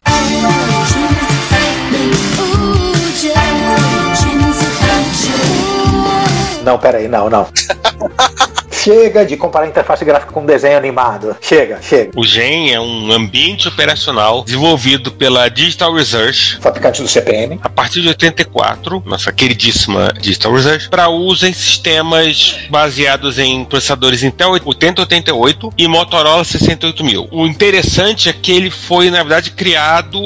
Não, 6.63 6.78
peraí, 6.78 7.08
não, 7.08 7.30
não. 7.30 7.47
Chega 8.88 9.26
de 9.26 9.36
comparar 9.36 9.67
interface 9.67 10.06
gráfica 10.06 10.32
com 10.32 10.45
desenho 10.45 10.78
animado. 10.78 11.36
Chega, 11.41 11.82
chega. 11.82 12.12
O 12.15 12.23
GEM 12.23 12.73
é 12.73 12.80
um 12.80 13.12
ambiente 13.12 13.67
operacional 13.67 14.45
desenvolvido 14.45 15.12
pela 15.12 15.50
Digital 15.50 15.93
Research, 15.93 16.58
fabricante 16.62 17.02
do 17.02 17.08
CPM, 17.10 17.60
a 17.62 17.67
partir 17.67 18.02
de 18.02 18.08
84, 18.08 19.04
nossa 19.06 19.30
queridíssima 19.34 20.13
Digital 20.21 20.54
Research, 20.54 20.89
para 20.89 21.10
uso 21.10 21.45
em 21.45 21.52
sistemas 21.52 22.60
baseados 22.69 23.38
em 23.38 23.65
processadores 23.65 24.23
Intel 24.23 24.52
8088 24.52 25.73
e 25.78 25.86
Motorola 25.86 26.45
68000. 26.45 27.28
O 27.30 27.45
interessante 27.45 28.30
é 28.30 28.34
que 28.34 28.54
ele 28.54 28.71
foi, 28.71 29.10
na 29.10 29.17
verdade, 29.17 29.52
criado 29.52 30.17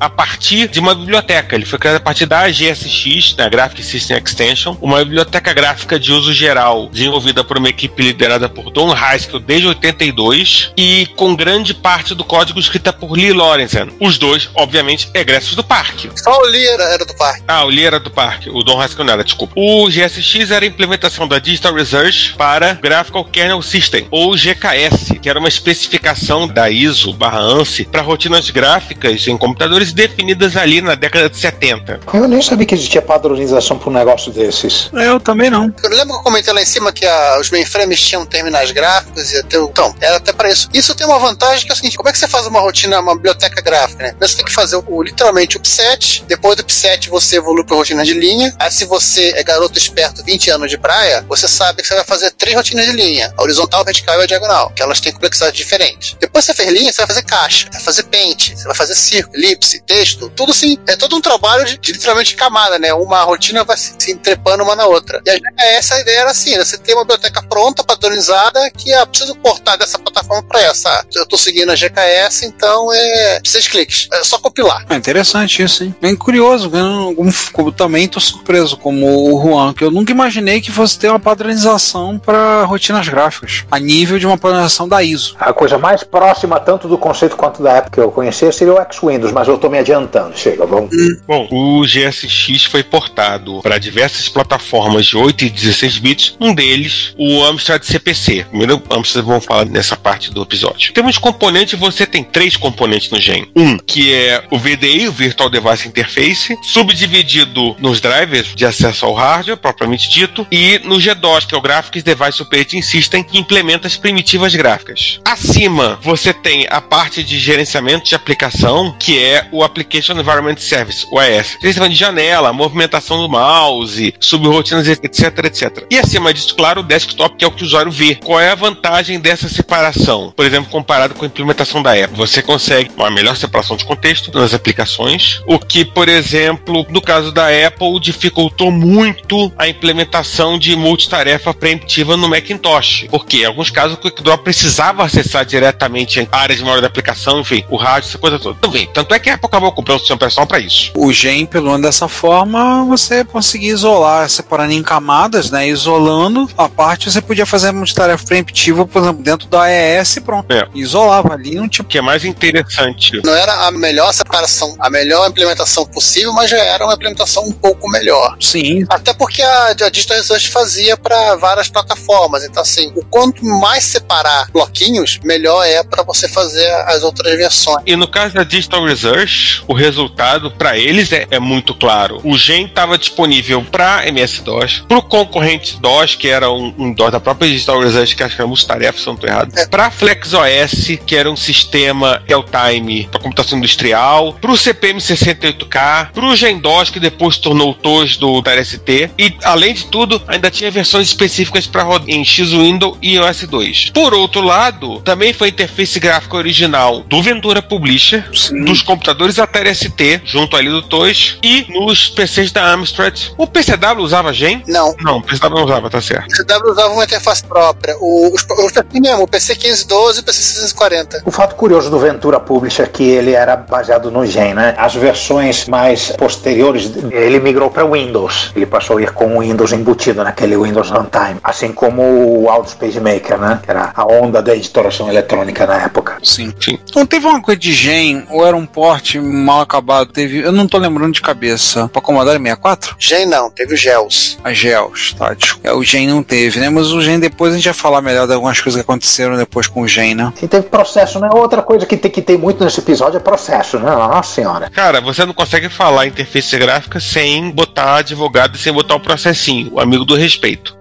a 0.00 0.08
partir 0.08 0.66
de 0.66 0.80
uma 0.80 0.94
biblioteca. 0.94 1.54
Ele 1.54 1.66
foi 1.66 1.78
criado 1.78 1.96
a 1.96 2.00
partir 2.00 2.24
da 2.24 2.48
GSX, 2.48 3.34
da 3.34 3.50
Graphic 3.50 3.82
System 3.82 4.16
Extension, 4.16 4.78
uma 4.80 5.04
biblioteca 5.04 5.52
gráfica 5.52 6.00
de 6.00 6.10
uso 6.10 6.32
geral 6.32 6.88
desenvolvida 6.90 7.49
por 7.50 7.58
uma 7.58 7.68
equipe 7.68 8.00
liderada 8.00 8.48
por 8.48 8.70
Don 8.70 8.92
Haskell 8.92 9.40
desde 9.40 9.66
82 9.66 10.72
e 10.76 11.08
com 11.16 11.34
grande 11.34 11.74
parte 11.74 12.14
do 12.14 12.22
código 12.22 12.60
escrita 12.60 12.92
por 12.92 13.10
Lee 13.10 13.32
Lorenzen. 13.32 13.88
Os 13.98 14.18
dois, 14.18 14.48
obviamente, 14.54 15.10
egressos 15.12 15.56
do 15.56 15.64
parque. 15.64 16.08
Só 16.14 16.30
o 16.38 16.46
Lee 16.46 16.64
era, 16.68 16.84
era 16.84 17.04
do 17.04 17.12
parque. 17.12 17.42
Ah, 17.48 17.64
o 17.64 17.68
Lee 17.68 17.84
era 17.84 17.98
do 17.98 18.08
parque. 18.08 18.48
O 18.50 18.62
Don 18.62 18.80
Haskell 18.80 19.04
não 19.04 19.14
era, 19.14 19.24
desculpa. 19.24 19.54
O 19.56 19.88
GSX 19.88 20.52
era 20.52 20.64
a 20.64 20.68
implementação 20.68 21.26
da 21.26 21.40
Digital 21.40 21.74
Research 21.74 22.34
para 22.34 22.74
Graphical 22.74 23.24
Kernel 23.24 23.62
System, 23.62 24.06
ou 24.12 24.36
GKS, 24.36 25.18
que 25.20 25.28
era 25.28 25.40
uma 25.40 25.48
especificação 25.48 26.46
da 26.46 26.70
ISO 26.70 27.12
barra 27.12 27.40
ANSI 27.40 27.84
para 27.84 28.00
rotinas 28.00 28.48
gráficas 28.50 29.26
em 29.26 29.36
computadores 29.36 29.92
definidas 29.92 30.56
ali 30.56 30.80
na 30.80 30.94
década 30.94 31.28
de 31.28 31.36
70. 31.36 31.98
Eu 32.14 32.28
nem 32.28 32.40
sabia 32.40 32.64
que 32.64 32.76
existia 32.76 33.02
padronização 33.02 33.76
para 33.76 33.90
um 33.90 33.94
negócio 33.94 34.30
desses. 34.30 34.88
Eu 34.92 35.18
também 35.18 35.50
não. 35.50 35.74
Eu 35.82 35.90
lembro 35.90 36.10
que 36.10 36.20
eu 36.20 36.22
comentei 36.22 36.52
lá 36.52 36.62
em 36.62 36.66
cima 36.66 36.92
que 36.92 37.04
a, 37.04 37.39
os 37.40 37.50
mainframes 37.50 38.00
tinham 38.00 38.24
terminais 38.26 38.70
gráficos 38.70 39.32
e 39.32 39.38
até 39.38 39.56
então, 39.56 39.94
era 40.00 40.16
até 40.16 40.32
para 40.32 40.50
isso. 40.50 40.68
Isso 40.72 40.94
tem 40.94 41.06
uma 41.06 41.18
vantagem 41.18 41.64
que 41.64 41.72
é 41.72 41.74
o 41.74 41.76
seguinte, 41.76 41.96
como 41.96 42.08
é 42.08 42.12
que 42.12 42.18
você 42.18 42.28
faz 42.28 42.46
uma 42.46 42.60
rotina, 42.60 43.00
uma 43.00 43.14
biblioteca 43.14 43.60
gráfica, 43.60 44.02
né? 44.04 44.14
Você 44.20 44.36
tem 44.36 44.44
que 44.44 44.52
fazer 44.52 44.76
o, 44.76 45.02
literalmente 45.02 45.56
o 45.56 45.60
upset, 45.60 46.24
depois 46.26 46.56
do 46.56 46.60
upset 46.60 47.08
você 47.08 47.36
evolui 47.36 47.64
para 47.64 47.76
rotina 47.76 48.04
de 48.04 48.14
linha, 48.14 48.54
aí 48.58 48.70
se 48.70 48.84
você 48.84 49.32
é 49.36 49.42
garoto 49.42 49.78
esperto 49.78 50.24
20 50.24 50.50
anos 50.50 50.70
de 50.70 50.78
praia, 50.78 51.24
você 51.28 51.46
sabe 51.48 51.82
que 51.82 51.88
você 51.88 51.94
vai 51.94 52.04
fazer 52.04 52.30
três 52.32 52.56
rotinas 52.56 52.86
de 52.86 52.92
linha, 52.92 53.32
a 53.36 53.42
horizontal, 53.42 53.80
a 53.80 53.84
vertical 53.84 54.18
e 54.20 54.22
a 54.22 54.26
diagonal, 54.26 54.70
que 54.70 54.82
elas 54.82 55.00
têm 55.00 55.12
complexidade 55.12 55.56
diferente. 55.56 56.16
Depois 56.20 56.44
você 56.44 56.54
fez 56.54 56.68
linha, 56.70 56.92
você 56.92 56.98
vai 56.98 57.06
fazer 57.06 57.22
caixa, 57.22 57.68
vai 57.72 57.80
fazer 57.80 58.02
pente, 58.04 58.56
você 58.56 58.64
vai 58.64 58.74
fazer 58.74 58.94
círculo, 58.94 59.36
elipse, 59.36 59.80
texto, 59.80 60.30
tudo 60.30 60.52
assim, 60.52 60.78
é 60.86 60.96
todo 60.96 61.16
um 61.16 61.20
trabalho 61.20 61.64
de, 61.64 61.78
de 61.78 61.92
literalmente 61.92 62.34
camada, 62.34 62.78
né? 62.78 62.92
Uma 62.94 63.22
rotina 63.22 63.64
vai 63.64 63.76
se, 63.76 63.94
se 63.98 64.12
entrepando 64.12 64.62
uma 64.62 64.76
na 64.76 64.86
outra. 64.86 65.20
E 65.24 65.30
a, 65.30 65.38
essa 65.76 65.98
ideia 66.00 66.20
era 66.20 66.30
assim, 66.30 66.56
né? 66.56 66.64
você 66.64 66.78
tem 66.78 66.94
uma 66.94 67.04
biblioteca 67.04 67.19
pronta, 67.50 67.82
padronizada, 67.82 68.70
que 68.70 68.92
é 68.92 69.04
preciso 69.04 69.34
portar 69.34 69.76
dessa 69.76 69.98
plataforma 69.98 70.42
para 70.44 70.62
essa. 70.62 71.04
Eu 71.14 71.24
estou 71.24 71.38
seguindo 71.38 71.70
a 71.70 71.74
GKS, 71.74 72.46
então 72.46 72.92
é 72.92 73.40
seis 73.44 73.66
cliques. 73.66 74.08
É 74.12 74.22
só 74.22 74.38
compilar. 74.38 74.86
É 74.88 74.94
interessante 74.94 75.62
isso, 75.62 75.84
hein? 75.84 75.94
Bem 76.00 76.14
curioso. 76.14 76.70
Eu 76.72 77.72
também 77.72 78.04
estou 78.04 78.20
surpreso, 78.20 78.76
como 78.76 79.34
o 79.34 79.42
Juan, 79.42 79.74
que 79.74 79.84
eu 79.84 79.90
nunca 79.90 80.12
imaginei 80.12 80.60
que 80.60 80.70
fosse 80.70 80.98
ter 80.98 81.08
uma 81.08 81.18
padronização 81.18 82.18
para 82.18 82.64
rotinas 82.64 83.08
gráficas, 83.08 83.64
a 83.70 83.78
nível 83.78 84.18
de 84.18 84.26
uma 84.26 84.38
padronização 84.38 84.88
da 84.88 85.02
ISO. 85.02 85.36
A 85.38 85.52
coisa 85.52 85.76
mais 85.76 86.04
próxima, 86.04 86.60
tanto 86.60 86.88
do 86.88 86.96
conceito 86.96 87.36
quanto 87.36 87.62
da 87.62 87.72
época 87.72 88.00
que 88.00 88.06
eu 88.06 88.10
conhecia, 88.10 88.52
seria 88.52 88.74
o 88.74 88.80
X-Windows, 88.80 89.32
mas 89.32 89.48
eu 89.48 89.56
estou 89.56 89.68
me 89.68 89.78
adiantando. 89.78 90.36
Chega, 90.36 90.64
vamos. 90.64 90.90
Hum. 90.94 91.20
Bom, 91.26 91.48
o 91.50 91.84
GSX 91.84 92.64
foi 92.64 92.82
portado 92.82 93.60
para 93.62 93.78
diversas 93.78 94.28
plataformas 94.28 95.06
de 95.06 95.16
8 95.16 95.44
e 95.44 95.50
16 95.50 95.98
bits, 95.98 96.36
um 96.40 96.54
deles, 96.54 97.09
o 97.20 97.44
Amstrad 97.44 97.82
CPC. 97.84 98.46
Primeiro, 98.48 98.82
Amstrad 98.88 99.26
vamos 99.26 99.44
falar 99.44 99.66
nessa 99.66 99.94
parte 99.94 100.30
do 100.32 100.40
episódio. 100.40 100.90
Em 100.90 100.94
termos 100.94 101.16
de 101.16 101.20
componente, 101.20 101.76
você 101.76 102.06
tem 102.06 102.24
três 102.24 102.56
componentes 102.56 103.10
no 103.10 103.20
GEM. 103.20 103.46
Um, 103.54 103.76
que 103.76 104.14
é 104.14 104.42
o 104.50 104.56
VDI, 104.56 105.06
o 105.06 105.12
Virtual 105.12 105.50
Device 105.50 105.86
Interface, 105.86 106.56
subdividido 106.62 107.76
nos 107.78 108.00
drivers 108.00 108.54
de 108.54 108.64
acesso 108.64 109.04
ao 109.04 109.12
hardware, 109.12 109.58
propriamente 109.58 110.08
dito, 110.08 110.46
e 110.50 110.80
no 110.82 110.98
GDOS, 110.98 111.44
que 111.44 111.54
é 111.54 111.58
o 111.58 111.60
Graphics 111.60 112.02
Device 112.02 112.40
Operating 112.40 112.80
System, 112.80 113.22
que 113.22 113.38
implementa 113.38 113.86
as 113.86 113.98
primitivas 113.98 114.54
gráficas. 114.54 115.20
Acima, 115.22 115.98
você 116.02 116.32
tem 116.32 116.66
a 116.70 116.80
parte 116.80 117.22
de 117.22 117.38
gerenciamento 117.38 118.06
de 118.06 118.14
aplicação, 118.14 118.96
que 118.98 119.22
é 119.22 119.46
o 119.52 119.62
Application 119.62 120.18
Environment 120.18 120.56
Service, 120.56 121.06
o 121.12 121.18
AS. 121.18 121.58
Gerenciamento 121.60 121.92
de 121.92 122.00
janela, 122.00 122.50
movimentação 122.50 123.18
do 123.18 123.28
mouse, 123.28 124.14
subrotinas, 124.18 124.88
etc, 124.88 125.44
etc. 125.44 125.84
E 125.90 125.98
acima 125.98 126.32
disso, 126.32 126.54
claro, 126.56 126.80
o 126.80 126.84
desktop, 127.10 127.36
que 127.36 127.44
é 127.44 127.48
o 127.48 127.50
que 127.50 127.62
o 127.62 127.66
usuário 127.66 127.90
vê. 127.90 128.14
Qual 128.14 128.40
é 128.40 128.50
a 128.50 128.54
vantagem 128.54 129.18
dessa 129.18 129.48
separação? 129.48 130.32
Por 130.34 130.44
exemplo, 130.44 130.70
comparado 130.70 131.14
com 131.14 131.24
a 131.24 131.28
implementação 131.28 131.82
da 131.82 131.92
Apple. 131.92 132.16
Você 132.16 132.42
consegue 132.42 132.90
uma 132.96 133.10
melhor 133.10 133.36
separação 133.36 133.76
de 133.76 133.84
contexto 133.84 134.30
nas 134.36 134.54
aplicações, 134.54 135.42
o 135.46 135.58
que, 135.58 135.84
por 135.84 136.08
exemplo, 136.08 136.86
no 136.88 137.00
caso 137.00 137.32
da 137.32 137.46
Apple, 137.66 138.00
dificultou 138.00 138.70
muito 138.70 139.52
a 139.58 139.68
implementação 139.68 140.58
de 140.58 140.76
multitarefa 140.76 141.52
preemptiva 141.52 142.16
no 142.16 142.28
Macintosh. 142.28 143.06
Porque 143.10 143.38
em 143.38 143.44
alguns 143.44 143.70
casos 143.70 143.96
o 143.96 144.00
QuickDraw 144.00 144.38
precisava 144.38 145.04
acessar 145.04 145.44
diretamente 145.44 146.26
a 146.30 146.38
área 146.38 146.54
de 146.54 146.62
memória 146.62 146.82
da 146.82 146.88
aplicação, 146.88 147.40
enfim, 147.40 147.64
o 147.68 147.76
rádio, 147.76 148.08
essa 148.08 148.18
coisa 148.18 148.38
toda. 148.38 148.58
Também. 148.60 148.88
Tanto 148.92 149.14
é 149.14 149.18
que 149.18 149.30
a 149.30 149.34
Apple 149.34 149.46
acabou 149.46 149.72
comprando 149.72 149.96
o 149.96 150.00
sistema 150.00 150.16
operacional 150.16 150.46
para 150.46 150.60
isso. 150.60 150.92
O 150.94 151.12
GEM, 151.12 151.46
pelo 151.46 151.66
menos 151.66 151.82
dessa 151.82 152.08
forma, 152.08 152.84
você 152.84 153.24
conseguia 153.24 153.72
isolar, 153.72 154.28
separando 154.28 154.72
em 154.72 154.82
camadas, 154.82 155.50
né? 155.50 155.68
Isolando 155.68 156.48
a 156.56 156.68
parte, 156.68 156.89
você 156.98 157.20
podia 157.20 157.46
fazer 157.46 157.72
multitarefa 157.72 158.24
preemptiva, 158.24 158.86
por 158.86 159.02
exemplo, 159.02 159.22
dentro 159.22 159.48
da 159.48 159.62
AES 159.62 160.16
e 160.16 160.20
pronto. 160.20 160.50
É. 160.52 160.66
Isolava 160.74 161.34
ali, 161.34 161.54
não 161.54 161.68
tinha. 161.68 161.84
O 161.84 161.88
que 161.88 161.98
é 161.98 162.00
mais 162.00 162.24
interessante. 162.24 163.20
Não 163.24 163.34
era 163.34 163.66
a 163.66 163.70
melhor 163.70 164.12
separação, 164.12 164.76
a 164.78 164.90
melhor 164.90 165.28
implementação 165.28 165.86
possível, 165.86 166.32
mas 166.32 166.50
já 166.50 166.58
era 166.58 166.84
uma 166.84 166.94
implementação 166.94 167.44
um 167.44 167.52
pouco 167.52 167.88
melhor. 167.88 168.36
Sim. 168.40 168.84
Até 168.88 169.12
porque 169.12 169.42
a, 169.42 169.66
a 169.68 169.88
Digital 169.88 170.18
Research 170.18 170.48
fazia 170.48 170.96
para 170.96 171.36
várias 171.36 171.68
plataformas. 171.68 172.44
Então, 172.44 172.62
assim, 172.62 172.92
o 172.94 173.04
quanto 173.04 173.44
mais 173.44 173.84
separar 173.84 174.50
bloquinhos, 174.50 175.18
melhor 175.24 175.64
é 175.64 175.82
para 175.82 176.02
você 176.02 176.28
fazer 176.28 176.70
as 176.86 177.02
outras 177.02 177.36
versões. 177.36 177.82
E 177.86 177.96
no 177.96 178.08
caso 178.08 178.34
da 178.34 178.44
Digital 178.44 178.84
Research, 178.84 179.62
o 179.66 179.74
resultado 179.74 180.50
para 180.50 180.76
eles 180.76 181.12
é, 181.12 181.26
é 181.30 181.38
muito 181.38 181.74
claro. 181.74 182.20
O 182.24 182.36
GEM 182.36 182.66
estava 182.66 182.98
disponível 182.98 183.64
para 183.70 184.06
MS-DOS, 184.08 184.84
para 184.88 184.98
o 184.98 185.02
concorrente 185.02 185.78
DOS, 185.80 186.14
que 186.14 186.28
era 186.28 186.50
um, 186.50 186.74
um 186.80 186.92
DOS 186.92 187.12
da 187.12 187.20
própria 187.20 187.50
Digital 187.50 187.80
Research, 187.80 188.16
que 188.16 188.22
acho 188.22 188.34
que 188.36 188.40
era 188.40 188.48
multitarefa, 188.48 188.98
se 188.98 189.04
eu 189.06 189.12
não 189.12 189.14
estou 189.14 189.28
errado, 189.30 189.52
É. 189.56 189.66
para 189.66 189.90
FlexOS, 189.90 190.98
que 191.06 191.14
era 191.16 191.30
um 191.30 191.36
sistema 191.36 192.22
real-time 192.26 193.08
para 193.10 193.20
computação 193.20 193.58
industrial, 193.58 194.34
para 194.40 194.50
o 194.50 194.54
CPM68K, 194.54 196.10
para 196.12 196.24
o 196.24 196.36
GenDOS, 196.36 196.90
que 196.90 197.00
depois 197.00 197.34
se 197.36 197.40
tornou 197.42 197.70
o 197.70 197.74
TOS 197.74 198.16
do 198.16 198.40
da 198.40 198.62
ST, 198.64 199.10
e 199.18 199.34
além 199.44 199.74
de 199.74 199.86
tudo, 199.86 200.22
ainda 200.26 200.50
tinha 200.50 200.70
versões 200.70 201.08
específicas 201.08 201.66
para 201.66 201.82
rodar 201.82 202.08
em 202.08 202.24
X-Window 202.24 202.96
e 203.02 203.14
iOS 203.14 203.44
2. 203.46 203.90
Por 203.90 204.14
outro 204.14 204.40
lado, 204.40 205.00
também 205.02 205.32
foi 205.32 205.48
a 205.48 205.50
interface 205.50 205.98
gráfica 206.00 206.36
original 206.36 207.00
do 207.02 207.22
Ventura 207.22 207.60
Publisher, 207.60 208.24
dos 208.64 208.82
computadores 208.82 209.38
Atari 209.38 209.74
ST, 209.74 210.22
junto 210.24 210.56
ali 210.56 210.68
do 210.70 210.82
TOS, 210.82 211.38
e 211.42 211.66
nos 211.68 212.08
PCs 212.08 212.52
da 212.52 212.72
Amstrad. 212.72 213.18
O 213.36 213.46
PCW 213.46 214.02
usava 214.02 214.32
GEM? 214.32 214.62
Não. 214.66 214.94
Não, 215.00 215.18
o 215.18 215.22
PCW 215.22 215.50
não 215.56 215.64
usava, 215.64 215.90
tá 215.90 216.00
certo. 216.00 216.26
O 216.32 216.36
CW 216.70 216.80
usava 216.80 216.92
uma 216.94 217.04
interface 217.04 217.44
própria. 217.44 217.96
O, 218.00 218.32
os, 218.34 218.42
os 218.42 218.72
PC 218.72 219.00
mesmo, 219.00 219.22
o 219.22 219.28
PC 219.28 219.56
512 219.56 220.18
e 220.18 220.22
o 220.22 220.24
PC 220.24 220.42
640. 220.42 221.22
O 221.24 221.30
fato 221.30 221.54
curioso 221.54 221.90
do 221.90 221.98
Ventura 221.98 222.40
Publisher 222.40 222.84
é 222.84 222.86
que 222.86 223.02
ele 223.02 223.32
era 223.32 223.56
baseado 223.56 224.10
no 224.10 224.24
Gen, 224.24 224.54
né? 224.54 224.74
As 224.78 224.94
versões 224.94 225.66
mais 225.66 226.10
posteriores, 226.12 226.90
ele 227.10 227.40
migrou 227.40 227.70
para 227.70 227.84
Windows. 227.84 228.52
Ele 228.54 228.66
passou 228.66 228.98
a 228.98 229.02
ir 229.02 229.12
com 229.12 229.36
o 229.36 229.40
Windows 229.40 229.72
embutido 229.72 230.22
naquele 230.22 230.56
Windows 230.56 230.90
Runtime. 230.90 231.40
Assim 231.42 231.72
como 231.72 232.02
o 232.02 232.48
Autos 232.48 232.74
PageMaker, 232.74 233.38
né? 233.38 233.60
Que 233.62 233.70
era 233.70 233.92
a 233.94 234.06
onda 234.06 234.42
da 234.42 234.54
editoração 234.54 235.08
eletrônica 235.08 235.66
na 235.66 235.82
época. 235.82 236.18
Sim, 236.22 236.52
sim. 236.60 236.78
Não 236.94 237.06
teve 237.06 237.26
uma 237.26 237.40
coisa 237.40 237.60
de 237.60 237.72
gen, 237.72 238.26
ou 238.30 238.46
era 238.46 238.56
um 238.56 238.66
porte 238.66 239.18
mal 239.18 239.60
acabado, 239.60 240.12
teve. 240.12 240.38
Eu 240.40 240.52
não 240.52 240.66
tô 240.66 240.78
lembrando 240.78 241.12
de 241.12 241.22
cabeça. 241.22 241.88
Pra 241.88 242.00
Commodore 242.00 242.38
64? 242.38 242.96
Gen 242.98 243.26
não, 243.26 243.50
teve 243.50 243.74
o 243.74 243.76
Gels. 243.76 244.38
A 244.42 244.52
Gels, 244.52 245.14
tá? 245.14 245.34
É, 245.62 245.72
o 245.72 245.82
Gen 245.82 246.08
não 246.08 246.22
teve, 246.22 246.59
né? 246.60 246.70
Mas 246.70 246.92
o 246.92 247.00
Gen 247.00 247.18
depois 247.18 247.52
a 247.52 247.56
gente 247.56 247.64
vai 247.64 247.74
falar 247.74 248.00
melhor 248.02 248.26
de 248.26 248.34
algumas 248.34 248.60
coisas 248.60 248.80
que 248.80 248.84
aconteceram 248.84 249.36
depois 249.36 249.66
com 249.66 249.82
o 249.82 249.88
Gen, 249.88 250.14
né? 250.14 250.32
E 250.42 250.46
teve 250.46 250.68
processo, 250.68 251.18
né? 251.18 251.28
Outra 251.32 251.62
coisa 251.62 251.86
que 251.86 251.96
tem 251.96 252.10
que 252.10 252.22
ter 252.22 252.38
muito 252.38 252.62
nesse 252.62 252.80
episódio 252.80 253.16
é 253.16 253.20
processo, 253.20 253.78
né? 253.78 253.90
Nossa 253.90 254.34
senhora. 254.34 254.70
Cara, 254.70 255.00
você 255.00 255.24
não 255.24 255.32
consegue 255.32 255.68
falar 255.68 256.06
interface 256.06 256.56
gráfica 256.58 257.00
sem 257.00 257.50
botar 257.50 257.96
advogado 257.96 258.56
e 258.56 258.58
sem 258.58 258.72
botar 258.72 258.94
o 258.94 259.00
processinho, 259.00 259.72
o 259.72 259.80
amigo 259.80 260.04
do 260.04 260.14
respeito. 260.14 260.76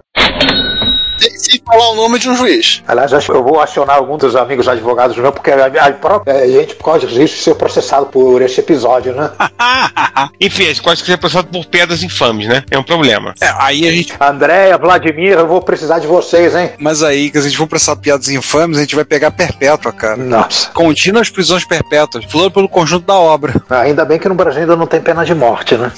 Falar 1.70 1.90
o 1.92 1.96
nome 1.96 2.18
de 2.20 2.30
um 2.30 2.36
juiz. 2.36 2.82
Aliás, 2.88 3.14
acho 3.14 3.32
que 3.32 3.38
eu 3.38 3.44
vou 3.44 3.60
acionar 3.60 3.98
algum 3.98 4.18
dos 4.18 4.36
amigos 4.36 4.68
advogados 4.68 5.16
meus, 5.18 5.34
porque 5.34 5.52
a, 5.52 5.66
a 5.68 5.92
própria 5.94 6.48
gente 6.48 6.76
pode 6.76 7.06
risco 7.06 7.38
de 7.38 7.44
ser 7.44 7.56
processado 7.56 8.08
por 8.08 8.42
esse 8.42 8.60
episódio, 8.60 9.14
né? 9.14 9.30
Enfim, 10.42 10.64
a 10.64 10.68
gente 10.68 10.82
pode 10.82 11.00
ser 11.06 11.18
processado 11.18 11.48
por 11.50 11.66
pedras 11.66 12.02
infames, 12.04 12.48
né? 12.48 12.64
É 12.72 12.78
um 12.78 12.84
problema. 12.84 13.34
É, 13.40 13.54
aí 13.60 13.88
a 13.88 13.92
gente. 13.92 14.14
Andréia, 14.20 14.78
Vladimir, 14.78 15.34
eu 15.34 15.48
vou 15.48 15.62
precisar 15.62 16.00
de 16.00 16.08
vocês, 16.08 16.56
hein? 16.56 16.72
Mas 16.80 17.04
aí, 17.04 17.30
que 17.30 17.38
a 17.38 17.42
gente 17.42 17.56
for 17.56 17.68
prestar 17.68 17.96
piadas 17.98 18.30
infames, 18.30 18.78
a 18.78 18.82
gente 18.82 18.96
vai 18.96 19.06
pegar 19.06 19.32
perpétua, 19.32 19.92
cara. 19.94 20.18
Nossa. 20.18 20.70
Contínuas 20.72 21.30
prisões 21.30 21.64
perpétuas. 21.66 22.26
Flor 22.26 22.50
pelo 22.52 22.68
conjunto 22.68 23.06
da 23.06 23.16
obra. 23.16 23.54
Ainda 23.70 24.04
bem 24.06 24.18
que 24.20 24.28
no 24.28 24.36
Brasil 24.36 24.62
ainda 24.62 24.76
não 24.76 24.88
tem 24.88 25.00
pena 25.02 25.24
de 25.24 25.34
morte, 25.36 25.76
né? 25.78 25.92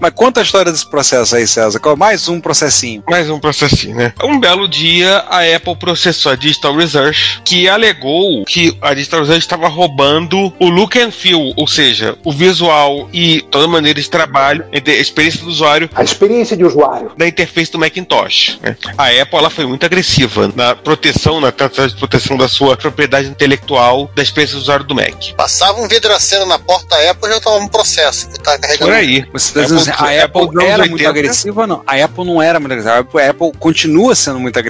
Mas 0.00 0.12
conta 0.14 0.40
a 0.40 0.42
história 0.42 0.70
desse 0.72 0.88
processo 0.90 1.36
aí, 1.36 1.46
César. 1.46 1.78
Qual- 1.78 1.96
Mais 1.96 2.28
um 2.28 2.40
processinho. 2.40 3.02
Mais 3.08 3.30
um 3.30 3.38
processinho, 3.38 3.96
né? 3.96 4.12
Um 4.24 4.38
belo 4.40 4.68
dia, 4.72 5.18
a 5.28 5.40
Apple 5.56 5.76
processou 5.76 6.32
a 6.32 6.34
Digital 6.36 6.74
Research, 6.74 7.40
que 7.44 7.68
alegou 7.68 8.44
que 8.44 8.76
a 8.80 8.94
Digital 8.94 9.20
Research 9.20 9.40
estava 9.42 9.68
roubando 9.68 10.52
o 10.58 10.68
look 10.68 10.98
and 10.98 11.10
feel, 11.10 11.52
ou 11.56 11.66
seja, 11.68 12.16
o 12.24 12.32
visual 12.32 13.08
e 13.12 13.42
toda 13.50 13.68
maneira 13.68 14.00
de 14.00 14.08
trabalho, 14.08 14.64
a 14.72 14.90
experiência 14.90 15.40
do 15.42 15.48
usuário 15.48 15.90
A 15.94 16.02
experiência 16.02 16.56
de 16.56 16.64
usuário. 16.64 17.12
da 17.16 17.28
interface 17.28 17.70
do 17.70 17.78
Macintosh. 17.78 18.58
né? 18.62 18.76
A 18.96 19.08
Apple 19.08 19.36
ela 19.38 19.50
foi 19.50 19.66
muito 19.66 19.84
agressiva 19.84 20.50
na 20.56 20.74
proteção, 20.74 21.40
na 21.40 21.52
tentativa 21.52 21.88
de 21.88 21.94
proteção 21.96 22.36
da 22.36 22.48
sua 22.48 22.76
propriedade 22.76 23.28
intelectual 23.28 24.10
da 24.14 24.22
experiência 24.22 24.56
do 24.56 24.62
usuário 24.62 24.84
do 24.84 24.94
Mac. 24.94 25.32
Passava 25.36 25.80
um 25.80 25.86
vidraceiro 25.88 26.46
na 26.46 26.58
porta 26.58 26.86
da 26.96 27.10
Apple 27.10 27.28
e 27.28 27.34
já 27.34 27.40
tomava 27.40 27.64
um 27.64 27.68
processo. 27.68 28.28
que 28.30 28.40
Tá 28.42 28.58
carregando. 28.58 28.90
Por 28.90 28.96
aí. 28.96 29.24
Você 29.32 29.52
tá 29.54 29.60
dizendo 29.62 29.80
Apple- 29.90 29.92
a 30.18 30.24
Apple, 30.24 30.42
Apple 30.44 30.64
era 30.64 30.78
muito 30.78 30.92
80. 30.94 31.10
agressiva? 31.10 31.66
Não. 31.66 31.82
A 31.86 31.96
Apple 32.04 32.24
não 32.24 32.42
era 32.42 32.58
muito 32.58 32.72
agressiva. 32.72 32.94
A 32.96 32.98
Apple, 33.00 33.20
a 33.20 33.30
Apple 33.30 33.52
continua 33.58 34.14
sendo 34.14 34.40
muito 34.40 34.58
agressiva. 34.58 34.61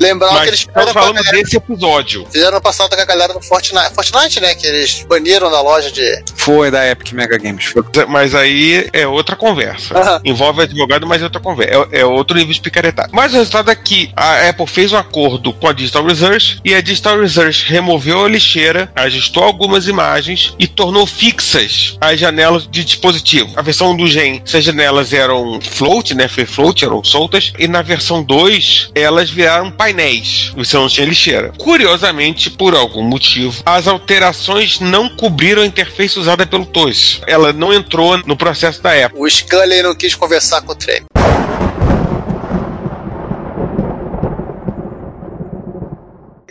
Lembrar 0.00 0.28
que 0.28 0.34
Mas 0.34 0.48
eles 0.48 0.60
estamos 0.60 0.80
fizeram, 0.80 0.92
com 0.92 0.98
a 0.98 1.02
falando 1.02 1.24
galera, 1.24 1.36
desse 1.44 1.56
episódio. 1.56 2.26
fizeram 2.30 2.60
passado 2.60 2.94
com 2.96 3.02
a 3.02 3.04
galera 3.04 3.32
do 3.32 3.42
Fortnite. 3.42 3.94
Fortnite, 3.94 4.40
né? 4.40 4.54
Que 4.54 4.66
eles 4.66 5.04
baniram 5.08 5.50
na 5.50 5.60
loja 5.60 5.90
de. 5.90 6.22
Foi 6.36 6.70
da 6.70 6.86
Epic 6.88 7.12
Mega 7.12 7.38
Games. 7.38 7.64
Foi. 7.66 7.82
Mas 8.08 8.34
aí 8.34 8.88
é 8.92 9.06
outra 9.06 9.36
conversa. 9.36 9.96
Aham. 9.98 10.20
Envolve 10.24 10.62
advogado, 10.62 11.06
mas 11.06 11.20
é 11.20 11.24
outra 11.24 11.40
conversa. 11.40 11.88
É, 11.92 12.00
é 12.00 12.04
outro 12.04 12.36
nível 12.36 12.52
de 12.52 12.60
picaretagem. 12.60 13.10
Mas 13.12 13.32
o 13.32 13.36
resultado 13.36 13.70
é 13.70 13.74
que 13.74 14.10
a 14.16 14.48
Apple 14.48 14.66
fez 14.66 14.92
um 14.92 14.96
acordo 14.96 15.52
com 15.52 15.68
a 15.68 15.72
Digital 15.72 16.04
Research 16.04 16.60
e 16.64 16.74
a 16.74 16.80
Digital 16.80 17.20
Research 17.20 17.64
removeu 17.70 18.24
a 18.24 18.28
lixeira, 18.28 18.90
ajustou 18.94 19.42
algumas 19.42 19.86
imagens 19.86 20.54
e 20.58 20.66
tornou 20.66 21.06
fixas 21.06 21.96
as 22.00 22.18
janelas 22.18 22.66
de 22.68 22.84
dispositivo. 22.84 23.52
A 23.56 23.62
versão 23.62 23.96
do 23.96 24.06
Gen, 24.06 24.42
essas 24.44 24.64
janelas 24.64 25.12
eram 25.12 25.60
float, 25.60 26.14
né? 26.14 26.28
Free 26.28 26.46
float, 26.46 26.84
eram 26.84 27.02
soltas. 27.04 27.52
E 27.58 27.66
na 27.68 27.82
versão 27.82 28.22
2, 28.22 28.90
elas 28.94 29.09
viraram 29.30 29.70
painéis. 29.70 30.52
Você 30.56 30.76
não 30.76 30.88
tinha 30.88 31.06
lixeira. 31.06 31.52
Curiosamente, 31.58 32.50
por 32.50 32.74
algum 32.74 33.02
motivo, 33.02 33.62
as 33.66 33.88
alterações 33.88 34.78
não 34.78 35.08
cobriram 35.08 35.62
a 35.62 35.66
interface 35.66 36.18
usada 36.18 36.46
pelo 36.46 36.64
TOS. 36.64 37.20
Ela 37.26 37.52
não 37.52 37.72
entrou 37.72 38.18
no 38.18 38.36
processo 38.36 38.82
da 38.82 38.92
Apple. 39.06 39.20
O 39.20 39.28
Scully 39.28 39.82
não 39.82 39.94
quis 39.94 40.14
conversar 40.14 40.62
com 40.62 40.72
o 40.72 40.74
Trem. 40.74 41.02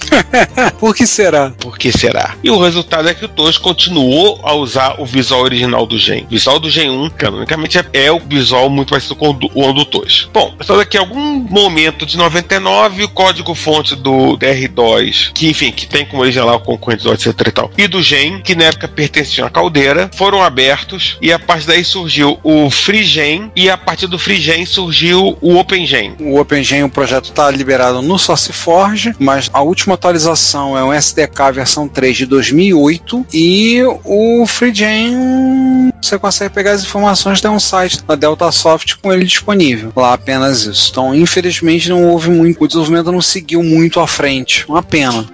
Por 0.79 0.95
que 0.95 1.05
será? 1.05 1.51
Por 1.59 1.77
que 1.77 1.91
será? 1.91 2.35
E 2.41 2.49
o 2.49 2.57
resultado 2.57 3.09
é 3.09 3.13
que 3.13 3.25
o 3.25 3.27
TOS 3.27 3.57
continuou 3.57 4.39
a 4.43 4.53
usar 4.53 4.95
o 4.99 5.05
visual 5.05 5.41
original 5.41 5.85
do 5.85 5.97
Gen. 5.97 6.23
O 6.23 6.29
visual 6.29 6.59
do 6.59 6.69
Gen 6.69 6.89
1, 6.89 7.09
canonicamente, 7.11 7.77
é, 7.77 7.85
é 7.93 8.11
o 8.11 8.19
visual 8.19 8.69
muito 8.69 8.89
parecido 8.89 9.15
com 9.15 9.29
o 9.29 9.33
do, 9.33 9.49
o 9.53 9.73
do 9.73 9.83
TOS. 9.83 10.29
Bom, 10.33 10.55
só 10.61 10.77
daqui 10.77 10.97
a 10.97 11.01
algum 11.01 11.39
momento 11.39 12.05
de 12.05 12.17
99, 12.17 13.03
o 13.03 13.09
código-fonte 13.09 13.95
do 13.95 14.37
DR2, 14.37 15.31
que 15.33 15.49
enfim, 15.49 15.71
que 15.71 15.85
tem 15.85 16.05
como 16.05 16.21
origem 16.21 16.43
lá 16.43 16.55
o 16.55 16.59
concorrente 16.59 17.03
do 17.03 17.13
etc 17.13 17.27
e 17.47 17.51
tal, 17.51 17.71
e 17.77 17.87
do 17.87 18.01
Gen, 18.01 18.39
que 18.41 18.55
na 18.55 18.65
época 18.65 18.87
pertenciam 18.87 19.45
à 19.45 19.49
caldeira, 19.49 20.09
foram 20.15 20.41
abertos 20.41 21.17
e 21.21 21.31
a 21.33 21.39
partir 21.39 21.67
daí 21.67 21.83
surgiu 21.83 22.39
o 22.43 22.69
FreeGen 22.69 23.51
e 23.55 23.69
a 23.69 23.77
partir 23.77 24.07
do 24.07 24.17
FreeGen 24.17 24.65
surgiu 24.65 25.37
o 25.41 25.57
OpenGen. 25.57 26.15
O 26.19 26.39
OpenGen, 26.39 26.83
o 26.83 26.89
projeto 26.89 27.25
está 27.25 27.49
liberado 27.51 28.01
no 28.01 28.17
SourceForge, 28.17 29.13
mas 29.19 29.49
a 29.51 29.61
última 29.61 29.95
atualização 29.95 30.68
é 30.77 30.83
um 30.83 30.93
SDK 30.93 31.51
versão 31.53 31.87
3 31.87 32.17
de 32.17 32.25
2008 32.25 33.25
e 33.33 33.81
o 34.03 34.45
FreeGen 34.45 35.91
você 36.01 36.17
consegue 36.17 36.53
pegar 36.53 36.71
as 36.71 36.83
informações 36.83 37.41
tem 37.41 37.51
um 37.51 37.59
site 37.59 38.03
da 38.03 38.15
DeltaSoft 38.15 38.97
com 38.97 39.13
ele 39.13 39.25
disponível. 39.25 39.91
Lá 39.95 40.13
apenas 40.13 40.65
isso. 40.65 40.89
Então, 40.91 41.13
infelizmente, 41.13 41.89
não 41.89 42.05
houve 42.05 42.29
muito. 42.31 42.63
O 42.63 42.67
desenvolvimento 42.67 43.11
não 43.11 43.21
seguiu 43.21 43.61
muito 43.61 43.99
à 43.99 44.07
frente. 44.07 44.65
Uma 44.67 44.81
pena. 44.81 45.25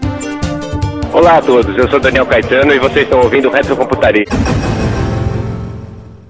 Olá 1.14 1.38
a 1.38 1.42
todos, 1.42 1.78
eu 1.78 1.90
sou 1.90 1.98
Daniel 1.98 2.26
Caetano 2.26 2.74
e 2.74 2.80
vocês 2.80 3.06
estão 3.06 3.22
ouvindo 3.22 3.50
Retrocomputaria. 3.50 4.26